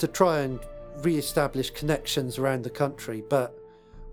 to 0.00 0.08
try 0.08 0.40
and 0.40 0.58
re 1.02 1.16
establish 1.16 1.70
connections 1.70 2.38
around 2.38 2.64
the 2.64 2.70
country, 2.70 3.22
but 3.28 3.56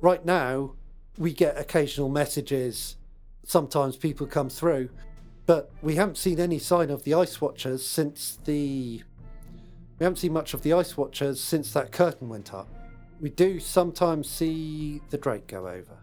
right 0.02 0.24
now 0.24 0.74
we 1.18 1.34
get 1.34 1.58
occasional 1.58 2.10
messages. 2.10 2.98
Sometimes 3.46 3.96
people 3.96 4.28
come 4.28 4.50
through, 4.50 4.90
but 5.46 5.72
we 5.82 5.96
haven't 5.96 6.18
seen 6.18 6.40
any 6.40 6.60
sign 6.60 6.90
of 6.90 7.04
the 7.04 7.14
Ice 7.14 7.42
Watchers 7.42 7.86
since 7.86 8.38
the. 8.46 9.02
We 10.00 10.04
haven't 10.04 10.18
seen 10.18 10.34
much 10.34 10.54
of 10.54 10.62
the 10.62 10.74
Ice 10.74 10.96
Watchers 10.96 11.42
since 11.42 11.74
that 11.74 11.92
curtain 11.92 12.30
went 12.30 12.54
up. 12.54 12.68
We 13.20 13.32
do 13.32 13.60
sometimes 13.60 14.30
see 14.30 15.02
the 15.10 15.18
Drake 15.18 15.48
go 15.48 15.68
over. 15.68 15.98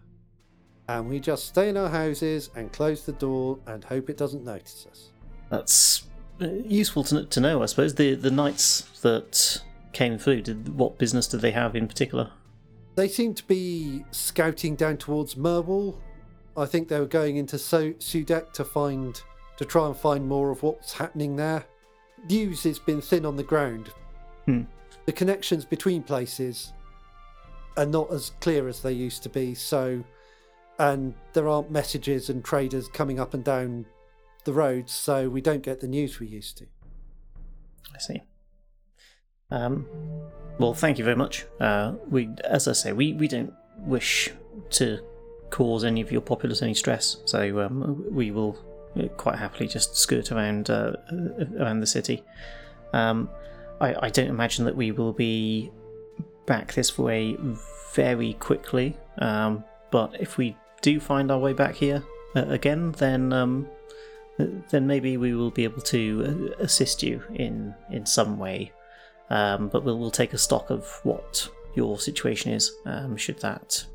And 0.89 1.09
we 1.09 1.19
just 1.19 1.45
stay 1.45 1.69
in 1.69 1.77
our 1.77 1.89
houses 1.89 2.49
and 2.55 2.71
close 2.73 3.05
the 3.05 3.13
door 3.13 3.57
and 3.65 3.83
hope 3.83 4.09
it 4.09 4.17
doesn't 4.17 4.43
notice 4.43 4.85
us. 4.91 5.11
That's 5.49 6.03
uh, 6.41 6.47
useful 6.47 7.03
to, 7.05 7.25
to 7.25 7.39
know, 7.39 7.63
I 7.63 7.67
suppose. 7.67 7.95
The 7.95 8.15
the 8.15 8.31
knights 8.31 8.81
that 9.01 9.61
came 9.95 10.19
through, 10.19 10.41
did, 10.41 10.77
what 10.77 10.99
business 10.99 11.25
did 11.25 11.41
they 11.41 11.51
have 11.51 11.75
in 11.75 11.87
particular? 11.87 12.31
They 12.95 13.07
seem 13.07 13.33
to 13.33 13.43
be 13.45 14.05
scouting 14.11 14.75
down 14.75 14.97
towards 14.97 15.35
Merwall. 15.35 15.97
I 16.55 16.65
think 16.65 16.87
they 16.87 16.99
were 16.99 17.07
going 17.07 17.37
into 17.37 17.57
so- 17.57 17.93
to 17.93 18.63
find 18.63 19.21
to 19.57 19.63
try 19.63 19.87
and 19.87 19.95
find 19.95 20.27
more 20.27 20.51
of 20.51 20.63
what's 20.63 20.93
happening 20.93 21.37
there. 21.37 21.65
News 22.29 22.63
has 22.63 22.77
been 22.77 23.01
thin 23.01 23.25
on 23.25 23.37
the 23.37 23.43
ground. 23.43 23.89
Hmm. 24.45 24.63
The 25.05 25.13
connections 25.13 25.63
between 25.63 26.03
places 26.03 26.73
are 27.77 27.85
not 27.85 28.11
as 28.11 28.31
clear 28.41 28.67
as 28.67 28.81
they 28.81 28.91
used 28.91 29.23
to 29.23 29.29
be. 29.29 29.55
So, 29.55 30.03
and 30.77 31.13
there 31.31 31.47
aren't 31.47 31.71
messages 31.71 32.29
and 32.29 32.43
traders 32.43 32.89
coming 32.89 33.17
up 33.19 33.33
and 33.33 33.45
down 33.45 33.85
the 34.43 34.51
roads, 34.51 34.91
so 34.91 35.29
we 35.29 35.39
don't 35.39 35.63
get 35.63 35.79
the 35.79 35.87
news 35.87 36.19
we 36.19 36.27
used 36.27 36.57
to. 36.57 36.65
I 37.93 37.99
see. 37.99 38.21
Um, 39.51 39.87
well, 40.57 40.73
thank 40.73 40.97
you 40.97 41.03
very 41.03 41.15
much. 41.15 41.45
Uh, 41.59 41.93
we, 42.09 42.29
as 42.43 42.67
I 42.67 42.73
say, 42.73 42.93
we, 42.93 43.13
we 43.13 43.27
don't 43.27 43.53
wish 43.79 44.31
to 44.71 44.99
cause 45.49 45.83
any 45.83 46.01
of 46.01 46.11
your 46.11 46.21
populace 46.21 46.61
any 46.61 46.73
stress, 46.73 47.17
so 47.25 47.61
um, 47.61 48.05
we 48.11 48.31
will 48.31 48.57
quite 49.17 49.37
happily 49.37 49.67
just 49.67 49.95
skirt 49.97 50.31
around 50.31 50.69
uh, 50.69 50.93
around 51.59 51.81
the 51.81 51.87
city. 51.87 52.23
Um, 52.93 53.29
I, 53.81 53.95
I 54.07 54.09
don't 54.09 54.29
imagine 54.29 54.65
that 54.65 54.75
we 54.75 54.91
will 54.91 55.13
be 55.13 55.71
back 56.45 56.73
this 56.73 56.97
way 56.97 57.37
very 57.93 58.33
quickly. 58.33 58.97
Um, 59.19 59.63
but 59.91 60.15
if 60.19 60.37
we 60.37 60.55
do 60.81 60.99
find 60.99 61.31
our 61.31 61.39
way 61.39 61.53
back 61.53 61.75
here 61.75 62.03
uh, 62.35 62.45
again, 62.47 62.91
then 62.93 63.33
um, 63.33 63.67
then 64.37 64.87
maybe 64.87 65.17
we 65.17 65.33
will 65.33 65.51
be 65.51 65.63
able 65.63 65.81
to 65.81 66.53
uh, 66.59 66.63
assist 66.63 67.03
you 67.03 67.21
in 67.33 67.73
in 67.91 68.05
some 68.05 68.37
way. 68.37 68.71
Um, 69.29 69.69
but 69.69 69.83
we'll 69.83 69.97
we'll 69.97 70.11
take 70.11 70.33
a 70.33 70.37
stock 70.37 70.69
of 70.69 70.87
what 71.03 71.49
your 71.75 71.99
situation 71.99 72.51
is. 72.51 72.71
Um, 72.85 73.17
should 73.17 73.39
that 73.39 73.85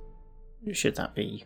should 0.73 0.97
that 0.97 1.15
be 1.15 1.45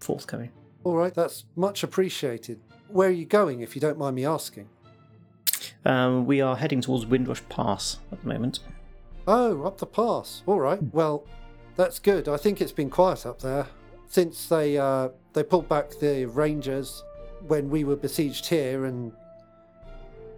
forthcoming? 0.00 0.50
All 0.84 0.96
right, 0.96 1.14
that's 1.14 1.44
much 1.54 1.82
appreciated. 1.82 2.60
Where 2.88 3.08
are 3.08 3.12
you 3.12 3.24
going, 3.24 3.60
if 3.60 3.74
you 3.74 3.80
don't 3.80 3.98
mind 3.98 4.16
me 4.16 4.26
asking? 4.26 4.68
Um, 5.84 6.26
we 6.26 6.40
are 6.40 6.56
heading 6.56 6.80
towards 6.80 7.06
Windrush 7.06 7.42
Pass 7.48 7.98
at 8.10 8.20
the 8.20 8.28
moment. 8.28 8.60
Oh, 9.26 9.62
up 9.62 9.78
the 9.78 9.86
pass. 9.86 10.42
All 10.46 10.58
right. 10.58 10.82
Well, 10.92 11.24
that's 11.76 11.98
good. 11.98 12.28
I 12.28 12.36
think 12.36 12.60
it's 12.60 12.72
been 12.72 12.90
quiet 12.90 13.24
up 13.24 13.40
there 13.40 13.66
since 14.08 14.46
they 14.48 14.76
uh, 14.76 15.08
they 15.32 15.42
pulled 15.42 15.68
back 15.68 15.90
the 16.00 16.26
Rangers 16.26 17.04
when 17.46 17.70
we 17.70 17.84
were 17.84 17.96
besieged 17.96 18.46
here, 18.46 18.84
and 18.84 19.12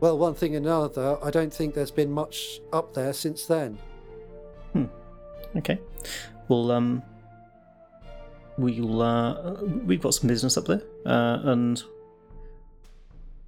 well, 0.04 0.18
one 0.18 0.34
thing 0.34 0.54
and 0.54 0.66
another. 0.66 1.16
I 1.24 1.30
don't 1.30 1.50
think 1.50 1.74
there's 1.74 1.90
been 1.90 2.12
much 2.12 2.60
up 2.74 2.92
there 2.92 3.14
since 3.14 3.46
then. 3.46 3.78
Hmm. 4.74 4.84
Okay. 5.56 5.80
Well, 6.46 6.70
um, 6.72 7.02
we'll 8.58 9.00
uh, 9.00 9.62
we've 9.62 10.02
got 10.02 10.12
some 10.12 10.28
business 10.28 10.58
up 10.58 10.66
there, 10.66 10.82
uh, 11.06 11.38
and 11.44 11.82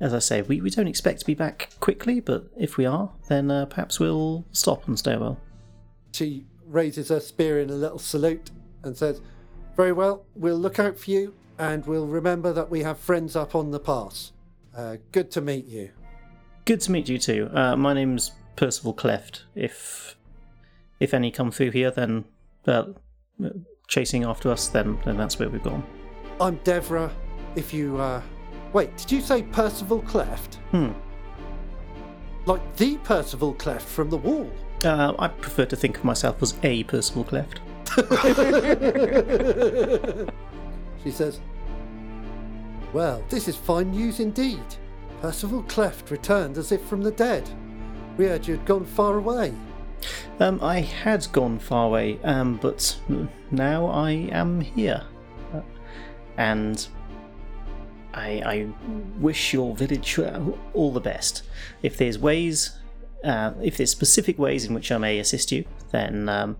as 0.00 0.14
I 0.14 0.18
say, 0.18 0.40
we, 0.40 0.62
we 0.62 0.70
don't 0.70 0.88
expect 0.88 1.20
to 1.20 1.26
be 1.26 1.34
back 1.34 1.68
quickly, 1.80 2.20
but 2.20 2.46
if 2.56 2.78
we 2.78 2.86
are, 2.86 3.12
then 3.28 3.50
uh, 3.50 3.66
perhaps 3.66 4.00
we'll 4.00 4.46
stop 4.52 4.88
and 4.88 4.98
stay 4.98 5.12
a 5.12 5.18
while. 5.18 5.38
She 6.14 6.46
raises 6.64 7.10
her 7.10 7.20
spear 7.20 7.60
in 7.60 7.68
a 7.68 7.74
little 7.74 7.98
salute 7.98 8.50
and 8.82 8.96
says, 8.96 9.20
"Very 9.76 9.92
well. 9.92 10.24
We'll 10.34 10.56
look 10.56 10.78
out 10.78 10.98
for 10.98 11.10
you, 11.10 11.34
and 11.58 11.84
we'll 11.84 12.06
remember 12.06 12.54
that 12.54 12.70
we 12.70 12.80
have 12.80 12.98
friends 12.98 13.36
up 13.36 13.54
on 13.54 13.72
the 13.72 13.80
pass. 13.80 14.32
Uh, 14.74 14.96
good 15.12 15.30
to 15.32 15.42
meet 15.42 15.66
you." 15.66 15.90
Good 16.66 16.80
to 16.80 16.90
meet 16.90 17.08
you 17.08 17.16
too. 17.16 17.48
Uh, 17.54 17.76
my 17.76 17.94
name's 17.94 18.32
Percival 18.56 18.92
Cleft. 18.92 19.44
If 19.54 20.16
if 20.98 21.14
any 21.14 21.30
come 21.30 21.52
through 21.52 21.70
here, 21.70 21.92
then 21.92 22.24
uh, 22.66 22.86
chasing 23.86 24.24
after 24.24 24.50
us, 24.50 24.66
then 24.66 24.98
then 25.04 25.16
that's 25.16 25.38
where 25.38 25.48
we've 25.48 25.62
gone. 25.62 25.84
I'm 26.40 26.58
Devra. 26.58 27.12
If 27.54 27.72
you 27.72 27.98
uh, 27.98 28.20
wait, 28.72 28.96
did 28.96 29.12
you 29.12 29.20
say 29.20 29.44
Percival 29.44 30.02
Cleft? 30.02 30.56
Hmm. 30.72 30.90
Like 32.46 32.76
the 32.76 32.96
Percival 32.98 33.54
Cleft 33.54 33.86
from 33.86 34.10
the 34.10 34.16
wall? 34.16 34.50
Uh, 34.84 35.14
I 35.20 35.28
prefer 35.28 35.66
to 35.66 35.76
think 35.76 35.98
of 35.98 36.04
myself 36.04 36.42
as 36.42 36.58
a 36.64 36.82
Percival 36.82 37.22
Cleft. 37.22 37.60
she 41.04 41.12
says, 41.12 41.38
Well, 42.92 43.22
this 43.28 43.46
is 43.46 43.54
fine 43.54 43.92
news 43.92 44.18
indeed. 44.18 44.64
Percival 45.20 45.62
Cleft 45.64 46.10
returned 46.10 46.58
as 46.58 46.72
if 46.72 46.82
from 46.84 47.02
the 47.02 47.10
dead. 47.10 47.48
We 48.16 48.26
heard 48.26 48.46
you'd 48.46 48.64
gone 48.64 48.84
far 48.84 49.16
away. 49.16 49.52
Um, 50.40 50.60
I 50.62 50.80
had 50.80 51.26
gone 51.32 51.58
far 51.58 51.86
away, 51.86 52.18
um, 52.22 52.58
but 52.58 52.98
now 53.50 53.86
I 53.86 54.10
am 54.10 54.60
here. 54.60 55.02
Uh, 55.54 55.62
and 56.36 56.86
I, 58.14 58.42
I 58.44 58.68
wish 59.18 59.52
your 59.52 59.74
village 59.74 60.18
all 60.74 60.92
the 60.92 61.00
best. 61.00 61.42
If 61.82 61.96
there's 61.96 62.18
ways, 62.18 62.78
uh, 63.24 63.52
if 63.62 63.76
there's 63.76 63.90
specific 63.90 64.38
ways 64.38 64.64
in 64.64 64.74
which 64.74 64.92
I 64.92 64.98
may 64.98 65.18
assist 65.18 65.52
you, 65.52 65.64
then 65.90 66.28
um, 66.28 66.56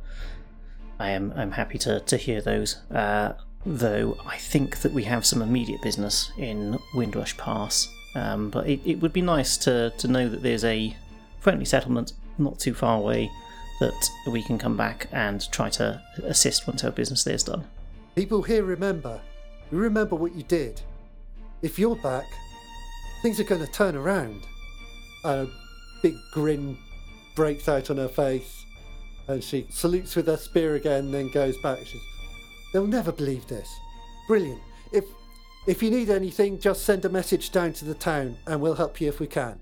I 0.99 1.11
am 1.11 1.33
I'm 1.37 1.53
happy 1.53 1.79
to, 1.79 2.01
to 2.01 2.17
hear 2.17 2.41
those. 2.41 2.77
Uh, 2.91 3.35
though 3.65 4.17
I 4.25 4.37
think 4.37 4.79
that 4.79 4.93
we 4.93 5.05
have 5.05 5.27
some 5.27 5.43
immediate 5.43 5.83
business 5.83 6.31
in 6.39 6.79
Windrush 6.95 7.37
Pass. 7.37 7.89
Um, 8.17 8.49
but 8.49 8.67
it, 8.67 8.81
it 8.87 9.03
would 9.03 9.13
be 9.13 9.21
nice 9.21 9.59
to, 9.59 9.93
to 9.99 10.09
know 10.09 10.27
that 10.27 10.43
there's 10.43 10.65
a 10.65 10.97
friendly 11.39 11.67
settlement 11.67 12.15
not 12.39 12.59
too 12.59 12.73
far 12.73 12.97
away 12.97 13.31
that 13.81 14.09
we 14.27 14.43
can 14.43 14.57
come 14.57 14.75
back 14.75 15.07
and 15.13 15.47
try 15.53 15.69
to 15.69 16.03
assist 16.25 16.67
once 16.67 16.83
our 16.83 16.91
business 16.91 17.25
there 17.25 17.35
is 17.35 17.43
done. 17.43 17.67
People 18.15 18.43
here 18.43 18.65
remember. 18.65 19.21
We 19.71 19.77
remember 19.77 20.17
what 20.17 20.35
you 20.35 20.45
did. 20.45 20.81
If 21.61 21.79
you're 21.79 21.97
back, 21.97 22.25
things 23.21 23.39
are 23.39 23.45
going 23.45 23.65
to 23.65 23.71
turn 23.71 23.95
around. 23.95 24.41
A 25.25 25.47
big 26.03 26.15
grin 26.33 26.79
breaks 27.35 27.69
out 27.69 27.91
on 27.91 27.99
her 27.99 28.09
face, 28.09 28.65
and 29.29 29.45
she 29.45 29.67
salutes 29.69 30.17
with 30.17 30.27
her 30.27 30.39
spear 30.39 30.77
again, 30.77 31.13
then 31.13 31.29
goes 31.29 31.59
back. 31.59 31.81
She's, 31.85 32.01
They'll 32.73 32.87
never 32.87 33.13
believe 33.13 33.47
this. 33.47 33.69
Brilliant. 34.27 34.63
If 34.91 35.05
if 35.67 35.83
you 35.83 35.91
need 35.91 36.11
anything, 36.11 36.59
just 36.59 36.85
send 36.85 37.05
a 37.05 37.09
message 37.09 37.51
down 37.51 37.73
to 37.75 37.85
the 37.85 37.95
town, 37.95 38.37
and 38.47 38.61
we'll 38.61 38.75
help 38.75 39.01
you 39.01 39.09
if 39.09 39.21
we 39.21 39.27
can. 39.27 39.59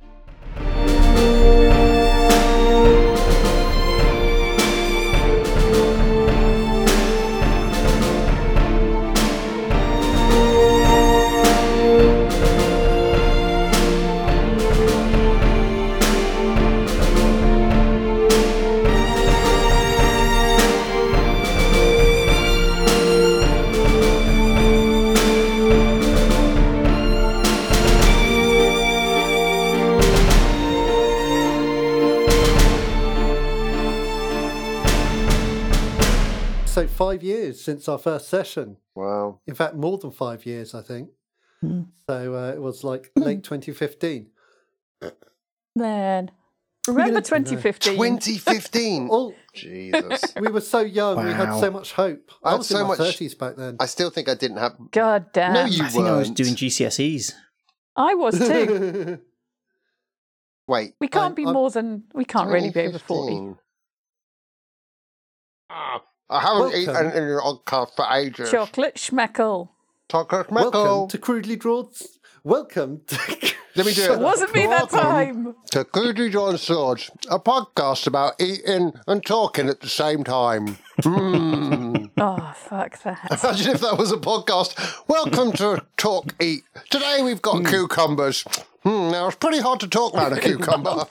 Five 36.95 37.22
years 37.22 37.61
since 37.61 37.88
our 37.88 37.99
first 37.99 38.28
session. 38.28 38.76
Wow. 38.95 39.40
In 39.47 39.55
fact, 39.55 39.74
more 39.74 39.99
than 39.99 40.11
five 40.12 40.47
years, 40.47 40.74
I 40.74 40.82
think. 40.82 41.11
Hmm. 41.61 41.82
So 42.09 42.34
uh, 42.34 42.53
it 42.53 42.61
was 42.61 42.84
like 42.84 43.11
late 43.16 43.42
2015. 43.42 44.28
Man. 45.76 46.30
Remember 46.86 47.20
2015? 47.22 47.97
2015. 47.97 49.09
Oh, 49.11 49.34
Jesus. 49.55 50.22
we 50.40 50.49
were 50.49 50.61
so 50.61 50.80
young. 50.80 51.24
We 51.24 51.32
had 51.32 51.59
so 51.59 51.70
much 51.70 51.92
hope. 51.92 52.30
I 52.45 52.51
I, 52.51 52.55
was 52.57 52.68
so 52.68 52.76
in 52.80 52.82
my 52.86 52.88
much- 52.97 52.99
30s 53.18 53.38
back 53.38 53.57
then. 53.57 53.76
I 53.80 53.86
still 53.86 54.11
think 54.11 54.28
I 54.28 54.34
didn't 54.34 54.59
have. 54.59 54.74
God 54.90 55.32
damn. 55.32 55.55
No, 55.55 55.64
you 55.64 55.82
I 55.84 55.88
think 55.88 56.07
I 56.07 56.12
was 56.16 56.28
weren't. 56.28 56.36
doing 56.36 56.55
GCSEs. 56.55 57.32
I 57.97 58.14
was 58.14 58.38
too. 58.38 59.18
Wait. 60.68 60.95
We 61.01 61.09
can't 61.09 61.24
I'm- 61.24 61.34
be 61.34 61.45
I'm- 61.45 61.55
more 61.55 61.70
than. 61.70 62.05
We 62.12 62.24
can't 62.26 62.51
really 62.51 62.70
be 62.70 62.80
over 62.82 62.99
40. 62.99 63.32
2015. 63.32 63.59
Ah, 65.70 66.03
I 66.35 66.41
haven't 66.41 66.74
eaten 66.74 66.93
Welcome. 66.95 67.12
in 67.16 67.22
an 67.28 67.39
oddcast 67.39 67.95
for 67.95 68.07
ages. 68.12 68.51
Chocolate 68.51 68.97
schmeckle. 68.97 69.68
Chocolate 70.11 70.49
schmeckle. 70.49 70.72
Welcome 70.72 71.09
to 71.11 71.18
Crudely 71.18 71.55
Drawn. 71.55 71.89
Welcome 72.43 73.03
to. 73.07 73.55
Let 73.76 73.87
me 73.87 73.95
do 73.95 74.03
Shut 74.03 74.18
it. 74.18 74.20
Wasn't 74.20 74.53
me 74.53 74.66
that 74.66 74.91
time. 74.91 75.55
to 75.70 75.85
Crudely 75.85 76.30
Drawn 76.30 76.59
Swords, 76.59 77.12
a 77.30 77.39
podcast 77.39 78.09
about 78.09 78.35
eating 78.41 78.95
and 79.07 79.24
talking 79.24 79.68
at 79.68 79.80
the 79.80 79.89
same 79.89 80.24
time. 80.24 80.78
Mm. 81.03 81.93
Oh, 82.16 82.55
fuck 82.57 83.03
that. 83.03 83.43
Imagine 83.43 83.74
if 83.74 83.80
that 83.80 83.99
was 83.99 84.12
a 84.12 84.16
podcast. 84.16 85.03
Welcome 85.09 85.51
to 85.55 85.85
Talk 85.97 86.32
Eat. 86.41 86.62
Today 86.89 87.22
we've 87.24 87.43
got 87.43 87.66
cucumbers. 87.66 88.43
Hmm, 88.85 89.11
now 89.11 89.26
it's 89.26 89.37
pretty 89.37 89.59
hard 89.59 89.80
to 89.80 89.89
talk 89.89 90.14
about 90.14 90.32
a 90.32 90.41
cucumber. 90.41 91.07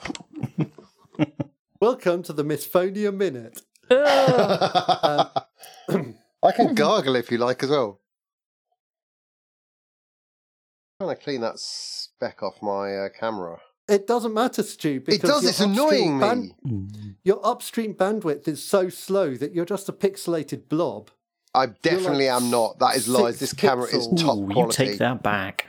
Welcome 1.80 2.22
to 2.22 2.32
the 2.32 2.42
Misophonia 2.42 3.14
Minute. 3.14 3.60
Ugh. 3.90 5.42
I 6.42 6.52
can 6.52 6.74
gargle 6.74 7.16
if 7.16 7.30
you 7.30 7.38
like 7.38 7.62
as 7.62 7.70
well. 7.70 8.00
I'm 11.00 11.06
trying 11.06 11.16
to 11.16 11.22
clean 11.22 11.40
that 11.40 11.58
speck 11.58 12.42
off 12.42 12.62
my 12.62 12.96
uh, 12.96 13.08
camera. 13.18 13.58
It 13.88 14.06
doesn't 14.06 14.32
matter, 14.32 14.62
Stu, 14.62 15.02
It 15.08 15.20
does, 15.20 15.44
it's 15.44 15.60
annoying 15.60 16.22
upstream 16.22 16.54
me. 16.64 17.14
your 17.22 17.38
upstream 17.46 17.94
bandwidth 17.94 18.48
is 18.48 18.64
so 18.64 18.88
slow 18.88 19.34
that 19.34 19.52
you're 19.54 19.66
just 19.66 19.90
a 19.90 19.92
pixelated 19.92 20.68
blob. 20.70 21.10
I 21.52 21.66
definitely 21.66 22.28
like 22.28 22.42
am 22.42 22.50
not. 22.50 22.78
That 22.78 22.96
is 22.96 23.06
lies. 23.08 23.38
six 23.38 23.40
This 23.40 23.52
camera 23.52 23.84
is 23.86 24.08
pixels. 24.08 24.20
top 24.22 24.38
Ooh, 24.38 24.46
you 24.48 24.52
quality. 24.54 24.86
take 24.86 24.98
that 25.00 25.22
back. 25.22 25.66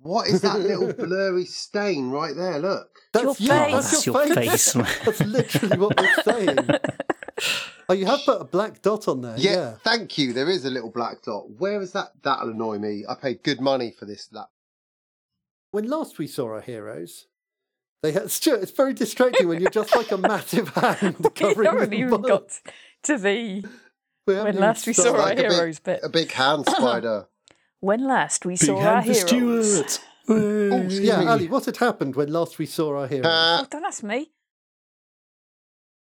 What 0.00 0.28
is 0.28 0.40
that 0.42 0.60
little 0.60 0.92
blurry 1.06 1.44
stain 1.46 2.10
right 2.10 2.34
there? 2.36 2.60
Look. 2.60 2.88
That's 3.12 3.40
Your 3.40 3.58
you. 3.58 3.64
face. 3.64 3.72
That's 3.72 3.90
That's 3.90 4.06
your, 4.06 4.26
your 4.26 4.34
face. 4.36 4.72
face. 4.72 4.98
That's 5.04 5.20
literally 5.24 5.78
what 5.78 6.00
we're 6.00 6.22
saying. 6.22 6.58
Oh, 7.88 7.94
you 7.94 8.04
have 8.06 8.20
put 8.26 8.40
a 8.40 8.44
black 8.44 8.82
dot 8.82 9.08
on 9.08 9.22
there. 9.22 9.34
Yeah, 9.38 9.50
Yeah. 9.52 9.74
thank 9.84 10.18
you. 10.18 10.32
There 10.32 10.50
is 10.50 10.64
a 10.64 10.70
little 10.70 10.90
black 10.90 11.22
dot. 11.22 11.50
Where 11.58 11.80
is 11.80 11.92
that? 11.92 12.12
That'll 12.22 12.50
annoy 12.50 12.78
me. 12.78 13.04
I 13.08 13.14
paid 13.14 13.42
good 13.42 13.60
money 13.60 13.90
for 13.90 14.04
this. 14.04 14.26
That 14.28 14.48
when 15.70 15.88
last 15.88 16.18
we 16.18 16.26
saw 16.26 16.46
our 16.52 16.60
heroes, 16.60 17.26
they 18.02 18.12
had 18.12 18.30
Stuart. 18.30 18.62
It's 18.62 18.72
very 18.72 18.92
distracting 18.94 19.48
when 19.48 19.60
you're 19.60 19.70
just 19.70 19.94
like 19.96 20.10
a 20.12 20.18
massive 20.18 20.68
hand 20.68 20.98
covering. 21.00 21.16
we 21.22 21.30
covering 21.30 21.66
haven't 21.70 21.90
the 21.90 21.96
even 21.98 22.20
bud. 22.22 22.28
got 22.28 22.60
to 23.04 23.16
the 23.18 23.64
We 24.26 24.34
when 24.34 24.56
last 24.56 24.86
we 24.86 24.92
saw 24.92 25.02
started. 25.02 25.20
our 25.20 25.26
Like 25.28 25.38
a 25.38 25.42
big- 25.42 25.52
heroes 25.52 25.78
bit. 25.80 26.00
A 26.02 26.08
big 26.08 26.32
hand 26.32 26.66
spider. 26.68 27.26
When 27.80 28.06
last 28.06 28.44
we 28.44 28.54
Big 28.54 28.60
saw 28.60 28.78
our 28.80 29.00
hand 29.02 29.16
for 29.16 29.34
heroes. 29.34 29.72
Stuart. 29.76 30.00
Oh, 30.30 30.82
Yeah, 30.88 31.20
me. 31.20 31.26
Ali, 31.26 31.48
what 31.48 31.64
had 31.64 31.76
happened 31.78 32.16
when 32.16 32.30
last 32.32 32.58
we 32.58 32.66
saw 32.66 32.98
our 32.98 33.06
heroes? 33.06 33.24
Uh, 33.26 33.60
Oh, 33.62 33.66
don't 33.70 33.84
ask 33.86 34.02
me. 34.02 34.30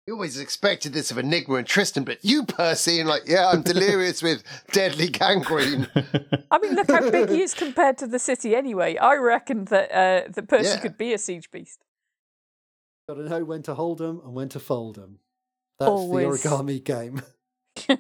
You 0.07 0.13
always 0.15 0.39
expected 0.39 0.93
this 0.93 1.11
of 1.11 1.19
Enigma 1.19 1.55
and 1.57 1.67
Tristan, 1.67 2.05
but 2.05 2.23
you, 2.25 2.45
Percy, 2.45 3.01
and 3.01 3.09
like, 3.09 3.23
yeah, 3.27 3.49
I'm 3.49 3.63
delirious 3.63 4.23
with 4.23 4.43
deadly 4.73 5.09
gangrene. 5.09 5.89
I 6.51 6.59
mean, 6.59 6.75
look 6.75 6.91
how 6.91 7.11
big 7.11 7.31
he 7.31 7.43
is 7.43 7.55
compared 7.55 7.97
to 7.99 8.07
the 8.07 8.19
city. 8.19 8.55
Anyway, 8.55 8.97
I 8.99 9.15
reckon 9.17 9.65
that 9.67 9.91
uh, 9.91 10.29
that 10.33 10.49
Percy 10.49 10.69
Yeah. 10.69 10.81
could 10.81 10.99
be 10.99 11.13
a 11.15 11.19
siege 11.19 11.51
beast. 11.51 11.81
Got 13.09 13.15
to 13.15 13.29
know 13.29 13.45
when 13.45 13.63
to 13.65 13.75
hold 13.75 13.99
them 13.99 14.21
and 14.25 14.35
when 14.35 14.49
to 14.51 14.61
fold 14.61 14.97
them. 14.97 15.21
That's 15.79 15.91
Always. 15.91 16.43
the 16.43 16.49
origami 16.49 16.85
game. 16.85 17.23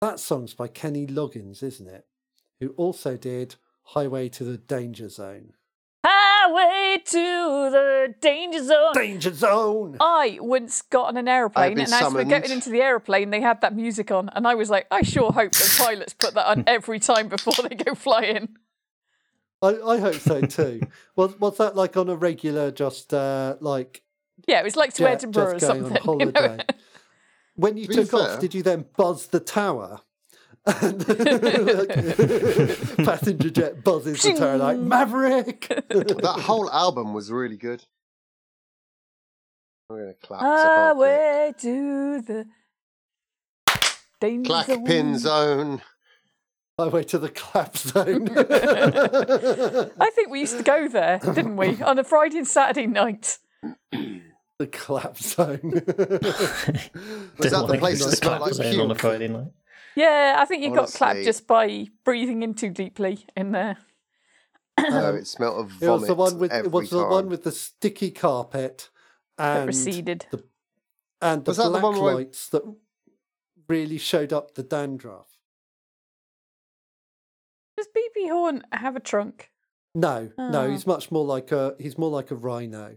that 0.00 0.18
song's 0.20 0.54
by 0.54 0.68
Kenny 0.68 1.06
Loggins, 1.06 1.62
isn't 1.62 1.88
it? 1.88 2.06
Who 2.60 2.70
also 2.70 3.16
did 3.16 3.56
Highway 3.90 4.28
to 4.30 4.44
the 4.44 4.56
Danger 4.56 5.08
Zone. 5.08 5.52
Highway 6.08 7.02
to 7.04 7.70
the 7.70 8.14
danger 8.20 8.62
zone. 8.64 8.92
Danger 8.94 9.34
Zone! 9.34 9.96
I 10.00 10.38
once 10.40 10.82
got 10.82 11.08
on 11.08 11.16
an 11.16 11.26
aeroplane, 11.26 11.74
been 11.74 11.84
and 11.86 11.92
as 11.92 12.14
we're 12.14 12.24
getting 12.24 12.52
into 12.52 12.70
the 12.70 12.80
aeroplane, 12.80 13.30
they 13.30 13.40
had 13.40 13.60
that 13.62 13.74
music 13.74 14.10
on, 14.12 14.28
and 14.34 14.46
I 14.46 14.54
was 14.54 14.70
like, 14.70 14.86
I 14.90 15.02
sure 15.02 15.32
hope 15.32 15.52
the 15.52 15.74
pilots 15.78 16.14
put 16.14 16.34
that 16.34 16.46
on 16.46 16.64
every 16.66 17.00
time 17.00 17.28
before 17.28 17.68
they 17.68 17.74
go 17.74 17.94
flying. 17.94 18.56
I, 19.62 19.68
I 19.80 19.98
hope 19.98 20.14
so 20.16 20.42
too. 20.42 20.82
was, 21.16 21.38
was 21.40 21.56
that 21.58 21.74
like 21.74 21.96
on 21.96 22.08
a 22.08 22.14
regular, 22.14 22.70
just 22.70 23.12
uh, 23.12 23.56
like 23.60 24.02
Yeah, 24.46 24.60
it 24.60 24.64
was 24.64 24.76
like 24.76 24.92
to 24.94 25.02
jet 25.02 25.12
Edinburgh 25.14 25.56
or 25.56 25.58
going 25.58 25.60
something. 25.60 25.96
on 26.08 26.20
you 26.20 26.26
know? 26.26 26.40
holiday? 26.40 26.64
When 27.56 27.76
you 27.78 27.88
be 27.88 27.94
took 27.94 28.10
fair- 28.10 28.20
off, 28.20 28.38
did 28.40 28.54
you 28.54 28.62
then 28.62 28.84
buzz 28.96 29.26
the 29.28 29.40
tower? 29.40 30.02
And 30.66 31.08
like, 31.08 31.88
passenger 33.06 33.50
jet 33.50 33.84
buzzes 33.84 34.20
the 34.22 34.34
tower 34.34 34.56
like 34.58 34.78
Maverick. 34.78 35.68
that 35.68 36.36
whole 36.44 36.68
album 36.70 37.14
was 37.14 37.30
really 37.30 37.56
good. 37.56 37.84
I'm 39.88 39.96
going 39.96 40.08
to 40.08 40.26
clap. 40.26 40.40
so 40.40 40.46
I. 40.46 40.86
Highway 40.88 41.54
to 41.60 42.20
the 42.22 42.46
danger 44.20 44.48
Clack 44.48 44.66
zone. 44.66 44.84
pin 44.84 45.18
zone. 45.18 45.82
Highway 46.78 47.04
to 47.04 47.18
the 47.18 47.28
clap 47.28 47.76
zone. 47.76 48.28
I 50.00 50.10
think 50.10 50.30
we 50.30 50.40
used 50.40 50.58
to 50.58 50.64
go 50.64 50.88
there, 50.88 51.18
didn't 51.18 51.56
we, 51.56 51.80
on 51.80 51.98
a 52.00 52.04
Friday 52.04 52.38
and 52.38 52.48
Saturday 52.48 52.88
night? 52.88 53.38
the 54.58 54.66
clap 54.72 55.16
zone. 55.16 55.70
Was 55.72 57.52
that 57.52 57.66
the 57.68 57.76
place 57.78 58.00
the 58.04 58.10
that 58.10 58.16
smelled 58.16 58.22
clap 58.22 58.40
like 58.40 58.54
zone 58.54 58.80
on 58.80 58.90
a? 58.90 58.94
Friday 58.96 59.28
night. 59.28 59.52
Yeah, 59.96 60.36
I 60.38 60.44
think 60.44 60.62
you 60.62 60.74
got 60.74 60.90
clapped 60.92 61.24
just 61.24 61.46
by 61.46 61.86
breathing 62.04 62.42
in 62.42 62.54
too 62.54 62.70
deeply 62.70 63.24
in 63.36 63.52
there. 63.52 63.78
No, 64.78 65.14
it 65.14 65.26
smelled 65.26 65.58
of 65.66 65.82
it 65.82 65.88
was 65.88 66.02
vomit 66.02 66.06
the 66.08 66.14
one 66.14 66.38
with 66.38 66.52
every 66.52 66.66
it 66.66 66.72
was 66.72 66.90
the 66.90 67.00
time. 67.00 67.10
one 67.10 67.28
with 67.30 67.44
the 67.44 67.50
sticky 67.52 68.10
carpet 68.10 68.90
That 69.38 69.58
and 69.60 69.66
receded. 69.66 70.26
the 70.30 70.44
and 71.22 71.44
the 71.46 71.50
Was 71.50 71.56
that 71.56 71.62
the 71.64 71.70
black 71.70 71.82
one 71.82 72.00
where- 72.00 72.14
lights 72.16 72.48
that 72.50 72.62
really 73.68 73.96
showed 73.98 74.34
up 74.34 74.54
the 74.54 74.62
dandruff. 74.62 75.38
Does 77.76 77.88
BB 77.88 78.28
Horn 78.30 78.62
have 78.72 78.96
a 78.96 79.00
trunk? 79.00 79.50
No, 79.94 80.30
no, 80.38 80.62
Oh. 80.62 80.70
he's 80.70 80.86
much 80.86 81.10
more 81.10 81.24
like 81.24 81.52
a 81.52 81.74
he's 81.78 81.96
more 81.98 82.10
like 82.10 82.30
a 82.30 82.34
rhino. 82.36 82.96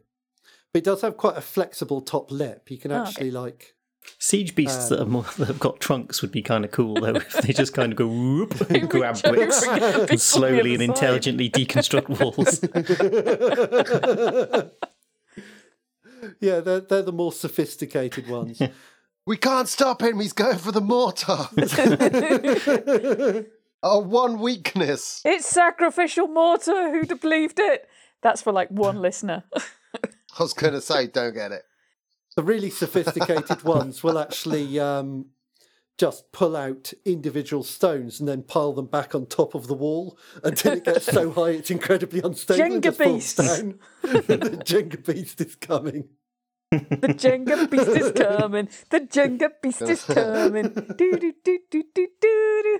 But 0.73 0.79
he 0.79 0.81
does 0.81 1.01
have 1.01 1.17
quite 1.17 1.37
a 1.37 1.41
flexible 1.41 2.01
top 2.01 2.29
lip. 2.29 2.69
You 2.69 2.77
can 2.77 2.91
Oh, 2.91 3.01
okay. 3.01 3.09
actually 3.09 3.31
like 3.31 3.75
Siege 4.17 4.55
beasts 4.55 4.89
Um, 4.91 4.97
that, 4.97 5.01
are 5.01 5.09
more, 5.09 5.23
that 5.37 5.47
have 5.47 5.59
got 5.59 5.79
trunks 5.79 6.21
would 6.21 6.31
be 6.31 6.41
kind 6.41 6.65
of 6.65 6.71
cool 6.71 6.95
though 6.95 7.15
if 7.15 7.31
they 7.33 7.53
just 7.53 7.73
kind 7.73 7.91
of 7.91 7.97
go 7.97 8.07
whoop 8.07 8.59
and 8.69 8.89
grab 8.89 9.15
Reach 9.15 9.23
bricks 9.23 9.63
and 9.67 9.79
get 9.79 9.95
a 9.95 9.99
big 9.99 10.01
and 10.01 10.09
on 10.09 10.15
the 10.15 10.17
slowly 10.17 10.73
and 10.73 10.83
intelligently 10.83 11.49
deconstruct 11.49 12.09
walls. 12.19 12.59
Yeah, 16.41 16.59
they're 16.59 16.81
they're 16.81 17.01
the 17.01 17.13
more 17.13 17.31
sophisticated 17.31 18.27
ones. 18.27 18.61
We 19.25 19.37
can't 19.37 19.69
stop 19.69 20.01
him. 20.01 20.19
He's 20.19 20.33
going 20.33 20.57
for 20.57 20.71
the 20.71 20.81
mortar. 20.81 21.47
Our 23.83 24.01
one 24.01 24.39
weakness. 24.39 25.21
It's 25.23 25.45
sacrificial 25.45 26.27
mortar. 26.27 26.91
Who'd 26.91 27.09
have 27.11 27.21
believed 27.21 27.59
it? 27.59 27.87
That's 28.21 28.41
for 28.41 28.51
like 28.51 28.69
one 28.69 29.01
listener. 29.01 29.43
I 29.55 30.43
was 30.43 30.53
going 30.53 30.73
to 30.73 30.81
say, 30.81 31.07
don't 31.07 31.33
get 31.33 31.51
it. 31.53 31.63
The 32.39 32.45
really 32.45 32.69
sophisticated 32.69 33.63
ones 33.63 34.01
will 34.01 34.17
actually 34.17 34.79
um, 34.79 35.25
just 35.97 36.31
pull 36.31 36.55
out 36.55 36.93
individual 37.03 37.63
stones 37.63 38.17
and 38.21 38.29
then 38.29 38.43
pile 38.43 38.71
them 38.71 38.85
back 38.85 39.13
on 39.13 39.25
top 39.25 39.55
of 39.55 39.67
the 39.67 39.73
wall 39.73 40.17
until 40.41 40.71
it 40.71 40.85
gets 40.85 41.03
so 41.03 41.31
high 41.31 41.49
it's 41.49 41.69
incredibly 41.69 42.21
unstable 42.21 42.63
Jenga 42.63 42.97
beast. 42.97 43.35
the 44.03 44.61
Jenga 44.63 45.05
beast 45.05 45.41
is 45.41 45.55
coming. 45.57 46.07
The 46.71 46.77
Jenga 46.77 47.69
beast 47.69 47.89
is 47.89 48.11
coming. 48.15 48.69
The 48.89 49.01
Jenga 49.01 49.49
beast 49.61 49.81
is 49.81 50.03
coming. 50.05 50.69
Do 50.95 51.11
Do 51.17 51.33
do 51.43 51.59
do 51.69 51.83
do 51.93 52.07
do 52.21 52.79